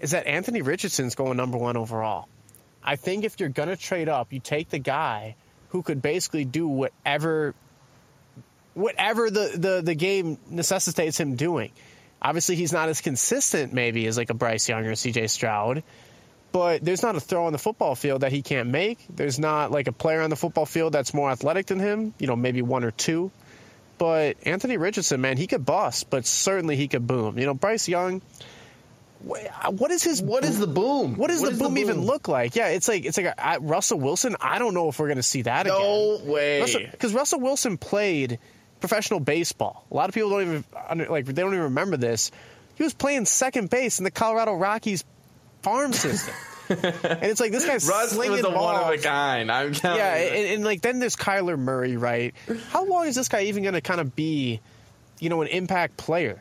is 0.00 0.12
that 0.12 0.26
Anthony 0.26 0.62
Richardson's 0.62 1.14
going 1.14 1.36
number 1.36 1.58
one 1.58 1.76
overall. 1.76 2.28
I 2.82 2.96
think 2.96 3.24
if 3.24 3.38
you're 3.38 3.48
gonna 3.48 3.76
trade 3.76 4.08
up, 4.08 4.32
you 4.32 4.40
take 4.40 4.70
the 4.70 4.78
guy 4.78 5.36
who 5.68 5.82
could 5.82 6.02
basically 6.02 6.44
do 6.44 6.66
whatever, 6.66 7.54
whatever 8.74 9.30
the 9.30 9.52
the, 9.54 9.82
the 9.82 9.94
game 9.94 10.38
necessitates 10.48 11.18
him 11.18 11.36
doing. 11.36 11.72
Obviously, 12.22 12.56
he's 12.56 12.72
not 12.72 12.88
as 12.88 13.00
consistent, 13.00 13.72
maybe, 13.72 14.06
as 14.06 14.16
like 14.16 14.30
a 14.30 14.34
Bryce 14.34 14.68
Young 14.68 14.84
or 14.84 14.94
C.J. 14.94 15.28
Stroud 15.28 15.82
but 16.52 16.84
there's 16.84 17.02
not 17.02 17.16
a 17.16 17.20
throw 17.20 17.46
on 17.46 17.52
the 17.52 17.58
football 17.58 17.94
field 17.94 18.22
that 18.22 18.32
he 18.32 18.42
can't 18.42 18.68
make. 18.68 18.98
There's 19.08 19.38
not 19.38 19.70
like 19.70 19.86
a 19.86 19.92
player 19.92 20.20
on 20.20 20.30
the 20.30 20.36
football 20.36 20.66
field 20.66 20.92
that's 20.92 21.14
more 21.14 21.30
athletic 21.30 21.66
than 21.66 21.78
him, 21.78 22.14
you 22.18 22.26
know, 22.26 22.36
maybe 22.36 22.62
one 22.62 22.84
or 22.84 22.90
two. 22.90 23.30
But 23.98 24.36
Anthony 24.44 24.76
Richardson, 24.76 25.20
man, 25.20 25.36
he 25.36 25.46
could 25.46 25.64
bust, 25.64 26.08
but 26.10 26.26
certainly 26.26 26.76
he 26.76 26.88
could 26.88 27.06
boom. 27.06 27.38
You 27.38 27.46
know, 27.46 27.54
Bryce 27.54 27.88
Young, 27.88 28.22
what 29.22 29.90
is 29.90 30.02
his 30.02 30.22
What 30.22 30.44
is 30.44 30.58
the 30.58 30.66
boom? 30.66 31.16
what 31.16 31.28
does 31.28 31.42
the 31.42 31.50
boom, 31.52 31.78
even 31.78 32.00
look 32.02 32.28
like? 32.28 32.56
Yeah, 32.56 32.68
it's 32.68 32.88
like 32.88 33.04
it's 33.04 33.16
like 33.16 33.26
a, 33.26 33.44
I, 33.46 33.56
Russell 33.58 33.98
Wilson. 34.00 34.36
I 34.40 34.58
don't 34.58 34.74
know 34.74 34.88
if 34.88 34.98
we're 34.98 35.08
going 35.08 35.16
to 35.16 35.22
see 35.22 35.42
that 35.42 35.66
No 35.66 35.76
again. 36.14 36.26
No 36.26 36.32
way. 36.32 36.88
Because 36.90 37.12
Russell 37.12 37.40
Wilson 37.40 37.76
played 37.78 38.38
professional 38.80 39.20
baseball. 39.20 39.84
A 39.90 39.94
lot 39.94 40.08
of 40.08 40.14
people 40.14 40.30
don't 40.30 40.42
even 40.42 40.64
under, 40.88 41.06
like 41.08 41.26
they 41.26 41.32
don't 41.34 41.52
even 41.52 41.64
remember 41.64 41.96
this. 41.96 42.30
He 42.76 42.82
was 42.82 42.94
playing 42.94 43.26
second 43.26 43.68
base 43.68 43.98
in 43.98 44.04
the 44.04 44.10
Colorado 44.10 44.54
Rockies 44.54 45.04
farm 45.62 45.92
system, 45.92 46.34
and 46.70 47.22
it's 47.24 47.40
like 47.40 47.52
this 47.52 47.66
guy's 47.66 47.86
Russ 47.86 48.12
slinging 48.12 48.32
was 48.38 48.44
a 48.46 48.48
one 48.50 48.74
of 48.76 48.80
a 48.82 48.84
balls. 48.92 49.02
kind. 49.04 49.52
I'm 49.52 49.74
telling 49.74 49.98
Yeah, 49.98 50.16
you. 50.16 50.28
and, 50.30 50.46
and 50.54 50.64
like 50.64 50.80
then 50.80 50.98
there's 50.98 51.14
Kyler 51.16 51.58
Murray, 51.58 51.98
right? 51.98 52.34
How 52.70 52.86
long 52.86 53.06
is 53.06 53.14
this 53.16 53.28
guy 53.28 53.42
even 53.42 53.62
going 53.64 53.74
to 53.74 53.82
kind 53.82 54.00
of 54.00 54.16
be, 54.16 54.60
you 55.18 55.28
know, 55.28 55.42
an 55.42 55.48
impact 55.48 55.98
player? 55.98 56.40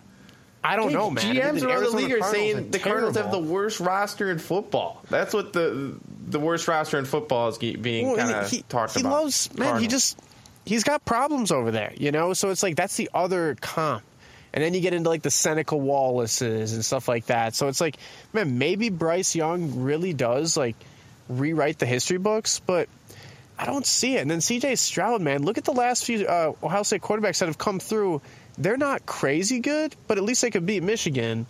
I 0.64 0.76
don't 0.76 0.92
know, 0.92 1.10
man. 1.10 1.24
GMs 1.36 1.64
around 1.64 1.84
the 1.84 1.90
league 1.92 2.12
are 2.12 2.24
saying 2.32 2.72
the 2.72 2.80
Cardinals 2.80 3.16
have 3.16 3.32
the 3.32 3.40
worst 3.40 3.80
roster 3.80 4.30
in 4.30 4.40
football. 4.40 5.02
That's 5.10 5.34
what 5.34 5.54
the 5.54 5.96
the 6.28 6.40
worst 6.40 6.68
roster 6.68 7.00
in 7.00 7.06
football 7.06 7.48
is 7.48 7.58
being 7.58 8.08
Well, 8.08 8.18
kind 8.18 8.32
of 8.32 8.50
he, 8.50 8.62
talked 8.64 8.94
he 8.94 9.02
about. 9.02 9.24
loves 9.24 9.54
man. 9.58 9.82
He 9.82 9.88
just 9.88 10.20
he's 10.66 10.84
got 10.84 11.06
problems 11.06 11.52
over 11.52 11.72
there, 11.72 11.94
you 11.98 12.12
know. 12.12 12.34
So 12.34 12.50
it's 12.50 12.62
like 12.62 12.76
that's 12.76 12.98
the 12.98 13.10
other 13.14 13.56
comp, 13.62 14.04
and 14.54 14.64
then 14.64 14.74
you 14.74 14.82
get 14.82 14.94
into 14.94 15.10
like 15.10 15.22
the 15.22 15.32
Seneca 15.32 15.78
Wallaces 15.78 16.74
and 16.74 16.84
stuff 16.84 17.08
like 17.08 17.28
that. 17.28 17.56
So 17.56 17.68
it's 17.70 17.80
like, 17.82 17.96
man, 18.34 18.58
maybe 18.58 18.90
Bryce 18.90 19.36
Young 19.36 19.82
really 19.82 20.14
does 20.14 20.58
like 20.58 20.76
rewrite 21.30 21.80
the 21.80 21.86
history 21.86 22.18
books, 22.18 22.60
but 22.60 22.90
I 23.58 23.66
don't 23.66 23.86
see 23.86 24.16
it. 24.18 24.22
And 24.22 24.32
then 24.32 24.42
C.J. 24.42 24.76
Stroud, 24.76 25.22
man, 25.22 25.44
look 25.44 25.58
at 25.58 25.64
the 25.66 25.74
last 25.74 26.06
few 26.06 26.26
uh, 26.26 26.54
Ohio 26.64 26.84
State 26.84 27.02
quarterbacks 27.02 27.40
that 27.40 27.48
have 27.48 27.58
come 27.58 27.80
through. 27.80 28.22
They're 28.60 28.78
not 28.78 29.06
crazy 29.06 29.60
good, 29.60 29.96
but 30.08 30.18
at 30.18 30.24
least 30.24 30.42
they 30.42 30.52
could 30.52 30.66
beat 30.66 30.84
Michigan. 30.84 31.46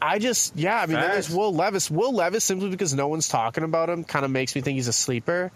I 0.00 0.18
just, 0.18 0.56
yeah, 0.56 0.80
I 0.80 0.86
mean, 0.86 0.96
then 0.96 1.10
there's 1.12 1.30
Will 1.30 1.54
Levis. 1.54 1.88
Will 1.90 2.12
Levis, 2.12 2.42
simply 2.42 2.70
because 2.70 2.92
no 2.92 3.06
one's 3.06 3.28
talking 3.28 3.62
about 3.62 3.88
him, 3.88 4.02
kind 4.02 4.24
of 4.24 4.32
makes 4.32 4.54
me 4.56 4.60
think 4.60 4.74
he's 4.74 4.88
a 4.88 4.92
sleeper. 4.92 5.52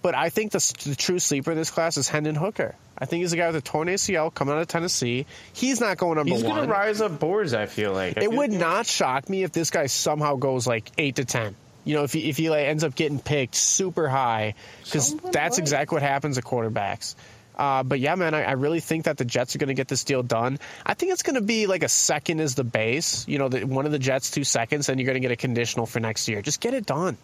But 0.00 0.14
I 0.14 0.30
think 0.30 0.52
the, 0.52 0.74
the 0.86 0.94
true 0.96 1.18
sleeper 1.18 1.50
in 1.52 1.58
this 1.58 1.70
class 1.70 1.98
is 1.98 2.08
Hendon 2.08 2.34
Hooker. 2.34 2.74
I 2.96 3.04
think 3.04 3.20
he's 3.20 3.34
a 3.34 3.36
guy 3.36 3.46
with 3.48 3.56
a 3.56 3.60
torn 3.60 3.88
ACL 3.88 4.32
coming 4.32 4.54
out 4.54 4.60
of 4.62 4.68
Tennessee. 4.68 5.26
He's 5.52 5.78
not 5.80 5.98
going 5.98 6.16
number 6.16 6.32
He's 6.34 6.42
one. 6.42 6.54
going 6.56 6.66
to 6.66 6.72
rise 6.72 7.02
up 7.02 7.18
boards. 7.20 7.52
I 7.52 7.66
feel 7.66 7.92
like 7.92 8.16
I 8.16 8.22
It 8.22 8.28
feel 8.30 8.38
would 8.38 8.50
like- 8.52 8.58
not 8.60 8.86
shock 8.86 9.28
me 9.28 9.42
if 9.42 9.52
this 9.52 9.68
guy 9.70 9.86
somehow 9.86 10.36
goes 10.36 10.66
like 10.66 10.90
eight 10.96 11.16
to 11.16 11.26
ten. 11.26 11.54
You 11.84 11.96
know, 11.96 12.04
if 12.04 12.12
he 12.14 12.28
if 12.30 12.36
he 12.38 12.48
like 12.48 12.66
ends 12.66 12.84
up 12.84 12.94
getting 12.94 13.18
picked 13.20 13.54
super 13.54 14.08
high, 14.08 14.54
because 14.84 15.14
that's 15.16 15.58
might. 15.58 15.62
exactly 15.62 15.96
what 15.96 16.02
happens 16.02 16.36
to 16.36 16.42
quarterbacks. 16.42 17.14
Uh, 17.60 17.82
but 17.82 18.00
yeah, 18.00 18.14
man, 18.14 18.32
I, 18.32 18.42
I 18.42 18.52
really 18.52 18.80
think 18.80 19.04
that 19.04 19.18
the 19.18 19.24
Jets 19.26 19.54
are 19.54 19.58
going 19.58 19.68
to 19.68 19.74
get 19.74 19.86
this 19.86 20.02
deal 20.02 20.22
done. 20.22 20.58
I 20.86 20.94
think 20.94 21.12
it's 21.12 21.22
going 21.22 21.34
to 21.34 21.42
be 21.42 21.66
like 21.66 21.82
a 21.82 21.90
second 21.90 22.40
is 22.40 22.54
the 22.54 22.64
base. 22.64 23.28
You 23.28 23.38
know, 23.38 23.50
the, 23.50 23.64
one 23.64 23.84
of 23.84 23.92
the 23.92 23.98
Jets 23.98 24.30
two 24.30 24.44
seconds, 24.44 24.86
then 24.86 24.98
you're 24.98 25.04
going 25.04 25.20
to 25.20 25.20
get 25.20 25.30
a 25.30 25.36
conditional 25.36 25.84
for 25.84 26.00
next 26.00 26.26
year. 26.26 26.40
Just 26.40 26.60
get 26.60 26.72
it 26.72 26.86
done. 26.86 27.18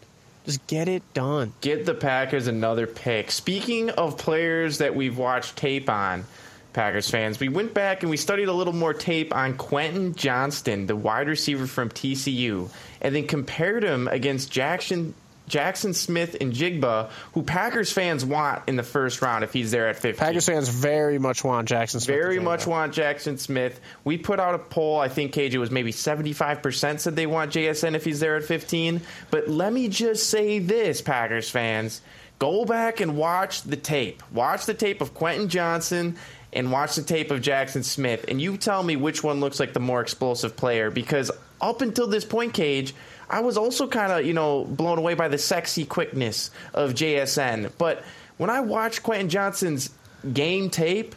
Just 0.45 0.67
get 0.67 0.89
it 0.89 1.03
done. 1.15 1.55
get 1.63 1.87
the 1.87 1.95
Packers 1.95 2.49
another 2.49 2.87
pick. 2.87 3.31
Speaking 3.31 3.89
of 3.89 4.19
players 4.19 4.79
that 4.79 4.95
we've 4.95 5.17
watched 5.17 5.57
tape 5.57 5.89
on, 5.89 6.27
Packers 6.75 7.09
fans, 7.09 7.41
we 7.41 7.49
went 7.49 7.73
back 7.73 8.03
and 8.03 8.11
we 8.11 8.19
studied 8.19 8.49
a 8.49 8.53
little 8.53 8.75
more 8.75 8.93
tape 8.93 9.35
on 9.35 9.57
Quentin 9.57 10.15
Johnston, 10.15 10.87
the 10.87 10.95
wide 10.95 11.29
receiver 11.29 11.67
from 11.67 11.89
TCU, 11.89 12.69
and 13.01 13.15
then 13.17 13.27
compared 13.27 13.85
him 13.85 14.07
against 14.07 14.53
Jaxon. 14.53 15.15
Jaxon 15.49 15.95
Smith-Njigba, 15.95 17.11
who 17.35 17.43
Packers 17.43 17.93
fans 17.93 18.25
want 18.25 18.63
in 18.67 18.77
the 18.77 18.83
first 18.83 19.23
round 19.23 19.45
if 19.45 19.53
he's 19.53 19.71
there 19.71 19.89
at 19.89 19.97
15. 19.97 20.19
Packers 20.19 20.47
fans 20.47 20.69
very 20.69 21.19
much 21.19 21.45
want 21.45 21.69
Jaxon 21.69 22.01
Smith. 22.01 22.07
Very 22.07 22.41
much 22.41 22.67
want 22.67 22.95
Jaxon 22.95 23.39
Smith. 23.39 23.81
We 24.05 24.19
put 24.19 24.41
out 24.41 24.55
a 24.55 24.59
poll. 24.59 24.99
I 24.99 25.09
think 25.09 25.35
KJ 25.35 25.57
was 25.57 25.71
maybe 25.71 25.93
75% 25.93 27.01
said 27.01 27.17
they 27.17 27.27
want 27.27 27.53
JSN 27.53 27.95
if 27.95 28.05
he's 28.05 28.21
there 28.21 28.37
at 28.37 28.45
15. 28.45 29.01
But 29.31 29.49
let 29.49 29.73
me 29.73 29.89
just 29.89 30.29
say 30.29 30.59
this, 30.59 31.01
Packers 31.01 31.51
fans. 31.51 32.01
Go 32.39 32.65
back 32.65 33.01
and 33.01 33.17
watch 33.17 33.63
the 33.63 33.77
tape. 33.77 34.23
Watch 34.33 34.67
the 34.67 34.75
tape 34.75 35.01
of 35.01 35.15
Quentin 35.15 35.49
Johnston 35.49 36.17
and 36.53 36.71
watch 36.71 36.97
the 36.97 37.03
tape 37.03 37.31
of 37.31 37.41
Jaxon 37.41 37.85
Smith. 37.85 38.27
And 38.29 38.41
you 38.41 38.57
tell 38.57 38.83
me 38.83 38.97
which 38.97 39.23
one 39.23 39.41
looks 39.41 39.59
like 39.59 39.73
the 39.73 39.81
more 39.81 40.01
explosive 40.01 40.57
player. 40.57 40.91
Because 40.91 41.31
up 41.61 41.81
until 41.81 42.07
this 42.07 42.25
point, 42.25 42.53
Cage, 42.53 42.95
I 43.29 43.41
was 43.41 43.57
also 43.57 43.89
kind 43.89 44.13
of, 44.13 44.25
you 44.25 44.33
know, 44.33 44.65
blown 44.65 44.99
away 44.99 45.15
by 45.15 45.29
the 45.29 45.39
sexy 45.39 45.85
quickness 45.85 46.51
of 46.75 46.95
JSN. 46.95 47.73
But 47.79 48.05
when 48.37 48.51
I 48.51 48.61
watched 48.61 49.03
Quentin 49.03 49.29
Johnston's 49.29 49.91
game 50.33 50.71
tape, 50.71 51.15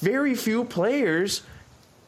very 0.00 0.34
few 0.34 0.64
players 0.64 1.42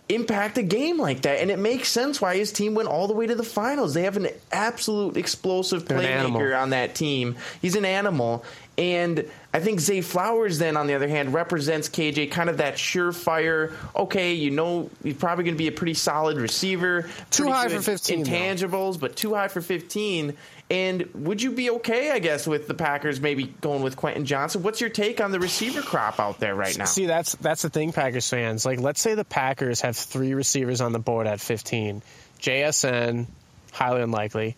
impact 0.09 0.57
a 0.59 0.63
game 0.63 0.99
like 0.99 1.23
that. 1.23 1.41
And 1.41 1.51
it 1.51 1.59
makes 1.59 1.89
sense 1.89 2.21
why 2.21 2.37
his 2.37 2.53
team 2.53 2.75
went 2.75 2.89
all 2.89 3.09
the 3.09 3.15
way 3.15 3.27
to 3.27 3.35
the 3.35 3.43
finals. 3.43 3.95
They 3.95 4.03
have 4.03 4.17
an 4.17 4.29
absolute 4.53 5.17
explosive 5.17 5.87
They're 5.87 5.99
an 5.99 6.33
playmaker 6.33 6.61
on 6.61 6.71
that 6.71 6.95
team. 6.95 7.37
He's 7.61 7.77
an 7.77 7.85
animal. 7.85 8.45
And 8.79 9.31
I 9.55 9.61
think 9.61 9.81
Zay 9.81 10.03
Flowers, 10.03 10.59
then, 10.59 10.77
on 10.77 10.87
the 10.87 10.95
other 10.95 11.09
hand, 11.09 11.33
represents 11.33 11.89
KJ 11.89 12.31
kind 12.31 12.51
of 12.51 12.59
that 12.59 12.75
surefire, 12.75 13.73
okay, 13.95 14.35
you 14.35 14.51
know, 14.51 14.91
he's 15.03 15.17
probably 15.17 15.45
going 15.45 15.55
to 15.55 15.59
be 15.59 15.69
a 15.69 15.73
pretty 15.73 15.95
solid 15.95 16.37
receiver. 16.37 17.09
Too 17.31 17.51
high 17.51 17.69
for 17.69 17.81
15, 17.81 18.23
though. 18.23 18.31
Intangibles, 18.31 19.01
but 19.01 19.17
too 19.17 19.35
high 19.35 19.49
for 19.49 19.63
15. 19.63 20.37
And 20.69 21.09
would 21.15 21.41
you 21.41 21.53
be 21.53 21.71
okay, 21.71 22.11
I 22.11 22.19
guess, 22.19 22.47
with 22.47 22.67
the 22.67 22.75
Packers 22.75 23.21
maybe 23.21 23.45
going 23.45 23.83
with 23.83 23.97
Quentin 23.97 24.27
Johnston? 24.27 24.63
What's 24.63 24.81
your 24.81 24.91
take 24.91 25.21
on 25.21 25.31
the 25.31 25.41
receiver 25.41 25.81
crop 25.81 26.19
out 26.19 26.41
there 26.41 26.55
right 26.55 26.77
now? 26.77 26.85
See, 26.85 27.07
that's 27.07 27.37
that's 27.37 27.63
the 27.63 27.71
thing, 27.71 27.93
Packers 27.93 28.29
fans. 28.29 28.67
Like, 28.67 28.81
let's 28.81 29.01
say 29.01 29.15
the 29.15 29.25
Packers 29.25 29.81
have 29.83 29.97
three 29.97 30.35
receivers 30.35 30.81
on 30.81 30.93
the 30.93 30.99
board 30.99 31.27
at 31.29 31.41
15. 31.41 32.03
JSN, 32.41 33.27
highly 33.73 34.03
unlikely. 34.03 34.57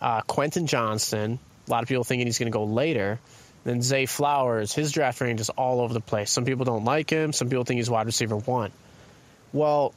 Uh, 0.00 0.22
Quentin 0.22 0.68
Johnston. 0.68 1.40
a 1.66 1.70
lot 1.70 1.82
of 1.82 1.88
people 1.88 2.04
thinking 2.04 2.26
he's 2.26 2.38
going 2.38 2.50
to 2.50 2.56
go 2.56 2.64
later. 2.64 3.18
Then 3.68 3.82
Zay 3.82 4.06
Flowers, 4.06 4.72
his 4.72 4.92
draft 4.92 5.20
range 5.20 5.42
is 5.42 5.50
all 5.50 5.82
over 5.82 5.92
the 5.92 6.00
place. 6.00 6.30
Some 6.30 6.46
people 6.46 6.64
don't 6.64 6.86
like 6.86 7.10
him. 7.10 7.34
Some 7.34 7.50
people 7.50 7.64
think 7.64 7.76
he's 7.76 7.90
wide 7.90 8.06
receiver 8.06 8.34
one. 8.34 8.72
Well, 9.52 9.92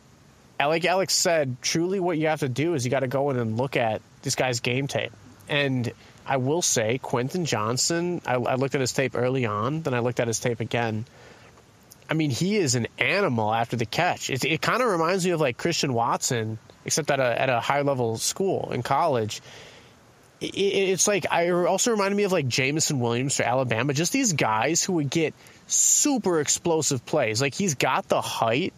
like 0.59 0.84
Alex 0.84 1.13
said, 1.13 1.55
truly 1.61 2.01
what 2.01 2.17
you 2.17 2.28
have 2.28 2.41
to 2.41 2.49
do 2.49 2.74
is 2.74 2.84
you 2.84 2.91
got 2.91 2.99
to 2.99 3.07
go 3.07 3.30
in 3.30 3.38
and 3.38 3.55
look 3.55 3.78
at 3.78 4.01
this 4.24 4.36
guy's 4.36 4.59
game 4.59 4.88
tape. 4.88 5.13
And 5.47 5.89
I 6.26 6.36
will 6.36 6.61
say, 6.61 6.97
Quentin 6.97 7.45
Johnston, 7.45 8.22
I, 8.26 8.34
I 8.34 8.55
looked 8.55 8.76
at 8.76 8.82
his 8.82 8.91
tape 8.91 9.15
early 9.15 9.45
on, 9.45 9.84
then 9.84 9.93
I 9.93 9.99
looked 9.99 10.19
at 10.19 10.28
his 10.28 10.41
tape 10.41 10.59
again. 10.59 11.05
I 12.09 12.13
mean, 12.13 12.30
he 12.30 12.57
is 12.57 12.76
an 12.76 12.88
animal 12.99 13.53
after 13.53 13.78
the 13.78 13.86
catch. 13.86 14.30
It, 14.30 14.43
it 14.43 14.61
kind 14.61 14.82
of 14.82 14.89
reminds 14.89 15.24
me 15.24 15.32
of 15.32 15.39
like 15.39 15.55
Christian 15.55 15.93
Watson, 15.93 16.59
except 16.84 17.09
at 17.09 17.22
a 17.22 17.41
at 17.41 17.49
a 17.49 17.61
high 17.61 17.84
level 17.84 18.17
school 18.17 18.74
in 18.74 18.84
college. 18.84 19.41
It, 20.41 20.55
it- 20.55 20.89
it's 20.89 21.07
like 21.07 21.25
I 21.31 21.49
also 21.51 21.91
reminded 21.91 22.17
me 22.17 22.23
of 22.23 22.31
like 22.31 22.47
Jameson 22.47 22.99
Williams 22.99 23.35
for 23.37 23.43
Alabama. 23.43 23.93
Just 23.93 24.11
these 24.11 24.33
guys 24.33 24.83
who 24.83 24.93
would 24.93 25.09
get 25.09 25.33
super 25.67 26.39
explosive 26.39 27.05
plays. 27.05 27.41
Like 27.41 27.53
he's 27.53 27.75
got 27.75 28.07
the 28.09 28.21
height 28.21 28.73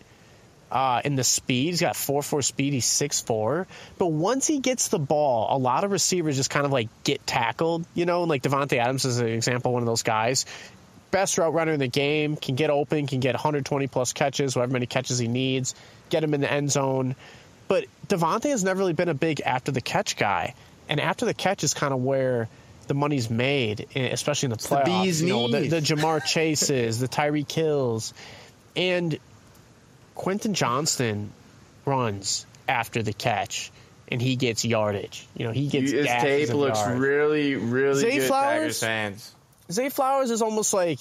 uh, 0.72 1.02
and 1.06 1.18
the 1.18 1.24
speed. 1.24 1.68
He's 1.70 1.82
got 1.82 1.96
four 1.96 2.22
four 2.22 2.42
speed. 2.42 2.74
He's 2.74 2.86
six 2.86 3.22
four. 3.22 3.66
But 3.98 4.08
once 4.08 4.46
he 4.46 4.60
gets 4.60 4.90
the 4.90 5.00
ball, 5.00 5.56
a 5.56 5.58
lot 5.58 5.84
of 5.84 5.92
receivers 5.92 6.36
just 6.36 6.50
kind 6.50 6.66
of 6.66 6.72
like 6.72 6.90
get 7.04 7.26
tackled. 7.26 7.86
You 7.96 8.06
know, 8.06 8.22
and 8.24 8.30
like 8.30 8.44
Davante 8.44 8.78
Adams 8.78 9.06
is 9.06 9.20
an 9.20 9.28
example, 9.28 9.74
one 9.74 9.82
of 9.82 9.88
those 9.88 10.04
guys 10.04 10.46
best 11.12 11.38
route 11.38 11.54
runner 11.54 11.72
in 11.72 11.80
the 11.80 11.88
game, 11.88 12.36
can 12.36 12.56
get 12.56 12.72
open, 12.72 13.06
can 13.06 13.20
get 13.20 13.36
120 13.36 13.86
plus 13.86 14.14
catches, 14.14 14.56
however 14.56 14.74
many 14.74 14.88
catches 14.88 15.20
he 15.20 15.28
needs, 15.28 15.76
get 16.10 16.24
him 16.24 16.34
in 16.34 16.42
the 16.42 16.52
end 16.52 16.72
zone. 16.72 17.16
But 17.68 17.86
Davante 18.08 18.46
has 18.50 18.64
never 18.64 18.80
really 18.80 18.94
been 18.94 19.10
a 19.10 19.14
big 19.14 19.40
after 19.42 19.72
the 19.72 19.80
catch 19.80 20.18
guy, 20.18 20.56
and 20.90 21.00
after 21.00 21.26
the 21.26 21.34
catch 21.34 21.64
is 21.64 21.74
kind 21.74 21.94
of 21.94 22.04
where 22.04 22.50
the 22.88 22.94
money's 22.94 23.30
made, 23.30 23.88
eh, 23.96 24.10
especially 24.12 24.48
in 24.48 24.52
the 24.52 24.58
playoffs. 24.58 24.86
the 24.86 24.92
bee's 25.04 25.22
you 25.22 25.30
know, 25.30 25.48
the, 25.48 25.62
knees. 25.62 25.72
the 25.72 25.80
Ja'Marr 25.80 26.24
Chases, 26.26 27.00
the 27.00 27.08
Tyreek 27.08 27.52
Hills, 27.52 28.14
and 28.76 29.18
Quentin 30.16 30.54
Johnston 30.54 31.32
runs 31.86 32.46
after 32.68 33.02
the 33.04 33.14
catch, 33.14 33.72
and 34.10 34.22
he 34.22 34.36
gets 34.36 34.64
yardage. 34.66 35.28
You 35.36 35.46
know, 35.46 35.52
he 35.52 35.68
gets 35.68 35.92
His 35.92 36.06
gashes 36.06 36.50
tape 36.50 36.58
looks 36.58 36.80
yards. 36.80 37.00
really, 37.00 37.56
really 37.56 38.00
Zay 38.02 38.18
good. 38.20 38.28
Flowers? 38.28 38.80
Fans. 38.80 39.34
Zay 39.72 39.90
Flowers 39.90 40.30
is 40.32 40.42
almost 40.42 40.74
like, 40.74 41.00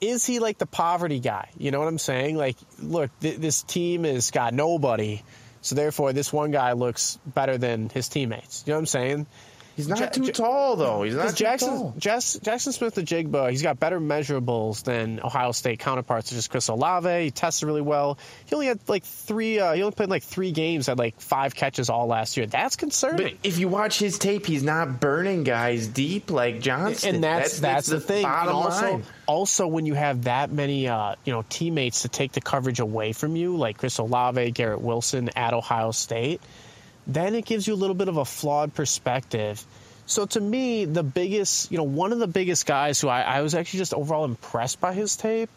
is 0.00 0.24
he 0.24 0.38
like 0.38 0.58
the 0.58 0.66
poverty 0.66 1.20
guy? 1.20 1.50
You 1.58 1.70
know 1.70 1.78
what 1.78 1.88
I'm 1.88 1.98
saying? 1.98 2.36
Like, 2.36 2.56
look, 2.82 3.10
th- 3.20 3.36
this 3.38 3.62
team 3.62 4.04
has 4.04 4.30
got 4.30 4.54
nobody, 4.54 5.22
so 5.60 5.74
therefore 5.74 6.12
this 6.12 6.32
one 6.32 6.50
guy 6.50 6.72
looks 6.72 7.18
better 7.26 7.58
than 7.58 7.88
his 7.88 8.08
teammates. 8.08 8.64
You 8.66 8.72
know 8.72 8.76
what 8.76 8.80
I'm 8.80 8.86
saying? 8.86 9.26
He's 9.78 9.86
not 9.86 10.00
Ja- 10.00 10.06
too 10.08 10.24
Ja- 10.24 10.32
tall 10.32 10.74
though. 10.74 11.04
He's 11.04 11.14
not 11.14 11.28
Jaxon, 11.28 11.58
tall. 11.60 11.94
Jaxon, 12.00 12.42
Jackson 12.42 12.72
Smith 12.72 12.96
the 12.96 13.02
Jigba, 13.02 13.48
he's 13.48 13.62
got 13.62 13.78
better 13.78 14.00
measurables 14.00 14.82
than 14.82 15.20
Ohio 15.22 15.52
State 15.52 15.78
counterparts, 15.78 16.30
such 16.30 16.38
as 16.38 16.48
Chris 16.48 16.66
Olave. 16.66 17.22
He 17.24 17.30
tested 17.30 17.68
really 17.68 17.80
well. 17.80 18.18
He 18.46 18.56
only 18.56 18.66
had 18.66 18.80
like 18.88 19.04
three. 19.04 19.60
Uh, 19.60 19.74
he 19.74 19.82
only 19.82 19.94
played 19.94 20.08
like 20.08 20.24
three 20.24 20.50
games, 20.50 20.88
had 20.88 20.98
like 20.98 21.20
five 21.20 21.54
catches 21.54 21.90
all 21.90 22.08
last 22.08 22.36
year. 22.36 22.46
That's 22.46 22.74
concerning. 22.74 23.18
But 23.22 23.34
if 23.44 23.58
you 23.60 23.68
watch 23.68 24.00
his 24.00 24.18
tape, 24.18 24.46
he's 24.46 24.64
not 24.64 24.98
burning 24.98 25.44
guys 25.44 25.86
deep 25.86 26.32
like 26.32 26.60
Johnston. 26.60 27.14
and 27.14 27.22
that's 27.22 27.60
that's, 27.60 27.86
the, 27.86 28.00
thing. 28.00 28.24
Bottom 28.24 28.48
and 28.48 28.56
also, 28.56 28.90
line. 28.90 29.02
also 29.26 29.66
when 29.68 29.86
you 29.86 29.94
have 29.94 30.24
that 30.24 30.50
many 30.50 30.88
uh, 30.88 31.14
you 31.24 31.32
know 31.32 31.44
teammates 31.48 32.02
to 32.02 32.08
take 32.08 32.32
the 32.32 32.40
coverage 32.40 32.80
away 32.80 33.12
from 33.12 33.36
you, 33.36 33.56
like 33.56 33.78
Chris 33.78 33.98
Olave, 33.98 34.50
Garrett 34.50 34.80
Wilson 34.80 35.30
at 35.36 35.54
Ohio 35.54 35.92
State, 35.92 36.40
then 37.08 37.34
it 37.34 37.44
gives 37.44 37.66
you 37.66 37.74
a 37.74 37.76
little 37.76 37.96
bit 37.96 38.08
of 38.08 38.18
a 38.18 38.24
flawed 38.24 38.74
perspective. 38.74 39.64
So 40.06 40.26
to 40.26 40.40
me, 40.40 40.84
the 40.84 41.02
biggest, 41.02 41.72
you 41.72 41.78
know, 41.78 41.84
one 41.84 42.12
of 42.12 42.18
the 42.18 42.26
biggest 42.26 42.66
guys 42.66 43.00
who 43.00 43.08
I, 43.08 43.22
I 43.22 43.42
was 43.42 43.54
actually 43.54 43.78
just 43.78 43.94
overall 43.94 44.24
impressed 44.24 44.80
by 44.80 44.92
his 44.94 45.16
tape 45.16 45.50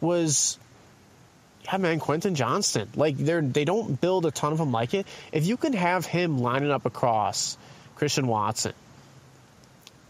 was 0.00 0.58
yeah, 1.64 1.76
man, 1.76 2.00
Quentin 2.00 2.34
Johnston. 2.34 2.88
Like 2.96 3.16
they're 3.16 3.42
they 3.42 3.64
don't 3.64 4.00
build 4.00 4.24
a 4.26 4.30
ton 4.30 4.52
of 4.52 4.58
them 4.58 4.72
like 4.72 4.94
it. 4.94 5.06
If 5.32 5.46
you 5.46 5.56
can 5.56 5.72
have 5.74 6.06
him 6.06 6.38
lining 6.38 6.70
up 6.70 6.86
across 6.86 7.56
Christian 7.96 8.26
Watson, 8.26 8.72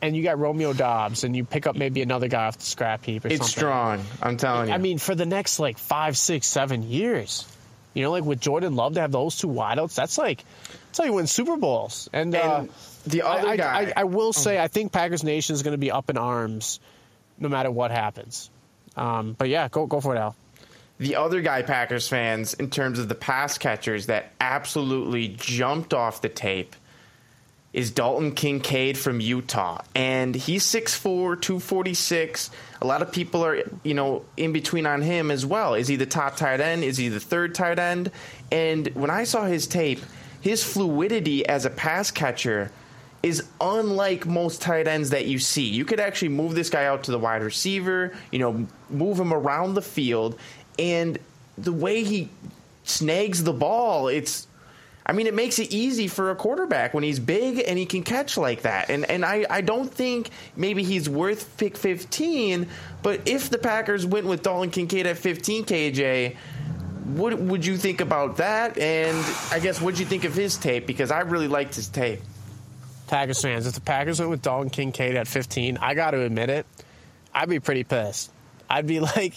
and 0.02 0.16
you 0.16 0.22
got 0.22 0.38
Romeo 0.38 0.72
Doubs, 0.72 1.24
and 1.24 1.36
you 1.36 1.44
pick 1.44 1.66
up 1.66 1.76
maybe 1.76 2.02
another 2.02 2.28
guy 2.28 2.46
off 2.46 2.58
the 2.58 2.64
scrap 2.64 3.04
heap 3.04 3.24
or 3.24 3.28
It's 3.28 3.38
something. 3.38 3.50
strong. 3.58 4.04
I'm 4.22 4.36
telling 4.36 4.68
you. 4.68 4.74
I 4.74 4.78
mean, 4.78 4.98
for 4.98 5.14
the 5.14 5.26
next 5.26 5.58
like 5.58 5.78
five, 5.78 6.16
six, 6.16 6.46
seven 6.46 6.84
years, 6.88 7.46
you 7.92 8.04
know, 8.04 8.12
like 8.12 8.24
with 8.24 8.40
Jordan 8.40 8.76
Love 8.76 8.94
to 8.94 9.00
have 9.00 9.12
those 9.12 9.36
two 9.36 9.48
wideouts, 9.48 9.94
that's 9.96 10.16
like 10.16 10.44
that's 10.90 10.98
how 10.98 11.04
you 11.04 11.12
win 11.12 11.26
Super 11.28 11.56
Bowls. 11.56 12.08
And, 12.12 12.34
uh, 12.34 12.64
the 13.06 13.22
other 13.22 13.48
I, 13.48 13.50
I- 13.52 13.56
guy- 13.56 13.80
I, 13.80 13.92
I 13.98 14.04
will 14.04 14.32
say, 14.32 14.58
I 14.58 14.68
think 14.68 14.92
Packers 14.92 15.22
Nation 15.24 15.54
is 15.54 15.62
going 15.62 15.72
to 15.72 15.78
be 15.78 15.90
up 15.90 16.10
in 16.10 16.18
arms 16.18 16.80
no 17.38 17.48
matter 17.48 17.70
what 17.70 17.90
happens. 17.90 18.50
Um, 18.96 19.34
but 19.38 19.48
yeah, 19.48 19.68
go 19.68 19.86
go 19.86 20.00
for 20.00 20.14
it, 20.16 20.18
Al. 20.18 20.34
the 20.98 21.16
other 21.16 21.40
guy, 21.40 21.62
Packers 21.62 22.08
fans, 22.08 22.54
in 22.54 22.70
terms 22.70 22.98
of 22.98 23.08
the 23.08 23.14
pass 23.14 23.56
catchers 23.56 24.06
that 24.06 24.32
absolutely 24.40 25.28
jumped 25.28 25.94
off 25.94 26.20
the 26.20 26.28
tape, 26.28 26.74
is 27.72 27.92
Dalton 27.92 28.32
Kincaid 28.34 28.98
from 28.98 29.20
Utah. 29.20 29.80
And 29.94 30.34
he's 30.34 30.64
6'4, 30.64 31.40
246. 31.40 32.50
A 32.82 32.86
lot 32.86 33.00
of 33.00 33.12
people 33.12 33.44
are, 33.46 33.62
you 33.84 33.94
know, 33.94 34.24
in 34.36 34.52
between 34.52 34.86
on 34.86 35.02
him 35.02 35.30
as 35.30 35.46
well. 35.46 35.74
Is 35.74 35.86
he 35.86 35.94
the 35.94 36.04
top 36.06 36.36
tight 36.36 36.60
end? 36.60 36.82
Is 36.82 36.96
he 36.96 37.08
the 37.08 37.20
third 37.20 37.54
tight 37.54 37.78
end? 37.78 38.10
And 38.50 38.88
when 38.88 39.08
I 39.10 39.22
saw 39.22 39.44
his 39.44 39.68
tape, 39.68 40.00
his 40.40 40.64
fluidity 40.64 41.46
as 41.46 41.64
a 41.64 41.70
pass 41.70 42.10
catcher 42.10 42.70
is 43.22 43.44
unlike 43.60 44.26
most 44.26 44.62
tight 44.62 44.88
ends 44.88 45.10
that 45.10 45.26
you 45.26 45.38
see. 45.38 45.66
You 45.66 45.84
could 45.84 46.00
actually 46.00 46.30
move 46.30 46.54
this 46.54 46.70
guy 46.70 46.86
out 46.86 47.04
to 47.04 47.10
the 47.10 47.18
wide 47.18 47.42
receiver, 47.42 48.12
you 48.32 48.38
know, 48.38 48.66
move 48.88 49.20
him 49.20 49.32
around 49.32 49.74
the 49.74 49.82
field, 49.82 50.38
and 50.78 51.18
the 51.58 51.72
way 51.72 52.02
he 52.02 52.30
snags 52.84 53.44
the 53.44 53.52
ball, 53.52 54.08
it's 54.08 54.46
I 55.04 55.12
mean, 55.12 55.26
it 55.26 55.34
makes 55.34 55.58
it 55.58 55.72
easy 55.72 56.06
for 56.06 56.30
a 56.30 56.36
quarterback 56.36 56.94
when 56.94 57.02
he's 57.02 57.18
big 57.18 57.64
and 57.66 57.76
he 57.76 57.84
can 57.84 58.04
catch 58.04 58.36
like 58.36 58.62
that. 58.62 58.90
And 58.90 59.04
and 59.10 59.24
I, 59.24 59.44
I 59.50 59.60
don't 59.60 59.92
think 59.92 60.30
maybe 60.56 60.84
he's 60.84 61.08
worth 61.08 61.56
pick 61.56 61.76
15, 61.76 62.68
but 63.02 63.20
if 63.26 63.50
the 63.50 63.58
Packers 63.58 64.06
went 64.06 64.26
with 64.26 64.42
Dalton 64.42 64.70
Kincaid 64.70 65.06
at 65.06 65.18
15 65.18 65.64
KJ, 65.64 66.36
what 67.04 67.38
would 67.38 67.64
you 67.66 67.76
think 67.76 68.00
about 68.00 68.36
that? 68.38 68.78
And 68.78 69.16
I 69.50 69.58
guess 69.60 69.80
what'd 69.80 69.98
you 69.98 70.06
think 70.06 70.24
of 70.24 70.34
his 70.34 70.56
tape? 70.56 70.86
Because 70.86 71.10
I 71.10 71.20
really 71.20 71.48
liked 71.48 71.74
his 71.74 71.88
tape. 71.88 72.20
Packers 73.06 73.42
fans, 73.42 73.66
if 73.66 73.74
the 73.74 73.80
Packers 73.80 74.20
went 74.20 74.30
with 74.30 74.42
Dalton 74.42 74.70
Kincaid 74.70 75.16
at 75.16 75.26
15, 75.26 75.78
I 75.78 75.94
got 75.94 76.12
to 76.12 76.20
admit 76.22 76.48
it, 76.48 76.66
I'd 77.34 77.48
be 77.48 77.58
pretty 77.60 77.82
pissed. 77.84 78.30
I'd 78.68 78.86
be 78.86 79.00
like, 79.00 79.34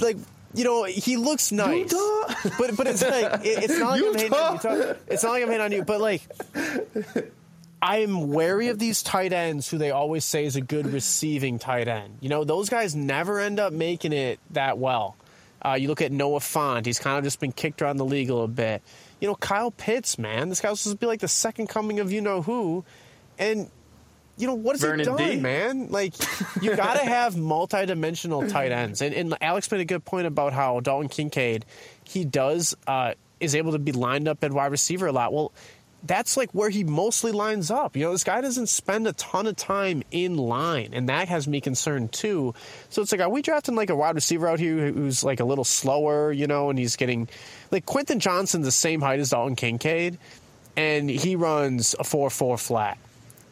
like 0.00 0.16
you 0.54 0.64
know, 0.64 0.84
he 0.84 1.16
looks 1.16 1.52
nice, 1.52 1.92
Utah? 1.92 2.34
but 2.58 2.76
but 2.76 2.86
it's 2.86 3.02
like 3.02 3.44
it- 3.44 3.64
it's 3.64 3.78
not 3.78 3.90
like 3.90 4.02
I'm 4.02 4.14
hating 4.14 4.32
on 4.32 4.52
Utah? 4.54 4.72
Utah. 4.72 4.94
It's 5.06 5.22
not 5.22 5.30
like 5.32 5.42
I'm 5.42 5.48
hating 5.48 5.64
on 5.64 5.72
you, 5.72 5.84
but 5.84 6.00
like. 6.00 6.22
I'm 7.82 8.32
wary 8.32 8.68
of 8.68 8.78
these 8.78 9.02
tight 9.02 9.34
ends 9.34 9.68
who 9.68 9.76
they 9.76 9.90
always 9.90 10.24
say 10.24 10.46
is 10.46 10.56
a 10.56 10.62
good 10.62 10.86
receiving 10.86 11.58
tight 11.58 11.88
end. 11.88 12.16
You 12.22 12.30
know, 12.30 12.42
those 12.42 12.70
guys 12.70 12.96
never 12.96 13.38
end 13.38 13.60
up 13.60 13.70
making 13.72 14.14
it 14.14 14.40
that 14.52 14.78
well. 14.78 15.14
Uh, 15.64 15.74
you 15.74 15.88
look 15.88 16.02
at 16.02 16.12
Noah 16.12 16.40
Fant; 16.40 16.86
he's 16.86 16.98
kind 16.98 17.18
of 17.18 17.24
just 17.24 17.40
been 17.40 17.52
kicked 17.52 17.82
around 17.82 17.96
the 17.96 18.04
league 18.04 18.30
a 18.30 18.32
little 18.32 18.48
bit. 18.48 18.82
You 19.20 19.28
know, 19.28 19.34
Kyle 19.34 19.70
Pitts, 19.70 20.18
man, 20.18 20.48
this 20.48 20.60
guy 20.60 20.70
was 20.70 20.80
supposed 20.80 20.98
to 20.98 21.00
be 21.00 21.06
like 21.06 21.20
the 21.20 21.28
second 21.28 21.68
coming 21.68 22.00
of 22.00 22.12
you 22.12 22.20
know 22.20 22.42
who, 22.42 22.84
and 23.38 23.70
you 24.36 24.46
know 24.46 24.54
what 24.54 24.74
has 24.74 24.82
Vernon 24.82 24.98
he 25.00 25.04
done, 25.04 25.16
D. 25.16 25.36
man? 25.40 25.88
Like 25.90 26.14
you 26.62 26.76
got 26.76 26.94
to 26.94 27.04
have 27.04 27.36
multi-dimensional 27.36 28.48
tight 28.48 28.72
ends, 28.72 29.00
and, 29.02 29.14
and 29.14 29.36
Alex 29.40 29.70
made 29.70 29.80
a 29.80 29.86
good 29.86 30.04
point 30.04 30.26
about 30.26 30.52
how 30.52 30.80
Dalton 30.80 31.08
Kincaid, 31.08 31.64
he 32.04 32.24
does 32.24 32.76
uh, 32.86 33.14
is 33.40 33.54
able 33.54 33.72
to 33.72 33.78
be 33.78 33.92
lined 33.92 34.28
up 34.28 34.44
at 34.44 34.52
wide 34.52 34.70
receiver 34.70 35.06
a 35.06 35.12
lot. 35.12 35.32
Well, 35.32 35.52
that's 36.06 36.36
like 36.36 36.50
where 36.52 36.70
he 36.70 36.84
mostly 36.84 37.32
lines 37.32 37.70
up. 37.70 37.96
You 37.96 38.04
know, 38.04 38.12
this 38.12 38.24
guy 38.24 38.40
doesn't 38.40 38.68
spend 38.68 39.06
a 39.06 39.12
ton 39.14 39.46
of 39.46 39.56
time 39.56 40.02
in 40.10 40.36
line, 40.36 40.90
and 40.92 41.08
that 41.08 41.28
has 41.28 41.46
me 41.46 41.60
concerned 41.60 42.12
too. 42.12 42.54
So 42.90 43.02
it's 43.02 43.12
like, 43.12 43.20
are 43.20 43.28
we 43.28 43.42
drafting 43.42 43.74
like 43.74 43.90
a 43.90 43.96
wide 43.96 44.14
receiver 44.14 44.48
out 44.48 44.58
here 44.58 44.92
who's 44.92 45.24
like 45.24 45.40
a 45.40 45.44
little 45.44 45.64
slower, 45.64 46.32
you 46.32 46.46
know, 46.46 46.70
and 46.70 46.78
he's 46.78 46.96
getting 46.96 47.28
like 47.70 47.86
Quentin 47.86 48.20
Johnston's 48.20 48.66
the 48.66 48.72
same 48.72 49.00
height 49.00 49.20
as 49.20 49.30
Dalton 49.30 49.56
Kincaid, 49.56 50.18
and 50.76 51.08
he 51.08 51.36
runs 51.36 51.94
a 51.98 52.04
four 52.04 52.30
four 52.30 52.58
flat. 52.58 52.98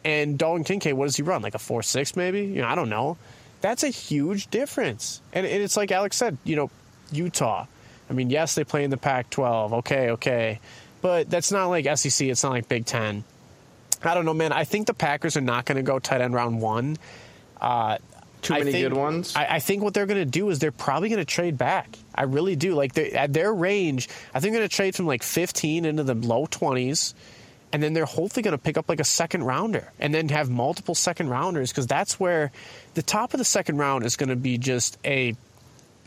And 0.05 0.39
Dalton 0.39 0.65
Kincaid, 0.65 0.95
what 0.95 1.07
does 1.07 1.17
he 1.17 1.23
run? 1.23 1.43
Like 1.43 1.55
a 1.55 1.59
four 1.59 1.83
six 1.83 2.17
maybe? 2.17 2.43
You 2.45 2.63
know, 2.63 2.69
I 2.69 2.75
don't 2.75 2.91
know. 2.91 3.17
That's 3.61 3.83
a 3.83 3.89
huge 3.89 4.49
difference. 4.49 5.23
And, 5.33 5.47
and 5.47 5.63
it's 5.63 5.77
like 5.77 5.91
Alex 5.91 6.17
said, 6.17 6.37
you 6.45 6.57
know, 6.57 6.71
Utah. 7.11 7.67
I 8.11 8.13
mean, 8.13 8.29
yes, 8.29 8.55
they 8.55 8.65
play 8.65 8.85
in 8.85 8.91
the 8.91 8.99
Pac 8.99 9.31
12. 9.31 9.73
Okay, 9.73 10.11
okay. 10.11 10.61
But 11.05 11.29
that's 11.29 11.53
not 11.53 11.67
like 11.67 11.85
SEC. 11.99 12.29
It's 12.29 12.43
not 12.43 12.53
like 12.53 12.67
Big 12.67 12.87
Ten. 12.87 13.25
I 14.03 14.15
don't 14.15 14.25
know, 14.25 14.33
man. 14.33 14.53
I 14.53 14.65
think 14.65 14.87
the 14.87 14.95
Packers 14.95 15.37
are 15.37 15.43
not 15.43 15.67
going 15.67 15.77
to 15.77 15.83
go 15.83 15.99
tight 15.99 16.23
end 16.23 16.33
round 16.33 16.63
one. 16.63 16.97
Uh, 17.61 17.99
Too 18.41 18.55
many 18.55 18.73
think- 18.73 18.85
good 18.89 18.95
ones. 18.97 19.37
I, 19.37 19.57
I 19.57 19.59
think 19.59 19.83
what 19.83 19.93
they're 19.93 20.07
going 20.07 20.25
to 20.25 20.25
do 20.25 20.49
is 20.49 20.61
they're 20.61 20.73
probably 20.73 21.11
going 21.11 21.19
to 21.19 21.27
trade 21.27 21.59
back. 21.59 21.95
I 22.15 22.23
really 22.23 22.57
do. 22.57 22.75
Like 22.75 22.97
at 22.97 23.35
their 23.35 23.53
range, 23.53 24.09
I 24.33 24.41
think 24.41 24.53
they're 24.55 24.61
going 24.61 24.69
to 24.71 24.75
trade 24.75 24.95
from 24.95 25.05
like 25.07 25.23
15 25.23 25.85
into 25.85 26.05
the 26.05 26.15
low 26.15 26.47
20s, 26.47 27.13
and 27.71 27.83
then 27.83 27.93
they're 27.93 28.07
hopefully 28.07 28.43
going 28.43 28.57
to 28.57 28.63
pick 28.63 28.79
up 28.79 28.89
like 28.89 29.01
a 29.01 29.05
second 29.05 29.45
rounder, 29.45 29.93
and 30.01 30.15
then 30.15 30.31
have 30.31 30.49
multiple 30.49 30.95
second 30.95 31.29
rounders 31.29 31.71
because 31.71 31.87
that's 31.87 32.19
where 32.19 32.51
the 32.95 33.03
top 33.03 33.35
of 33.35 33.39
the 33.39 33.45
second 33.45 33.77
round 33.77 34.07
is 34.07 34.17
going 34.17 34.31
to 34.31 34.37
be 34.37 34.57
just 34.57 34.97
a 35.05 35.37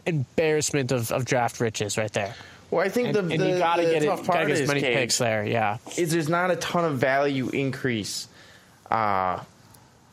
embarrassment 0.07 0.91
of, 0.91 1.11
of 1.11 1.23
draft 1.23 1.59
riches 1.59 1.99
right 1.99 2.13
there. 2.13 2.33
Well, 2.71 2.85
I 2.85 2.89
think 2.89 3.07
And, 3.09 3.15
the, 3.15 3.19
and 3.33 3.41
the, 3.41 3.49
you 3.49 3.57
got 3.57 3.77
to 3.77 3.85
the 3.85 3.91
get 3.93 4.03
it. 4.03 4.05
tough 4.07 4.21
to 4.21 4.25
part 4.31 4.47
get 4.47 4.53
is 4.55 4.61
as 4.61 4.67
many 4.67 4.81
Cage, 4.81 4.95
picks 4.95 5.17
there. 5.17 5.45
Yeah. 5.45 5.77
is 5.97 6.11
there's 6.11 6.29
not 6.29 6.51
a 6.51 6.55
ton 6.57 6.85
of 6.85 6.97
value 6.97 7.49
increase. 7.49 8.27
Uh, 8.89 9.39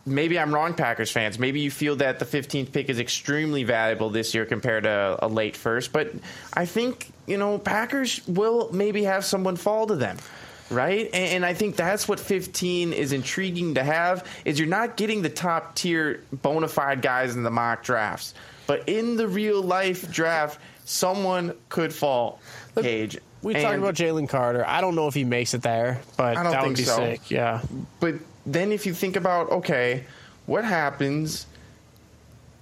maybe 0.07 0.39
I'm 0.39 0.53
wrong, 0.55 0.75
Packers 0.75 1.11
fans. 1.11 1.39
Maybe 1.39 1.61
you 1.61 1.71
feel 1.71 1.97
that 1.97 2.19
the 2.19 2.25
15th 2.25 2.73
pick 2.73 2.89
is 2.89 2.99
extremely 2.99 3.65
valuable 3.65 4.11
this 4.11 4.35
year 4.35 4.45
compared 4.47 4.85
to 4.85 5.17
a 5.21 5.29
late 5.29 5.57
first. 5.57 5.93
But 5.93 6.13
I 6.53 6.67
think, 6.67 7.11
you 7.27 7.39
know, 7.39 7.59
Packers 7.59 8.21
will 8.27 8.71
maybe 8.73 9.05
have 9.05 9.25
someone 9.25 9.57
fall 9.57 9.87
to 9.89 9.97
them. 9.97 10.19
Right, 10.71 11.11
and, 11.13 11.15
and 11.15 11.47
I 11.47 11.53
think 11.53 11.77
that's 11.77 12.09
what 12.09 12.19
15 12.19 12.95
is 12.95 13.13
intriguing 13.13 13.75
to 13.75 13.85
have 13.85 14.27
is 14.47 14.59
you're 14.59 14.67
not 14.67 14.97
getting 14.97 15.21
the 15.21 15.29
top 15.29 15.75
tier 15.75 16.23
bona 16.33 16.69
fide 16.69 17.03
guys 17.03 17.37
in 17.37 17.43
the 17.43 17.51
mock 17.51 17.83
drafts, 17.85 18.33
but 18.67 18.89
in 18.89 19.17
the 19.17 19.29
real 19.29 19.63
life 19.63 20.11
draft, 20.11 20.59
someone 20.85 21.55
could 21.69 21.93
fall. 21.93 22.41
Cage. 22.77 23.19
We 23.43 23.53
talked 23.55 23.67
And- 23.67 23.83
about 23.83 23.95
Jalen 23.95 24.29
Carter. 24.29 24.67
I 24.67 24.81
don't 24.81 24.95
know 24.95 25.07
if 25.07 25.15
he 25.15 25.25
makes 25.25 25.53
it 25.55 25.63
there, 25.63 26.01
but 26.17 26.37
I 26.37 26.43
don't 26.43 26.53
that 26.53 26.63
think 26.63 26.69
would 26.69 26.77
be 26.79 26.85
so. 26.85 26.97
sick. 26.97 27.31
Yeah. 27.31 27.61
But 28.01 28.15
then 28.47 28.73
if 28.73 28.87
you 28.87 28.95
think 28.95 29.17
about, 29.17 29.51
okay, 29.51 30.05
what 30.47 30.65
happens 30.65 31.47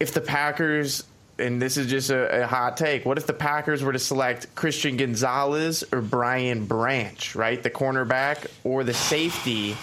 if 0.00 0.12
the 0.12 0.20
Packers, 0.20 1.04
and 1.38 1.62
this 1.62 1.76
is 1.76 1.88
just 1.88 2.10
a, 2.10 2.42
a, 2.42 2.46
hot 2.46 2.76
take, 2.76 3.04
what 3.06 3.16
if 3.18 3.26
the 3.26 3.32
Packers 3.32 3.82
were 3.82 3.92
to 3.92 3.98
select 3.98 4.52
Christian 4.56 4.96
Gonzalez 4.96 5.84
or 5.92 6.00
Brian 6.00 6.66
Branch, 6.66 7.34
right? 7.36 7.62
The 7.62 7.70
cornerback 7.70 8.46
or 8.64 8.82
the 8.82 8.94
safety? 8.94 9.76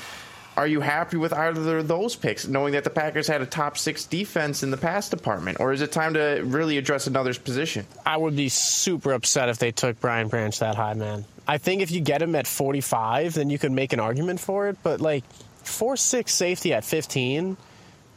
Are 0.58 0.68
you 0.68 0.82
happy 0.82 1.16
with 1.16 1.32
either 1.32 1.78
of 1.78 1.88
those 1.88 2.16
picks, 2.16 2.48
knowing 2.48 2.74
that 2.74 2.84
the 2.84 2.90
Packers 2.90 3.28
had 3.28 3.42
a 3.42 3.46
top 3.46 3.78
six 3.78 4.06
defense 4.06 4.62
in 4.62 4.72
the 4.72 4.78
pass 4.78 5.08
department? 5.10 5.60
Or 5.60 5.72
is 5.72 5.82
it 5.82 5.92
time 5.92 6.16
to 6.16 6.42
really 6.44 6.78
address 6.78 7.08
another's 7.08 7.38
position? 7.38 7.86
I 8.06 8.18
would 8.18 8.36
be 8.36 8.50
super 8.50 9.14
upset 9.14 9.48
if 9.50 9.58
they 9.58 9.72
took 9.72 10.00
Brian 10.02 10.28
Branch 10.28 10.58
that 10.60 10.76
high, 10.76 10.96
man. 10.96 11.24
I 11.48 11.58
think 11.58 11.82
if 11.82 11.92
you 11.92 12.02
get 12.02 12.22
him 12.22 12.36
at 12.36 12.46
45, 12.46 13.36
then 13.36 13.50
you 13.50 13.58
can 13.58 13.74
make 13.74 13.94
an 13.94 14.00
argument 14.00 14.40
for 14.40 14.68
it. 14.68 14.78
But 14.84 15.00
like 15.00 15.24
4 15.64 15.96
6 15.96 16.32
safety 16.32 16.74
at 16.74 16.84
15, 16.84 17.56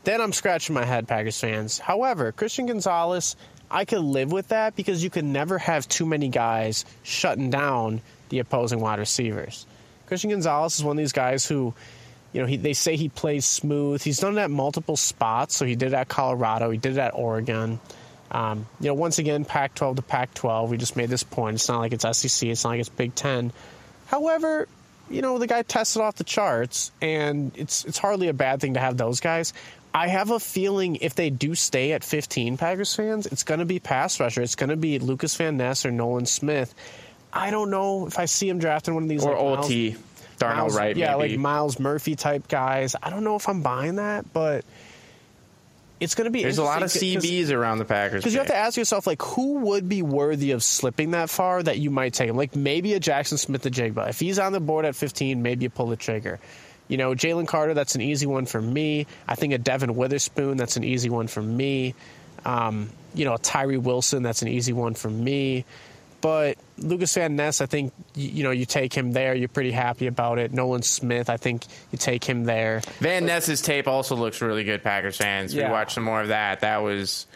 then 0.04 0.20
I'm 0.20 0.32
scratching 0.32 0.74
my 0.74 0.84
head, 0.84 1.06
Packers 1.06 1.38
fans. 1.38 1.78
However, 1.78 2.32
Christian 2.32 2.66
Gonzalez, 2.66 3.36
I 3.70 3.84
could 3.84 4.00
live 4.00 4.32
with 4.32 4.48
that 4.48 4.74
because 4.74 5.02
you 5.02 5.10
can 5.10 5.32
never 5.32 5.58
have 5.58 5.88
too 5.88 6.04
many 6.04 6.28
guys 6.28 6.84
shutting 7.04 7.50
down 7.50 8.00
the 8.30 8.40
opposing 8.40 8.80
wide 8.80 8.98
receivers. 8.98 9.64
Christian 10.06 10.30
Gonzalez 10.30 10.74
is 10.74 10.84
one 10.84 10.98
of 10.98 11.02
these 11.02 11.12
guys 11.12 11.46
who 11.46 11.72
you 12.32 12.40
know, 12.40 12.46
he, 12.46 12.56
they 12.56 12.72
say 12.72 12.96
he 12.96 13.08
plays 13.08 13.44
smooth. 13.44 14.02
He's 14.02 14.18
done 14.18 14.38
it 14.38 14.40
at 14.40 14.50
multiple 14.50 14.96
spots. 14.96 15.56
So 15.56 15.64
he 15.64 15.74
did 15.76 15.92
it 15.92 15.94
at 15.94 16.08
Colorado. 16.08 16.70
He 16.70 16.78
did 16.78 16.92
it 16.92 16.98
at 16.98 17.14
Oregon. 17.14 17.80
Um, 18.30 18.66
you 18.80 18.88
know, 18.88 18.94
once 18.94 19.18
again, 19.18 19.44
Pac-12 19.44 19.96
to 19.96 20.02
Pac-12. 20.02 20.68
We 20.70 20.78
just 20.78 20.96
made 20.96 21.10
this 21.10 21.22
point. 21.22 21.56
It's 21.56 21.68
not 21.68 21.80
like 21.80 21.92
it's 21.92 22.18
SEC. 22.18 22.48
It's 22.48 22.64
not 22.64 22.70
like 22.70 22.80
it's 22.80 22.88
Big 22.88 23.14
Ten. 23.14 23.52
However, 24.06 24.68
you 25.10 25.20
know, 25.20 25.38
the 25.38 25.46
guy 25.46 25.62
tested 25.62 26.00
off 26.00 26.16
the 26.16 26.24
charts, 26.24 26.90
and 27.02 27.52
it's 27.56 27.84
it's 27.84 27.98
hardly 27.98 28.28
a 28.28 28.32
bad 28.32 28.60
thing 28.60 28.74
to 28.74 28.80
have 28.80 28.96
those 28.96 29.20
guys. 29.20 29.52
I 29.94 30.08
have 30.08 30.30
a 30.30 30.40
feeling 30.40 30.96
if 30.96 31.14
they 31.14 31.28
do 31.28 31.54
stay 31.54 31.92
at 31.92 32.02
15 32.02 32.56
Packers 32.56 32.94
fans, 32.94 33.26
it's 33.26 33.42
going 33.42 33.60
to 33.60 33.66
be 33.66 33.78
pass 33.78 34.18
rusher. 34.20 34.40
It's 34.40 34.54
going 34.54 34.70
to 34.70 34.76
be 34.76 34.98
Lucas 34.98 35.36
Van 35.36 35.58
Ness 35.58 35.84
or 35.84 35.90
Nolan 35.90 36.24
Smith. 36.24 36.74
I 37.32 37.50
don't 37.50 37.70
know 37.70 38.06
if 38.06 38.18
I 38.18 38.24
see 38.24 38.48
him 38.48 38.58
drafting 38.58 38.94
one 38.94 39.02
of 39.02 39.08
these 39.08 39.24
or 39.24 39.32
like 39.32 39.58
OT. 39.64 39.90
Miles, 39.90 40.02
Darnell 40.42 40.64
Miles, 40.64 40.76
Wright, 40.76 40.96
yeah, 40.96 41.16
maybe. 41.16 41.32
like 41.32 41.40
Myles 41.40 41.78
Murphy 41.78 42.16
type 42.16 42.48
guys. 42.48 42.94
I 43.02 43.10
don't 43.10 43.24
know 43.24 43.36
if 43.36 43.48
I'm 43.48 43.62
buying 43.62 43.96
that, 43.96 44.32
but 44.32 44.64
it's 46.00 46.14
going 46.14 46.24
to 46.24 46.30
be. 46.30 46.42
There's 46.42 46.58
a 46.58 46.64
lot 46.64 46.82
of 46.82 46.90
CBs 46.90 47.52
around 47.52 47.78
the 47.78 47.84
Packers. 47.84 48.22
because 48.22 48.32
you 48.32 48.40
have 48.40 48.48
to 48.48 48.56
ask 48.56 48.76
yourself, 48.76 49.06
like, 49.06 49.22
who 49.22 49.60
would 49.60 49.88
be 49.88 50.02
worthy 50.02 50.50
of 50.50 50.62
slipping 50.64 51.12
that 51.12 51.30
far 51.30 51.62
that 51.62 51.78
you 51.78 51.90
might 51.90 52.12
take 52.12 52.28
him? 52.28 52.36
Like, 52.36 52.56
maybe 52.56 52.94
a 52.94 53.00
Jaxon 53.00 53.38
Smith-Njigba. 53.38 54.08
If 54.08 54.18
he's 54.18 54.38
on 54.38 54.52
the 54.52 54.60
board 54.60 54.84
at 54.84 54.96
15, 54.96 55.42
maybe 55.42 55.64
you 55.64 55.70
pull 55.70 55.86
the 55.86 55.96
trigger. 55.96 56.40
You 56.88 56.96
know, 56.96 57.12
Jalen 57.14 57.46
Carter, 57.46 57.74
that's 57.74 57.94
an 57.94 58.00
easy 58.00 58.26
one 58.26 58.46
for 58.46 58.60
me. 58.60 59.06
I 59.28 59.36
think 59.36 59.54
a 59.54 59.58
Devon 59.58 59.94
Witherspoon, 59.94 60.56
that's 60.56 60.76
an 60.76 60.84
easy 60.84 61.08
one 61.08 61.28
for 61.28 61.40
me. 61.40 61.94
Um, 62.44 62.90
you 63.14 63.24
know, 63.24 63.36
Tyree 63.36 63.78
Wilson, 63.78 64.22
that's 64.22 64.42
an 64.42 64.48
easy 64.48 64.72
one 64.72 64.94
for 64.94 65.08
me. 65.08 65.64
But 66.22 66.56
Lucas 66.78 67.12
Van 67.14 67.36
Ness, 67.36 67.60
I 67.60 67.66
think 67.66 67.92
you, 68.14 68.28
you 68.30 68.42
know 68.44 68.52
you 68.52 68.64
take 68.64 68.94
him 68.94 69.12
there. 69.12 69.34
You're 69.34 69.48
pretty 69.48 69.72
happy 69.72 70.06
about 70.06 70.38
it. 70.38 70.52
Nolan 70.52 70.80
Smith, 70.82 71.28
I 71.28 71.36
think 71.36 71.66
you 71.90 71.98
take 71.98 72.24
him 72.24 72.44
there. 72.44 72.80
Van 73.00 73.26
Ness's 73.26 73.60
tape 73.60 73.86
also 73.88 74.16
looks 74.16 74.40
really 74.40 74.64
good, 74.64 74.82
Packers 74.82 75.16
fans. 75.18 75.52
We 75.54 75.60
Yeah. 75.60 75.70
watched 75.72 75.92
some 75.92 76.04
more 76.04 76.22
of 76.22 76.28
that. 76.28 76.60
That 76.60 76.78
was 76.82 77.26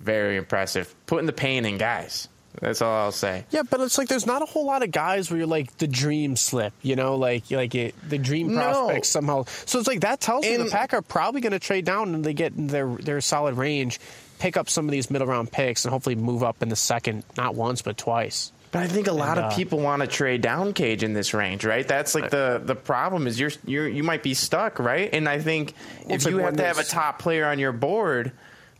very 0.00 0.36
impressive. 0.36 0.94
Putting 1.06 1.26
the 1.26 1.32
pain 1.32 1.66
in 1.66 1.76
guys. 1.76 2.28
That's 2.60 2.80
all 2.82 2.94
I'll 3.04 3.12
say. 3.12 3.44
Yeah, 3.50 3.62
but 3.68 3.80
it's 3.80 3.98
like 3.98 4.08
there's 4.08 4.26
not 4.26 4.42
a 4.42 4.46
whole 4.46 4.66
lot 4.66 4.82
of 4.82 4.90
guys 4.90 5.30
where 5.30 5.38
you're 5.38 5.46
like 5.46 5.76
the 5.78 5.86
dream 5.86 6.36
slip, 6.36 6.72
you 6.82 6.96
know, 6.96 7.16
like 7.16 7.50
like 7.50 7.74
it, 7.74 7.94
the 8.08 8.18
dream 8.18 8.48
No. 8.54 8.60
prospects 8.60 9.08
somehow. 9.08 9.44
So 9.66 9.78
it's 9.78 9.88
like 9.88 10.00
that 10.00 10.20
tells 10.20 10.44
me 10.44 10.56
the 10.56 10.70
Pack 10.70 10.94
are 10.94 11.02
probably 11.02 11.40
going 11.40 11.52
to 11.52 11.58
trade 11.58 11.84
down 11.84 12.14
and 12.14 12.24
they 12.24 12.34
get 12.34 12.52
in 12.54 12.66
their 12.68 12.86
their 12.88 13.20
solid 13.20 13.56
range, 13.56 14.00
pick 14.38 14.56
up 14.56 14.68
some 14.70 14.86
of 14.86 14.90
these 14.92 15.10
middle 15.10 15.26
round 15.26 15.52
picks, 15.52 15.84
and 15.84 15.92
hopefully 15.92 16.14
move 16.16 16.42
up 16.42 16.62
in 16.62 16.68
the 16.68 16.76
second, 16.76 17.24
not 17.36 17.54
once 17.54 17.82
but 17.82 17.96
twice. 17.98 18.52
But 18.72 18.82
I 18.82 18.88
think 18.88 19.06
a 19.06 19.12
lot 19.12 19.38
And, 19.38 19.46
of 19.46 19.52
uh, 19.52 19.56
people 19.56 19.78
want 19.78 20.02
to 20.02 20.08
trade 20.08 20.40
down 20.42 20.72
Cage 20.72 21.02
in 21.04 21.12
this 21.14 21.32
range, 21.32 21.64
right? 21.64 21.86
That's 21.86 22.14
like 22.14 22.30
the 22.30 22.60
the 22.62 22.74
problem 22.74 23.26
is 23.26 23.38
you're 23.38 23.52
you're 23.64 23.88
you 23.88 24.02
might 24.02 24.22
be 24.22 24.34
stuck, 24.34 24.78
right? 24.78 25.08
And 25.12 25.28
I 25.28 25.38
think 25.38 25.70
if 26.06 26.10
it's 26.16 26.24
like 26.24 26.32
you 26.32 26.38
have 26.38 26.56
to 26.56 26.64
have 26.64 26.78
a 26.78 26.84
top 26.84 27.18
player 27.20 27.46
on 27.46 27.58
your 27.58 27.72
board 27.72 28.32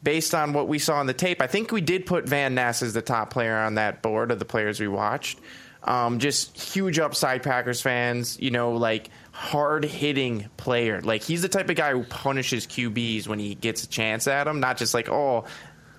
based 0.02 0.34
on 0.34 0.52
what 0.52 0.68
we 0.68 0.78
saw 0.78 0.96
on 0.96 1.06
the 1.06 1.14
tape, 1.14 1.40
I 1.40 1.46
think 1.46 1.72
we 1.72 1.80
did 1.80 2.06
put 2.06 2.28
Van 2.28 2.54
Ness 2.54 2.82
as 2.82 2.94
the 2.94 3.02
top 3.02 3.30
player 3.30 3.56
on 3.56 3.74
that 3.74 4.02
board 4.02 4.30
of 4.30 4.38
the 4.38 4.44
players 4.44 4.80
we 4.80 4.88
watched. 4.88 5.40
Um, 5.82 6.18
just 6.18 6.60
huge 6.60 6.98
upside 6.98 7.42
Packers 7.44 7.80
fans, 7.80 8.40
you 8.40 8.50
know, 8.50 8.72
like 8.72 9.10
hard 9.30 9.84
hitting 9.84 10.48
player. 10.56 11.00
Like 11.00 11.22
he's 11.22 11.42
the 11.42 11.48
type 11.48 11.70
of 11.70 11.76
guy 11.76 11.92
who 11.92 12.02
punishes 12.02 12.66
QBs 12.66 13.28
when 13.28 13.38
he 13.38 13.54
gets 13.54 13.84
a 13.84 13.88
chance 13.88 14.26
at 14.26 14.44
them, 14.44 14.58
not 14.58 14.78
just 14.78 14.94
like, 14.94 15.08
oh, 15.08 15.44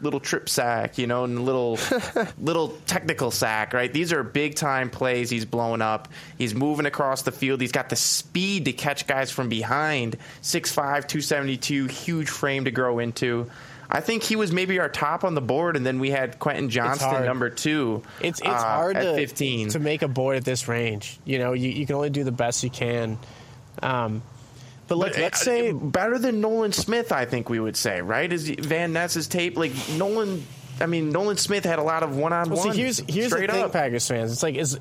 little 0.01 0.19
trip 0.19 0.49
sack, 0.49 0.97
you 0.97 1.07
know, 1.07 1.23
and 1.23 1.43
little 1.43 1.79
little 2.39 2.69
technical 2.85 3.31
sack, 3.31 3.73
right? 3.73 3.91
These 3.91 4.13
are 4.13 4.23
big 4.23 4.55
time 4.55 4.89
plays 4.89 5.29
he's 5.29 5.45
blowing 5.45 5.81
up. 5.81 6.07
He's 6.37 6.53
moving 6.53 6.85
across 6.85 7.23
the 7.23 7.31
field. 7.31 7.61
He's 7.61 7.71
got 7.71 7.89
the 7.89 7.95
speed 7.95 8.65
to 8.65 8.73
catch 8.73 9.07
guys 9.07 9.31
from 9.31 9.49
behind. 9.49 10.17
6'5", 10.41 10.73
272, 10.75 11.87
huge 11.87 12.29
frame 12.29 12.65
to 12.65 12.71
grow 12.71 12.99
into. 12.99 13.49
I 13.89 14.01
think 14.01 14.23
he 14.23 14.35
was 14.35 14.51
maybe 14.51 14.79
our 14.79 14.89
top 14.89 15.23
on 15.23 15.33
the 15.33 15.41
board, 15.41 15.77
and 15.77 15.85
then 15.85 15.99
we 15.99 16.09
had 16.11 16.39
Quentin 16.39 16.69
Johnston 16.69 17.23
number 17.25 17.49
two. 17.49 18.03
It's 18.19 18.39
it's 18.39 18.47
uh, 18.49 18.53
hard 18.53 18.97
at 18.97 19.03
to 19.03 19.15
15. 19.15 19.69
to 19.69 19.79
make 19.79 20.01
a 20.01 20.07
board 20.09 20.35
at 20.37 20.43
this 20.45 20.67
range. 20.67 21.19
You 21.23 21.39
know, 21.39 21.53
you, 21.53 21.69
you 21.69 21.85
can 21.85 21.95
only 21.95 22.09
do 22.09 22.23
the 22.25 22.31
best 22.33 22.63
you 22.63 22.69
can. 22.69 23.17
Um, 23.81 24.21
but 24.87 24.97
like, 24.97 25.17
let's 25.17 25.41
Uh, 25.41 25.45
say 25.45 25.71
better 25.71 26.17
than 26.19 26.41
Nolan 26.41 26.71
Smith, 26.73 27.11
I 27.11 27.25
think 27.25 27.49
we 27.49 27.59
would 27.59 27.77
say, 27.77 28.01
right? 28.01 28.31
Is 28.31 28.49
Van 28.49 28.91
Ness's 28.93 29.27
tape 29.27 29.57
like 29.57 29.71
Nolan? 29.97 30.45
I 30.81 30.85
mean, 30.85 31.09
Nolan 31.11 31.37
Smith 31.37 31.63
had 31.65 31.79
a 31.79 31.83
lot 31.83 32.03
of 32.03 32.15
one 32.17 32.33
on 32.33 32.49
Well, 32.49 32.59
one. 32.65 32.73
see, 32.73 32.81
here's 32.81 32.99
here's 32.99 33.31
the 33.31 33.37
thing, 33.47 33.49
up. 33.63 33.71
Packers 33.73 34.07
fans. 34.07 34.31
It's 34.31 34.43
like 34.43 34.55
is 34.55 34.79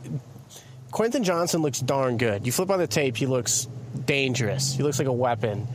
Quentin 0.91 1.25
Johnston 1.25 1.63
looks 1.63 1.81
darn 1.81 2.17
good. 2.19 2.45
You 2.47 2.53
flip 2.53 2.71
on 2.71 2.79
the 2.79 2.87
tape, 2.87 3.17
he 3.17 3.27
looks 3.27 3.67
dangerous. 4.05 4.75
He 4.75 4.83
looks 4.83 4.99
like 4.99 5.09
a 5.09 5.13
weapon. 5.13 5.67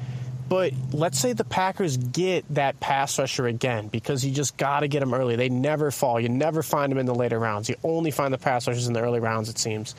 But 0.51 0.73
let's 0.91 1.17
say 1.17 1.31
the 1.31 1.45
Packers 1.45 1.95
get 1.95 2.43
that 2.55 2.81
pass 2.81 3.17
rusher 3.17 3.47
again 3.47 3.87
because 3.87 4.25
you 4.25 4.33
just 4.33 4.57
got 4.57 4.81
to 4.81 4.89
get 4.89 4.99
them 4.99 5.13
early. 5.13 5.37
They 5.37 5.47
never 5.47 5.91
fall. 5.91 6.19
You 6.19 6.27
never 6.27 6.61
find 6.61 6.91
them 6.91 6.99
in 6.99 7.05
the 7.05 7.15
later 7.15 7.39
rounds. 7.39 7.69
You 7.69 7.77
only 7.85 8.11
find 8.11 8.33
the 8.33 8.37
pass 8.37 8.67
rushers 8.67 8.85
in 8.85 8.91
the 8.91 8.99
early 8.99 9.21
rounds, 9.21 9.47
it 9.47 9.57
seems. 9.57 9.95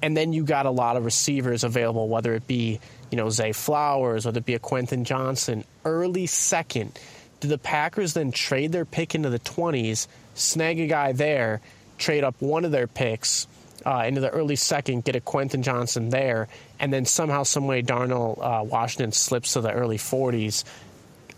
And 0.00 0.16
then 0.16 0.32
you 0.32 0.44
got 0.44 0.64
a 0.64 0.70
lot 0.70 0.96
of 0.96 1.04
receivers 1.04 1.62
available, 1.62 2.08
whether 2.08 2.32
it 2.32 2.46
be 2.46 2.80
you 3.10 3.18
know 3.18 3.28
Zay 3.28 3.52
Flowers, 3.52 4.24
whether 4.24 4.38
it 4.38 4.46
be 4.46 4.54
a 4.54 4.58
Quentin 4.58 5.04
Johnston, 5.04 5.64
early 5.84 6.24
second. 6.24 6.98
Do 7.40 7.48
the 7.48 7.58
Packers 7.58 8.14
then 8.14 8.32
trade 8.32 8.72
their 8.72 8.86
pick 8.86 9.14
into 9.14 9.28
the 9.28 9.38
twenties, 9.38 10.08
snag 10.34 10.80
a 10.80 10.86
guy 10.86 11.12
there, 11.12 11.60
trade 11.98 12.24
up 12.24 12.34
one 12.40 12.64
of 12.64 12.70
their 12.70 12.86
picks 12.86 13.46
uh, 13.84 14.04
into 14.06 14.20
the 14.20 14.30
early 14.30 14.56
second, 14.56 15.04
get 15.04 15.16
a 15.16 15.20
Quentin 15.20 15.62
Johnston 15.62 16.10
there, 16.10 16.48
and 16.78 16.92
then 16.92 17.04
somehow, 17.04 17.42
some 17.42 17.66
way, 17.66 17.82
Darnell 17.82 18.38
uh, 18.40 18.62
Washington 18.64 19.12
slips 19.12 19.54
to 19.54 19.60
the 19.60 19.72
early 19.72 19.98
forties? 19.98 20.64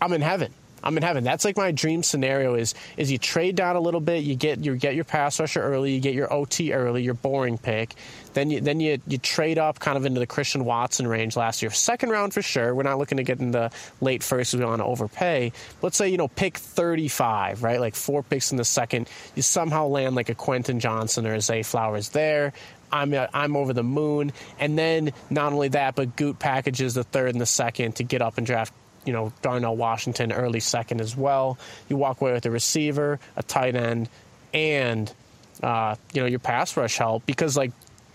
I'm 0.01 0.13
in 0.13 0.21
heaven. 0.21 0.53
I'm 0.83 0.97
in 0.97 1.03
heaven. 1.03 1.23
That's 1.23 1.45
like 1.45 1.57
my 1.57 1.71
dream 1.71 2.03
scenario 2.03 2.55
is 2.55 2.75
is 2.97 3.11
you 3.11 3.17
trade 3.17 3.55
down 3.55 3.75
a 3.75 3.79
little 3.79 4.01
bit, 4.01 4.23
you 4.23 4.35
get 4.35 4.63
you 4.63 4.75
get 4.75 4.95
your 4.95 5.05
pass 5.05 5.39
rusher 5.39 5.61
early, 5.61 5.93
you 5.93 5.99
get 5.99 6.13
your 6.13 6.31
OT 6.31 6.73
early, 6.73 7.03
your 7.03 7.13
boring 7.13 7.57
pick. 7.57 7.95
Then 8.33 8.49
you 8.49 8.61
then 8.61 8.79
you 8.79 8.99
you 9.07 9.17
trade 9.17 9.57
up 9.57 9.79
kind 9.79 9.97
of 9.97 10.05
into 10.05 10.19
the 10.19 10.27
Christian 10.27 10.65
Watson 10.65 11.07
range 11.07 11.35
last 11.35 11.61
year. 11.61 11.71
Second 11.71 12.09
round 12.09 12.33
for 12.33 12.41
sure. 12.41 12.75
We're 12.75 12.83
not 12.83 12.97
looking 12.97 13.17
to 13.17 13.23
get 13.23 13.39
in 13.39 13.51
the 13.51 13.71
late 14.01 14.23
first 14.23 14.51
because 14.51 14.59
we 14.59 14.65
want 14.65 14.81
to 14.81 14.85
overpay. 14.85 15.51
Let's 15.81 15.97
say, 15.97 16.09
you 16.09 16.17
know, 16.17 16.27
pick 16.27 16.57
35, 16.57 17.63
right? 17.63 17.79
Like 17.79 17.95
four 17.95 18.23
picks 18.23 18.51
in 18.51 18.57
the 18.57 18.65
second. 18.65 19.09
You 19.35 19.41
somehow 19.41 19.87
land 19.87 20.15
like 20.15 20.29
a 20.29 20.35
Quentin 20.35 20.79
Johnston 20.79 21.25
or 21.25 21.35
a 21.35 21.41
Zay 21.41 21.63
Flowers 21.63 22.09
there. 22.09 22.53
I'm 22.91 23.13
I'm 23.33 23.55
over 23.55 23.73
the 23.73 23.83
moon. 23.83 24.33
And 24.59 24.77
then 24.77 25.13
not 25.29 25.53
only 25.53 25.69
that, 25.69 25.95
but 25.95 26.15
Goot 26.15 26.39
packages 26.39 26.93
the 26.93 27.03
third 27.03 27.29
and 27.29 27.41
the 27.41 27.45
second 27.45 27.95
to 27.95 28.03
get 28.03 28.21
up 28.21 28.37
and 28.37 28.45
draft 28.45 28.73
you 29.05 29.13
know, 29.13 29.33
Darnell 29.41 29.75
Washington 29.75 30.31
early 30.31 30.59
second 30.59 31.01
as 31.01 31.15
well. 31.15 31.57
You 31.89 31.97
walk 31.97 32.21
away 32.21 32.33
with 32.33 32.45
a 32.45 32.51
receiver, 32.51 33.19
a 33.35 33.43
tight 33.43 33.75
end, 33.75 34.09
and 34.53 35.11
uh, 35.61 35.95
you 36.13 36.21
know 36.21 36.27
your 36.27 36.39
pass 36.39 36.75
rush 36.77 36.97
help 36.97 37.25
because 37.25 37.57
like 37.57 37.71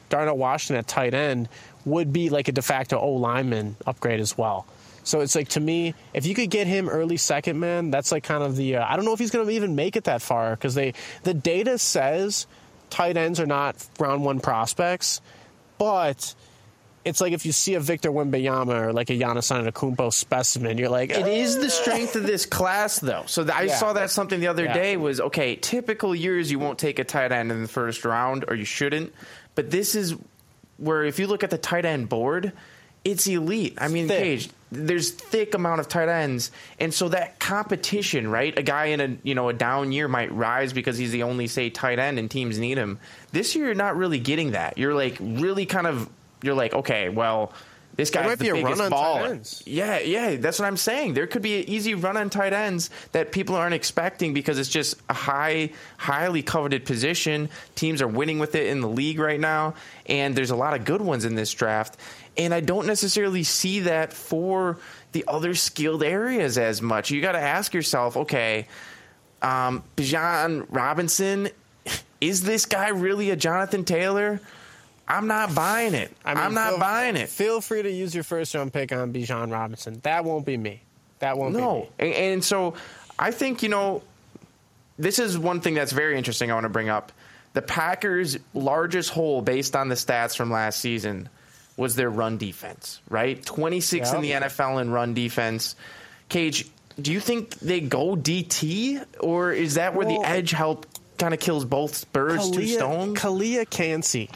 Darnell 0.09 0.39
Washington 0.39 0.76
at 0.76 0.89
tight 0.89 1.14
end 1.14 1.49
would 1.84 2.12
be 2.12 2.30
like 2.30 2.49
a 2.49 2.53
de 2.53 2.62
facto 2.62 2.99
O 2.99 3.12
lineman 3.12 3.76
upgrade 3.86 4.20
as 4.20 4.36
well. 4.36 4.66
So 5.05 5.20
it's 5.20 5.34
like 5.34 5.49
to 5.51 5.61
me, 5.61 5.95
if 6.12 6.26
you 6.26 6.34
could 6.34 6.51
get 6.51 6.66
him 6.66 6.89
early 6.89 7.16
second, 7.16 7.59
man, 7.59 7.91
that's 7.91 8.12
like 8.12 8.24
kind 8.24 8.43
of 8.43 8.57
the. 8.57 8.76
Uh, 8.76 8.86
I 8.86 8.97
don't 8.97 9.07
know 9.07 9.14
if 9.14 9.18
he's 9.18 9.30
going 9.30 9.47
to 9.47 9.53
even 9.53 9.74
make 9.74 9.97
it 9.97 10.05
that 10.05 10.20
far 10.20 10.51
because 10.51 10.74
they 10.74 10.95
the 11.22 11.32
data 11.32 11.78
says 11.78 12.47
tight 12.91 13.16
ends 13.16 13.41
are 13.41 13.47
not 13.47 13.76
round 13.99 14.24
one 14.24 14.41
prospects, 14.41 15.20
but 15.78 16.34
it's 17.05 17.20
like 17.20 17.32
if 17.32 17.46
you 17.46 17.53
see 17.53 17.74
a 17.74 17.80
Victor 17.80 18.11
Wembanyama 18.11 18.80
or 18.80 18.92
like 18.92 19.11
a 19.11 19.14
Giannis 19.14 19.51
Antetokounmpo 19.51 20.12
specimen, 20.12 20.78
you're 20.78 20.88
like, 20.88 21.11
It 21.11 21.26
is 21.26 21.57
the 21.57 21.66
ah. 21.66 21.68
strength 21.68 22.16
of 22.16 22.24
this 22.24 22.44
class, 22.46 22.99
though. 22.99 23.24
So 23.26 23.44
th- 23.44 23.55
I 23.57 23.62
Yeah. 23.62 23.76
saw 23.76 23.92
that 23.94 24.11
something 24.11 24.40
the 24.40 24.49
other 24.49 24.64
Yeah. 24.64 24.74
day 24.74 24.96
was 24.96 25.20
okay. 25.20 25.57
Typical 25.57 26.14
years, 26.14 26.51
you 26.51 26.59
won't 26.59 26.78
take 26.78 26.99
a 26.99 27.05
tight 27.05 27.32
end 27.32 27.51
in 27.51 27.62
the 27.62 27.68
first 27.68 28.05
round, 28.05 28.44
or 28.49 28.55
you 28.55 28.64
shouldn't. 28.64 29.12
But 29.55 29.70
this 29.70 29.94
is 29.94 30.14
where, 30.76 31.05
if 31.05 31.18
you 31.18 31.26
look 31.26 31.42
at 31.42 31.51
the 31.51 31.59
tight 31.59 31.84
end 31.84 32.09
board, 32.09 32.53
it's 33.05 33.26
elite. 33.26 33.78
I 33.78 33.88
mean, 33.88 34.09
Thick. 34.09 34.18
Cage, 34.22 34.51
there's 34.70 35.11
thick 35.11 35.55
amount 35.55 35.80
of 35.80 35.88
tight 35.88 36.09
ends, 36.09 36.51
and 36.78 36.92
so 36.92 37.09
that 37.09 37.38
competition, 37.38 38.28
right? 38.30 38.57
A 38.59 38.62
guy 38.62 38.86
in 38.86 39.01
a 39.01 39.16
you 39.22 39.34
know 39.34 39.49
a 39.49 39.53
down 39.55 39.92
year 39.92 40.09
might 40.09 40.30
rise 40.34 40.72
because 40.74 40.99
he's 40.99 41.11
the 41.12 41.22
only 41.22 41.46
say 41.46 41.70
tight 41.70 41.99
end, 41.99 42.18
and 42.18 42.30
teams 42.30 42.59
need 42.59 42.76
him. 42.76 42.99
This 43.32 43.55
year, 43.57 43.66
you're 43.66 43.74
not 43.74 43.96
really 43.96 44.18
getting 44.18 44.51
that. 44.51 44.76
You're 44.76 44.94
like 44.94 45.16
really 45.20 45.64
kind 45.64 45.86
of 45.86 46.11
you're 46.43 46.55
like, 46.55 46.74
okay, 46.74 47.09
well. 47.09 47.53
This 47.97 48.11
guy's 48.11 48.26
might 48.26 48.39
the 48.39 48.45
be 48.45 48.51
a 48.51 48.55
biggest 48.55 48.78
run 48.78 48.80
on 48.80 48.91
tight 48.93 49.22
baller. 49.24 49.30
ends. 49.32 49.62
Yeah, 49.66 49.99
yeah, 49.99 50.36
that's 50.36 50.61
what 50.61 50.66
I'm 50.66 50.76
saying. 50.76 51.14
There 51.14 51.26
could 51.26 51.43
be 51.43 51.62
an 51.62 51.68
easy 51.68 51.95
run 51.95 52.16
on 52.16 52.30
tight 52.30 52.53
ends 52.53 52.91
that 53.11 53.32
people 53.32 53.57
aren't 53.57 53.74
expecting 53.74 54.32
because 54.32 54.57
it's 54.61 54.68
just 54.68 54.95
a 55.09 55.14
high, 55.14 55.70
highly 55.97 56.45
coveted 56.45 56.84
position. 56.84 57.49
Teams 57.74 58.01
are 58.01 58.07
winning 58.07 58.39
with 58.39 58.55
it 58.55 58.68
in 58.68 58.82
the 58.82 58.89
league 58.89 59.18
right 59.18 59.41
now, 59.41 59.74
and 60.07 60.36
there's 60.36 60.53
a 60.53 60.57
lot 60.57 60.78
of 60.78 60.84
good 60.84 61.01
ones 61.01 61.24
in 61.24 61.34
this 61.34 61.53
draft. 61.53 61.97
And 62.36 62.55
I 62.55 62.61
don't 62.61 62.86
necessarily 62.86 63.43
see 63.43 63.80
that 63.80 64.12
for 64.12 64.78
the 65.11 65.24
other 65.26 65.57
skilled 65.57 66.05
areas 66.05 66.57
as 66.57 66.80
much. 66.80 67.11
You 67.11 67.20
got 67.20 67.32
to 67.32 67.41
ask 67.41 67.74
yourself, 67.74 68.16
okay, 68.16 68.68
um, 69.43 69.82
Bijan 69.97 70.66
Robinson, 70.70 71.49
is 72.20 72.45
this 72.45 72.64
guy 72.64 72.91
really 72.91 73.30
a 73.30 73.36
Jonathan 73.36 73.84
Taylor? 73.84 74.41
I'm 75.09 75.26
not 75.26 75.54
buying 75.54 75.94
it. 75.94 76.14
I 76.24 76.34
mean, 76.34 76.44
am 76.44 76.54
not 76.54 76.70
feel- 76.70 76.78
buying 76.78 77.16
it. 77.16 77.28
Feel 77.30 77.61
free 77.61 77.82
to 77.82 77.90
use 77.90 78.14
your 78.14 78.24
first 78.24 78.54
round 78.54 78.72
pick 78.72 78.92
on 78.92 79.12
Bijan 79.12 79.50
Robinson. 79.50 80.00
That 80.02 80.24
won't 80.24 80.44
be 80.44 80.56
me. 80.56 80.82
That 81.20 81.36
won't 81.38 81.54
be 81.54 81.61
No, 81.61 81.80
me. 81.80 81.88
and, 81.98 82.14
and 82.14 82.44
so 82.44 82.74
I 83.18 83.30
think 83.30 83.62
you 83.62 83.68
know 83.70 84.02
this 84.98 85.18
is 85.18 85.38
one 85.38 85.61
thing 85.61 85.74
that's 85.74 85.92
very 85.92 86.16
interesting. 86.18 86.50
I 86.50 86.54
want 86.54 86.64
to 86.64 86.68
bring 86.70 86.88
up 86.88 87.11
the 87.54 87.62
Packers' 87.62 88.36
largest 88.54 89.11
hole 89.11 89.40
based 89.42 89.74
on 89.74 89.88
the 89.88 89.94
stats 89.94 90.36
from 90.36 90.50
last 90.50 90.78
season 90.80 91.28
was 91.76 91.94
their 91.96 92.11
run 92.11 92.36
defense. 92.36 93.00
Right, 93.09 93.42
twenty 93.44 93.80
six 93.80 94.12
in 94.12 94.20
the. 94.20 94.32
NFL 94.32 94.80
in 94.80 94.90
run 94.90 95.14
defense. 95.14 95.74
Cage, 96.28 96.66
do 97.00 97.12
you 97.12 97.20
think 97.20 97.54
they 97.61 97.80
go 97.80 98.14
DT, 98.14 99.02
or 99.20 99.52
is 99.52 99.74
that 99.74 99.94
where 99.94 100.06
Well- 100.06 100.20
the 100.22 100.28
edge 100.28 100.50
help 100.50 100.86
kind 101.16 101.32
of 101.32 101.40
kills 101.40 101.64
both 101.64 102.12
birds, 102.12 102.50
two 102.50 102.66
stones? 102.66 103.18
Calijah 103.18 103.68
Kancey, 103.70 104.28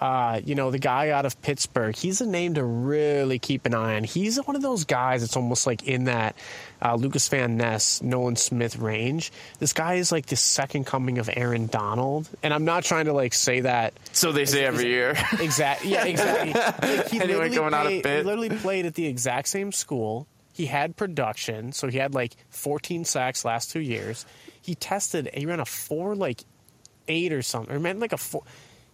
uh, 0.00 0.40
you 0.44 0.54
know, 0.54 0.70
the 0.70 0.78
guy 0.78 1.10
out 1.10 1.26
of 1.26 1.40
Pittsburgh, 1.42 1.96
he's 1.96 2.20
a 2.20 2.26
name 2.26 2.54
to 2.54 2.64
really 2.64 3.38
keep 3.38 3.66
an 3.66 3.74
eye 3.74 3.96
on. 3.96 4.04
He's 4.04 4.36
one 4.38 4.54
of 4.54 4.62
those 4.62 4.84
guys 4.84 5.22
that's 5.22 5.36
almost 5.36 5.66
like 5.66 5.82
in 5.88 6.04
that 6.04 6.36
uh, 6.80 6.94
Lucas 6.94 7.28
Van 7.28 7.56
Ness, 7.56 8.00
Nolan 8.00 8.36
Smith 8.36 8.76
range. 8.76 9.32
This 9.58 9.72
guy 9.72 9.94
is 9.94 10.12
like 10.12 10.26
the 10.26 10.36
second 10.36 10.86
coming 10.86 11.18
of 11.18 11.28
Aaron 11.32 11.66
Donald. 11.66 12.28
And 12.42 12.54
I'm 12.54 12.64
not 12.64 12.84
trying 12.84 13.06
to 13.06 13.12
like 13.12 13.34
say 13.34 13.60
that 13.60 13.92
so 14.12 14.30
they 14.30 14.44
say 14.44 14.64
every 14.64 14.86
year. 14.86 15.16
Exactly. 15.40 15.90
Yeah, 15.90 16.04
exactly. 16.06 16.52
Like, 16.52 17.08
he, 17.08 17.20
Anyone 17.20 17.50
literally 17.50 17.56
coming 17.56 17.74
out 17.74 17.86
of 17.86 17.90
played, 17.90 18.04
Pitt? 18.04 18.18
he 18.18 18.22
literally 18.24 18.50
played 18.50 18.86
at 18.86 18.94
the 18.94 19.06
exact 19.06 19.48
same 19.48 19.72
school. 19.72 20.28
He 20.52 20.66
had 20.66 20.96
production, 20.96 21.72
so 21.72 21.88
he 21.88 21.98
had 21.98 22.14
like 22.14 22.34
14 22.50 23.04
sacks 23.04 23.44
last 23.44 23.70
two 23.70 23.80
years. 23.80 24.26
He 24.62 24.74
tested. 24.74 25.30
He 25.32 25.46
ran 25.46 25.60
a 25.60 25.64
four 25.64 26.14
like 26.14 26.42
eight 27.08 27.32
or 27.32 27.42
something. 27.42 27.74
Or 27.74 27.78
ran 27.78 28.00
like 28.00 28.12
a 28.12 28.16
four. 28.16 28.42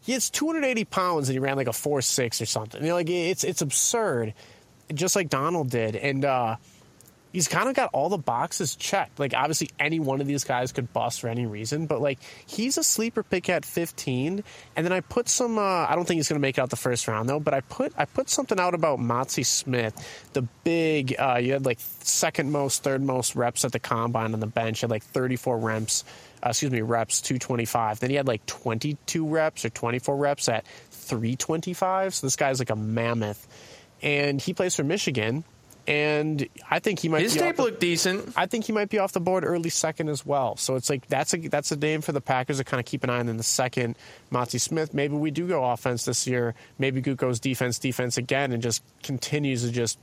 He 0.04 0.12
has 0.12 0.28
280 0.28 0.84
pounds 0.84 1.28
and 1.30 1.34
he 1.34 1.38
ran 1.38 1.56
like 1.56 1.66
a 1.66 1.72
four 1.72 2.02
six 2.02 2.42
or 2.42 2.46
something. 2.46 2.82
You 2.82 2.88
know, 2.88 2.94
like 2.94 3.08
it's 3.08 3.42
it's 3.42 3.62
absurd, 3.62 4.34
just 4.92 5.16
like 5.16 5.30
Donald 5.30 5.70
did. 5.70 5.96
And 5.96 6.26
uh, 6.26 6.56
he's 7.34 7.48
kind 7.48 7.68
of 7.68 7.74
got 7.74 7.90
all 7.92 8.08
the 8.08 8.16
boxes 8.16 8.76
checked. 8.76 9.18
Like 9.18 9.34
obviously 9.34 9.68
any 9.78 9.98
one 9.98 10.20
of 10.20 10.26
these 10.26 10.44
guys 10.44 10.70
could 10.70 10.92
bust 10.92 11.20
for 11.20 11.28
any 11.28 11.46
reason, 11.46 11.86
but 11.86 12.00
like 12.00 12.20
he's 12.46 12.78
a 12.78 12.84
sleeper 12.84 13.24
pick 13.24 13.48
at 13.48 13.64
15. 13.64 14.44
And 14.76 14.86
then 14.86 14.92
I 14.92 15.00
put 15.00 15.28
some. 15.28 15.58
Uh, 15.58 15.62
I 15.62 15.94
don't 15.96 16.06
think 16.06 16.18
he's 16.18 16.28
going 16.28 16.40
to 16.40 16.40
make 16.40 16.56
it 16.56 16.60
out 16.60 16.70
the 16.70 16.76
first 16.76 17.08
round 17.08 17.28
though. 17.28 17.40
But 17.40 17.52
I 17.52 17.60
put 17.60 17.92
I 17.98 18.04
put 18.04 18.30
something 18.30 18.58
out 18.58 18.72
about 18.72 19.00
Mazi 19.00 19.44
Smith, 19.44 19.94
the 20.32 20.42
big. 20.62 21.16
Uh, 21.18 21.38
you 21.42 21.52
had 21.52 21.66
like 21.66 21.78
second 21.80 22.52
most, 22.52 22.84
third 22.84 23.02
most 23.02 23.34
reps 23.34 23.64
at 23.64 23.72
the 23.72 23.80
combine 23.80 24.32
on 24.32 24.40
the 24.40 24.46
bench. 24.46 24.80
Had 24.80 24.90
like 24.90 25.02
34 25.02 25.58
reps. 25.58 26.04
Uh, 26.42 26.50
excuse 26.50 26.70
me, 26.70 26.82
reps 26.82 27.20
225. 27.20 27.98
Then 27.98 28.10
he 28.10 28.16
had 28.16 28.28
like 28.28 28.46
22 28.46 29.26
reps 29.26 29.64
or 29.64 29.70
24 29.70 30.16
reps 30.16 30.48
at 30.48 30.64
325. 30.90 32.14
So 32.14 32.26
this 32.26 32.36
guy's 32.36 32.60
like 32.60 32.70
a 32.70 32.76
mammoth, 32.76 33.48
and 34.02 34.40
he 34.40 34.54
plays 34.54 34.76
for 34.76 34.84
Michigan. 34.84 35.42
And 35.86 36.48
I 36.70 36.78
think 36.78 36.98
he 37.00 37.08
might. 37.10 37.20
His 37.22 37.34
tape 37.36 37.56
the- 37.56 37.62
looked 37.64 37.80
decent. 37.80 38.32
I 38.36 38.46
think 38.46 38.64
he 38.64 38.72
might 38.72 38.88
be 38.88 38.98
off 38.98 39.12
the 39.12 39.20
board 39.20 39.44
early 39.44 39.68
second 39.68 40.08
as 40.08 40.24
well. 40.24 40.56
So 40.56 40.76
it's 40.76 40.88
like 40.88 41.06
that's 41.08 41.34
a 41.34 41.36
that's 41.36 41.72
a 41.72 41.76
name 41.76 42.00
for 42.00 42.12
the 42.12 42.22
Packers 42.22 42.56
to 42.56 42.64
kind 42.64 42.80
of 42.80 42.86
keep 42.86 43.04
an 43.04 43.10
eye 43.10 43.18
on 43.18 43.28
in 43.28 43.36
the 43.36 43.42
second. 43.42 43.96
Monty 44.30 44.56
Smith. 44.58 44.94
Maybe 44.94 45.14
we 45.14 45.30
do 45.30 45.46
go 45.46 45.62
offense 45.64 46.06
this 46.06 46.26
year. 46.26 46.54
Maybe 46.78 47.02
Goot 47.02 47.18
goes 47.18 47.38
defense, 47.38 47.78
defense 47.78 48.16
again, 48.16 48.52
and 48.52 48.62
just 48.62 48.82
continues 49.02 49.62
to 49.62 49.70
just 49.70 49.98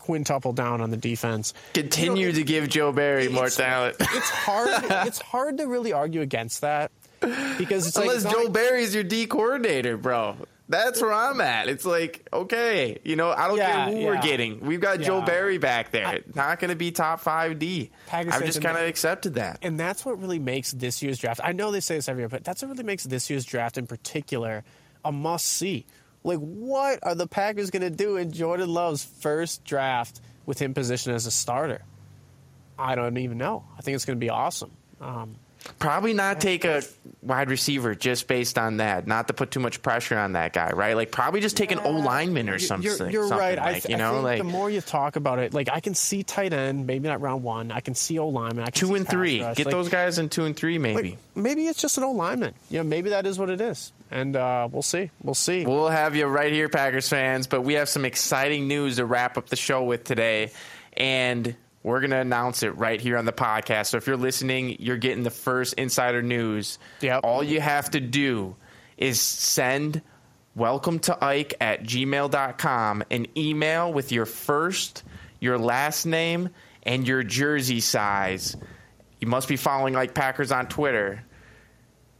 quintuple 0.00 0.52
down 0.52 0.80
on 0.80 0.90
the 0.90 0.96
defense. 0.96 1.54
Continue 1.74 2.26
You 2.26 2.32
know, 2.32 2.38
to 2.38 2.44
give 2.44 2.68
Joe 2.68 2.92
Barry 2.92 3.28
more 3.28 3.48
talent. 3.50 3.96
It's 4.00 4.30
hard. 4.30 5.06
it's 5.06 5.20
hard 5.20 5.58
to 5.58 5.66
really 5.66 5.92
argue 5.92 6.20
against 6.22 6.60
that 6.62 6.90
because 7.20 7.86
it's 7.86 7.96
like 7.96 8.04
Unless 8.08 8.24
it's 8.24 8.32
Joe 8.34 8.44
like- 8.44 8.52
Barry's 8.52 8.94
your 8.94 9.04
D 9.04 9.26
coordinator, 9.26 9.96
bro. 9.96 10.36
That's 10.70 11.00
where 11.00 11.12
I'm 11.12 11.40
at. 11.40 11.68
It's 11.68 11.86
like, 11.86 12.26
okay, 12.32 12.98
you 13.02 13.16
know, 13.16 13.30
I 13.30 13.48
don't 13.48 13.56
Yeah, 13.56 13.86
care 13.86 13.94
who 13.94 14.04
we're 14.04 14.20
getting. 14.20 14.60
We've 14.60 14.80
got 14.80 15.00
Joe 15.00 15.22
Barry 15.22 15.56
back 15.56 15.92
there. 15.92 16.20
Not 16.34 16.58
going 16.60 16.70
to 16.70 16.76
be 16.76 16.90
top 16.90 17.20
five 17.20 17.58
D. 17.58 17.90
I've 18.12 18.44
just 18.44 18.60
kind 18.60 18.76
of 18.76 18.86
accepted 18.86 19.34
that. 19.34 19.60
And 19.62 19.80
that's 19.80 20.04
what 20.04 20.20
really 20.20 20.38
makes 20.38 20.72
this 20.72 21.02
year's 21.02 21.18
draft. 21.18 21.40
I 21.42 21.52
know 21.52 21.70
they 21.70 21.80
say 21.80 21.94
this 21.96 22.08
every 22.08 22.22
year, 22.22 22.28
but 22.28 22.44
that's 22.44 22.60
what 22.62 22.70
really 22.70 22.84
makes 22.84 23.04
this 23.04 23.30
year's 23.30 23.44
draft 23.46 23.78
in 23.78 23.86
particular 23.86 24.62
a 25.04 25.10
must 25.12 25.46
see. 25.46 25.86
Like, 26.22 26.38
what 26.40 26.98
are 27.02 27.14
the 27.14 27.26
Packers 27.26 27.70
going 27.70 27.82
to 27.82 27.90
do 27.90 28.16
in 28.16 28.32
Jordan 28.32 28.68
Love's 28.68 29.04
first 29.04 29.64
draft 29.64 30.20
with 30.44 30.58
him 30.58 30.74
positioned 30.74 31.14
as 31.14 31.24
a 31.26 31.30
starter? 31.30 31.80
I 32.78 32.94
don't 32.94 33.16
even 33.16 33.38
know. 33.38 33.64
I 33.78 33.80
think 33.80 33.94
it's 33.94 34.04
going 34.04 34.18
to 34.18 34.20
be 34.24 34.28
awesome. 34.30 34.72
Um, 35.00 35.36
Probably 35.78 36.12
not 36.14 36.40
take 36.40 36.64
a 36.64 36.82
wide 37.22 37.50
receiver 37.50 37.94
just 37.94 38.26
based 38.26 38.58
on 38.58 38.78
that. 38.78 39.06
Not 39.06 39.28
to 39.28 39.34
put 39.34 39.50
too 39.50 39.60
much 39.60 39.82
pressure 39.82 40.16
on 40.18 40.32
that 40.32 40.52
guy, 40.52 40.70
right? 40.70 40.94
Like 40.94 41.10
probably 41.12 41.40
just 41.40 41.56
take 41.56 41.70
an 41.72 41.78
O 41.78 41.90
lineman 41.90 42.48
or 42.48 42.58
something. 42.58 42.84
You're, 42.90 43.10
you're 43.10 43.28
something 43.28 43.38
right. 43.38 43.58
I, 43.58 43.72
th- 43.80 43.88
you 43.88 43.94
I 43.96 44.10
think 44.10 44.22
like 44.22 44.38
the 44.38 44.44
more 44.44 44.70
you 44.70 44.80
talk 44.80 45.16
about 45.16 45.38
it, 45.38 45.54
like 45.54 45.68
I 45.70 45.80
can 45.80 45.94
see 45.94 46.22
tight 46.22 46.52
end, 46.52 46.86
maybe 46.86 47.08
not 47.08 47.20
round 47.20 47.42
one. 47.42 47.70
I 47.70 47.80
can 47.80 47.94
see 47.94 48.18
O 48.18 48.28
lineman. 48.28 48.66
Two 48.72 48.94
and 48.94 49.06
three. 49.08 49.40
rush. 49.42 49.56
Get 49.56 49.66
Like, 49.66 49.72
those 49.72 49.88
guys 49.88 50.18
in 50.18 50.28
two 50.28 50.44
and 50.44 50.56
three, 50.56 50.78
maybe. 50.78 51.10
like, 51.10 51.18
maybe 51.34 51.66
it's 51.66 51.80
just 51.80 51.98
an 51.98 52.04
O 52.04 52.12
lineman. 52.12 52.54
You 52.70 52.78
know, 52.78 52.84
maybe 52.84 53.10
that 53.10 53.26
is 53.26 53.38
what 53.38 53.50
it 53.50 53.60
is, 53.60 53.92
and 54.10 54.34
uh, 54.36 54.68
we'll 54.70 54.82
see. 54.82 55.10
We'll 55.22 55.34
see. 55.34 55.64
We'll 55.66 55.88
have 55.88 56.16
you 56.16 56.26
right 56.26 56.52
here, 56.52 56.68
Packers 56.68 57.08
fans. 57.08 57.46
But 57.46 57.62
we 57.62 57.74
have 57.74 57.88
some 57.88 58.04
exciting 58.04 58.68
news 58.68 58.96
to 58.96 59.04
wrap 59.04 59.36
up 59.38 59.48
the 59.48 59.56
show 59.56 59.82
with 59.84 60.04
today. 60.04 60.50
And 60.96 61.54
we're 61.82 62.00
going 62.00 62.10
to 62.10 62.18
announce 62.18 62.62
it 62.62 62.76
right 62.76 63.00
here 63.00 63.16
on 63.16 63.24
the 63.24 63.32
podcast. 63.32 63.86
So 63.86 63.96
if 63.96 64.06
you're 64.06 64.16
listening, 64.16 64.76
you're 64.80 64.96
getting 64.96 65.22
the 65.22 65.30
first 65.30 65.74
insider 65.74 66.22
news. 66.22 66.78
Yep. 67.00 67.20
All 67.22 67.42
you 67.42 67.60
have 67.60 67.90
to 67.90 68.00
do 68.00 68.56
is 68.96 69.20
send 69.20 70.02
welcome 70.54 70.98
to 71.00 71.24
Ike 71.24 71.54
at 71.60 71.84
gmail.com 71.84 73.04
an 73.10 73.26
email 73.36 73.92
with 73.92 74.10
your 74.10 74.26
first, 74.26 75.04
your 75.40 75.58
last 75.58 76.04
name, 76.04 76.50
and 76.82 77.06
your 77.06 77.22
jersey 77.22 77.80
size. 77.80 78.56
You 79.20 79.28
must 79.28 79.48
be 79.48 79.56
following 79.56 79.96
Ike 79.96 80.14
Packers 80.14 80.52
on 80.52 80.66
Twitter 80.66 81.22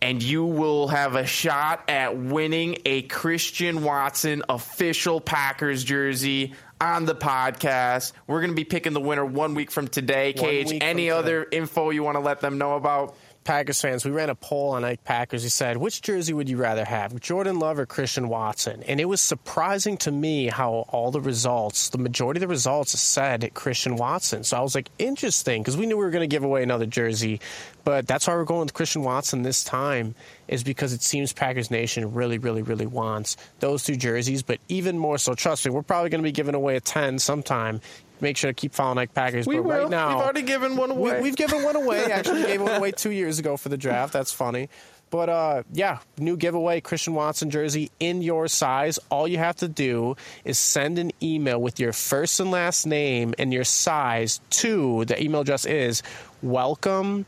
and 0.00 0.22
you 0.22 0.44
will 0.44 0.88
have 0.88 1.16
a 1.16 1.26
shot 1.26 1.88
at 1.88 2.16
winning 2.16 2.78
a 2.84 3.02
Christian 3.02 3.82
Watson 3.82 4.42
official 4.48 5.20
Packers 5.20 5.82
jersey 5.82 6.54
on 6.80 7.04
the 7.04 7.14
podcast. 7.14 8.12
We're 8.26 8.40
going 8.40 8.50
to 8.52 8.56
be 8.56 8.64
picking 8.64 8.92
the 8.92 9.00
winner 9.00 9.24
one 9.24 9.54
week 9.54 9.70
from 9.70 9.88
today. 9.88 10.32
Cage, 10.32 10.70
week 10.70 10.82
any 10.82 11.04
today. 11.04 11.10
other 11.10 11.46
info 11.50 11.90
you 11.90 12.02
want 12.02 12.16
to 12.16 12.20
let 12.20 12.40
them 12.40 12.58
know 12.58 12.74
about? 12.74 13.16
Packers 13.48 13.80
fans, 13.80 14.04
we 14.04 14.10
ran 14.10 14.28
a 14.28 14.34
poll 14.34 14.72
on 14.72 14.84
Ike 14.84 15.04
Packers. 15.04 15.42
He 15.42 15.48
said, 15.48 15.78
which 15.78 16.02
jersey 16.02 16.34
would 16.34 16.50
you 16.50 16.58
rather 16.58 16.84
have, 16.84 17.18
Jordan 17.18 17.58
Love 17.58 17.78
or 17.78 17.86
Christian 17.86 18.28
Watson? 18.28 18.82
And 18.82 19.00
it 19.00 19.06
was 19.06 19.22
surprising 19.22 19.96
to 19.98 20.12
me 20.12 20.48
how 20.48 20.84
all 20.90 21.10
the 21.10 21.22
results, 21.22 21.88
the 21.88 21.96
majority 21.96 22.36
of 22.36 22.42
the 22.42 22.48
results 22.48 22.92
said 23.00 23.50
Christian 23.54 23.96
Watson. 23.96 24.44
So 24.44 24.58
I 24.58 24.60
was 24.60 24.74
like, 24.74 24.90
interesting, 24.98 25.62
because 25.62 25.78
we 25.78 25.86
knew 25.86 25.96
we 25.96 26.04
were 26.04 26.10
going 26.10 26.28
to 26.28 26.34
give 26.34 26.44
away 26.44 26.62
another 26.62 26.84
jersey. 26.84 27.40
But 27.84 28.06
that's 28.06 28.28
why 28.28 28.34
we're 28.34 28.44
going 28.44 28.66
with 28.66 28.74
Christian 28.74 29.02
Watson 29.02 29.40
this 29.40 29.64
time, 29.64 30.14
is 30.46 30.62
because 30.62 30.92
it 30.92 31.02
seems 31.02 31.32
Packers 31.32 31.70
Nation 31.70 32.12
really, 32.12 32.36
really, 32.36 32.60
really 32.60 32.84
wants 32.84 33.38
those 33.60 33.82
two 33.82 33.96
jerseys. 33.96 34.42
But 34.42 34.58
even 34.68 34.98
more 34.98 35.16
so, 35.16 35.32
trust 35.32 35.64
me, 35.64 35.70
we're 35.70 35.80
probably 35.80 36.10
going 36.10 36.20
to 36.20 36.28
be 36.28 36.32
giving 36.32 36.54
away 36.54 36.76
a 36.76 36.80
10 36.80 37.18
sometime. 37.18 37.80
Make 38.20 38.36
sure 38.36 38.50
to 38.50 38.54
keep 38.54 38.74
following 38.74 38.98
Ike 38.98 39.14
Packers. 39.14 39.46
We 39.46 39.56
but 39.56 39.64
will. 39.64 39.70
right 39.82 39.88
now, 39.90 40.08
We've 40.08 40.24
already 40.24 40.42
given 40.42 40.76
one 40.76 40.90
away. 40.90 41.20
we've 41.22 41.36
given 41.36 41.62
one 41.62 41.76
away. 41.76 42.04
Actually, 42.12 42.42
gave 42.42 42.60
one 42.62 42.74
away 42.76 42.90
two 42.92 43.10
years 43.10 43.38
ago 43.38 43.56
for 43.56 43.68
the 43.68 43.76
draft. 43.76 44.12
That's 44.12 44.32
funny. 44.32 44.68
But 45.10 45.28
uh, 45.30 45.62
yeah, 45.72 46.00
new 46.18 46.36
giveaway 46.36 46.82
Christian 46.82 47.14
Watson 47.14 47.48
jersey 47.48 47.90
in 47.98 48.20
your 48.20 48.46
size. 48.46 48.98
All 49.10 49.26
you 49.26 49.38
have 49.38 49.56
to 49.56 49.68
do 49.68 50.16
is 50.44 50.58
send 50.58 50.98
an 50.98 51.12
email 51.22 51.58
with 51.60 51.80
your 51.80 51.94
first 51.94 52.40
and 52.40 52.50
last 52.50 52.86
name 52.86 53.34
and 53.38 53.50
your 53.52 53.64
size 53.64 54.40
to 54.50 55.06
the 55.06 55.22
email 55.22 55.40
address 55.40 55.64
is 55.64 56.02
welcome 56.42 57.24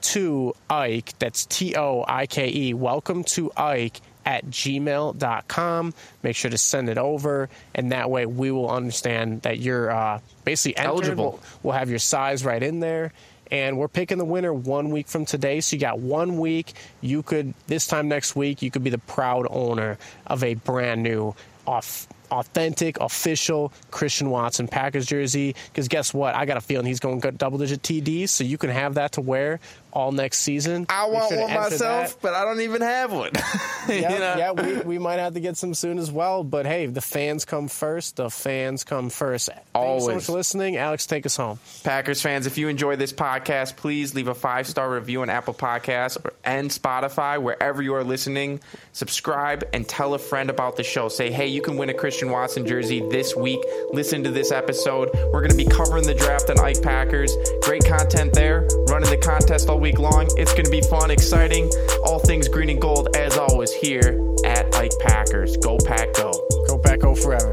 to 0.00 0.52
Ike. 0.68 1.16
That's 1.20 1.46
T 1.46 1.76
O 1.76 2.04
I 2.08 2.26
K 2.26 2.48
E. 2.52 2.74
Welcome 2.74 3.22
to 3.24 3.52
Ike 3.56 4.00
at 4.24 4.46
gmail.com. 4.46 5.94
Make 6.22 6.36
sure 6.36 6.50
to 6.50 6.58
send 6.58 6.88
it 6.88 6.98
over, 6.98 7.48
and 7.74 7.92
that 7.92 8.10
way 8.10 8.26
we 8.26 8.50
will 8.50 8.70
understand 8.70 9.42
that 9.42 9.58
you're 9.58 9.90
uh, 9.90 10.20
basically 10.44 10.76
entered. 10.76 10.90
Eligible. 10.90 11.30
We'll, 11.30 11.40
we'll 11.62 11.74
have 11.74 11.90
your 11.90 11.98
size 11.98 12.44
right 12.44 12.62
in 12.62 12.80
there. 12.80 13.12
And 13.50 13.76
we're 13.76 13.88
picking 13.88 14.16
the 14.16 14.24
winner 14.24 14.52
one 14.52 14.88
week 14.88 15.08
from 15.08 15.26
today. 15.26 15.60
So 15.60 15.76
you 15.76 15.80
got 15.80 15.98
one 15.98 16.38
week. 16.38 16.72
You 17.02 17.22
could, 17.22 17.52
this 17.66 17.86
time 17.86 18.08
next 18.08 18.34
week, 18.34 18.62
you 18.62 18.70
could 18.70 18.82
be 18.82 18.88
the 18.88 18.96
proud 18.96 19.46
owner 19.50 19.98
of 20.26 20.42
a 20.42 20.54
brand 20.54 21.02
new 21.02 21.34
off 21.66 22.08
authentic, 22.32 22.98
official 22.98 23.72
Christian 23.90 24.30
Watson 24.30 24.66
Packers 24.66 25.06
jersey. 25.06 25.54
Because 25.66 25.88
guess 25.88 26.14
what? 26.14 26.34
I 26.34 26.46
got 26.46 26.56
a 26.56 26.60
feeling 26.60 26.86
he's 26.86 26.98
going 26.98 27.20
to 27.20 27.30
double 27.30 27.58
digit 27.58 27.82
TDs, 27.82 28.30
so 28.30 28.42
you 28.42 28.58
can 28.58 28.70
have 28.70 28.94
that 28.94 29.12
to 29.12 29.20
wear 29.20 29.60
all 29.92 30.12
next 30.12 30.38
season. 30.38 30.86
I 30.88 31.04
Make 31.04 31.14
want 31.14 31.28
sure 31.30 31.40
one 31.42 31.54
myself, 31.54 32.08
that. 32.14 32.22
but 32.22 32.34
I 32.34 32.44
don't 32.44 32.60
even 32.62 32.82
have 32.82 33.12
one. 33.12 33.30
You 33.88 33.94
Yeah, 33.96 34.08
know? 34.18 34.34
yeah, 34.38 34.52
we, 34.52 34.76
we 34.82 34.98
might 35.00 35.18
have 35.18 35.34
to 35.34 35.40
get 35.40 35.56
some 35.56 35.74
soon 35.74 35.98
as 35.98 36.08
well. 36.08 36.44
But 36.44 36.66
hey, 36.66 36.86
the 36.86 37.00
fans 37.00 37.44
come 37.44 37.66
first. 37.66 38.14
The 38.14 38.30
fans 38.30 38.84
come 38.84 39.10
first. 39.10 39.48
Thank 39.48 39.58
you 39.58 39.64
so 39.74 39.80
Always. 39.80 40.14
much 40.14 40.24
for 40.26 40.32
listening. 40.34 40.76
Alex, 40.76 41.04
take 41.06 41.26
us 41.26 41.36
home. 41.36 41.58
Packers 41.82 42.22
fans, 42.22 42.46
if 42.46 42.56
you 42.58 42.68
enjoy 42.68 42.94
this 42.94 43.12
podcast, 43.12 43.74
please 43.74 44.14
leave 44.14 44.28
a 44.28 44.34
five 44.36 44.68
star 44.68 44.88
review 44.88 45.22
on 45.22 45.30
Apple 45.30 45.52
Podcasts 45.52 46.16
and 46.44 46.70
Spotify, 46.70 47.42
wherever 47.42 47.82
you 47.82 47.92
are 47.96 48.04
listening. 48.04 48.60
Subscribe 48.92 49.64
and 49.72 49.88
tell 49.88 50.14
a 50.14 50.18
friend 50.18 50.48
about 50.48 50.76
the 50.76 50.84
show. 50.84 51.08
Say, 51.08 51.32
hey, 51.32 51.48
you 51.48 51.60
can 51.60 51.76
win 51.76 51.88
a 51.88 51.94
Christian 51.94 52.30
Watson 52.30 52.64
jersey 52.64 53.00
this 53.10 53.34
week. 53.34 53.58
Listen 53.92 54.22
to 54.22 54.30
this 54.30 54.52
episode. 54.52 55.10
We're 55.32 55.40
going 55.40 55.50
to 55.50 55.56
be 55.56 55.64
covering 55.66 56.06
the 56.06 56.14
draft 56.14 56.50
on 56.50 56.60
Ike 56.60 56.82
Packers. 56.82 57.34
Great 57.62 57.84
content 57.84 58.32
there. 58.32 58.68
Running 58.88 59.10
the 59.10 59.16
contest 59.16 59.68
all 59.68 59.80
week 59.82 59.98
long. 59.98 60.28
It's 60.36 60.52
going 60.52 60.64
to 60.64 60.70
be 60.70 60.80
fun, 60.80 61.10
exciting. 61.10 61.68
All 62.04 62.20
things 62.20 62.46
green 62.46 62.70
and 62.70 62.80
gold, 62.80 63.16
as 63.16 63.36
always, 63.36 63.72
here 63.72 64.16
at 64.44 64.72
Ike 64.76 64.92
Packers. 65.00 65.56
Go, 65.56 65.76
Pack, 65.76 66.14
go. 66.14 66.30
Go 66.68 66.78
Pack 66.78 67.00
go 67.00 67.16
forever. 67.16 67.52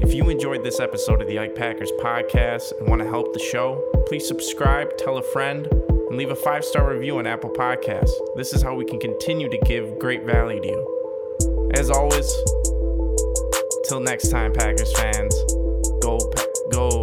If 0.00 0.12
you 0.12 0.28
enjoyed 0.28 0.62
this 0.62 0.78
episode 0.78 1.22
of 1.22 1.26
the 1.26 1.38
Ike 1.38 1.54
Packers 1.54 1.90
podcast 2.02 2.78
and 2.78 2.86
want 2.86 3.00
to 3.00 3.08
help 3.08 3.32
the 3.32 3.40
show, 3.40 3.82
please 4.06 4.28
subscribe, 4.28 4.98
tell 4.98 5.16
a 5.16 5.22
friend, 5.22 5.66
and 5.66 6.18
leave 6.18 6.30
a 6.30 6.36
five 6.36 6.66
star 6.66 6.92
review 6.92 7.18
on 7.18 7.26
Apple 7.26 7.48
Podcasts. 7.48 8.12
This 8.36 8.52
is 8.52 8.60
how 8.60 8.74
we 8.74 8.84
can 8.84 9.00
continue 9.00 9.48
to 9.48 9.58
give 9.64 9.98
great 9.98 10.24
value 10.24 10.60
to 10.60 10.68
you. 10.68 11.70
As 11.74 11.90
always, 11.90 12.30
till 13.88 14.00
next 14.00 14.28
time, 14.28 14.52
Packers 14.52 14.92
fans, 14.98 15.34
go, 16.02 16.18
go, 16.70 17.01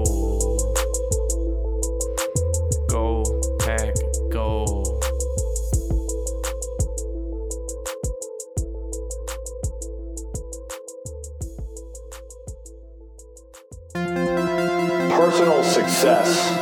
success 15.99 16.55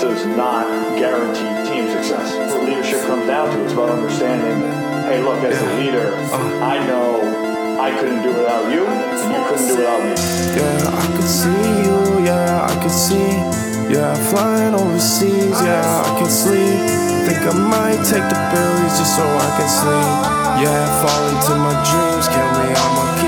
does 0.00 0.24
not 0.38 0.62
guarantee 0.96 1.50
team 1.68 1.90
success. 1.90 2.30
What 2.54 2.62
leadership 2.62 3.00
comes 3.10 3.26
down 3.26 3.50
to, 3.50 3.64
it's 3.64 3.72
about 3.72 3.90
understanding 3.90 4.60
that, 4.60 5.10
hey, 5.10 5.20
look, 5.20 5.42
as 5.42 5.60
a 5.60 5.82
leader, 5.82 6.14
uh-huh. 6.14 6.62
I 6.62 6.86
know 6.86 7.18
I 7.82 7.90
couldn't 7.98 8.22
do 8.22 8.28
without 8.28 8.70
you, 8.70 8.86
and 8.86 9.34
you 9.34 9.42
couldn't 9.50 9.66
do 9.66 9.74
without 9.82 9.98
me. 10.06 10.14
Yeah, 10.54 10.94
I 10.94 11.06
could 11.10 11.26
see 11.26 11.66
you, 11.82 12.22
yeah, 12.22 12.70
I 12.70 12.74
could 12.78 12.94
see. 12.94 13.34
Yeah, 13.90 14.14
flying 14.30 14.74
overseas, 14.74 15.58
yeah, 15.58 16.06
I 16.06 16.14
can 16.14 16.30
sleep. 16.30 16.78
Think 17.26 17.42
I 17.50 17.58
might 17.58 17.98
take 18.06 18.26
the 18.30 18.38
pills 18.54 18.94
just 18.94 19.18
so 19.18 19.26
I 19.26 19.50
can 19.58 19.66
sleep. 19.66 20.14
Yeah, 20.62 20.86
fall 21.02 21.26
into 21.34 21.54
my 21.66 21.74
dreams, 21.82 22.30
can 22.30 22.46
we? 22.62 22.70
I'ma 22.78 23.04
keep 23.18 23.27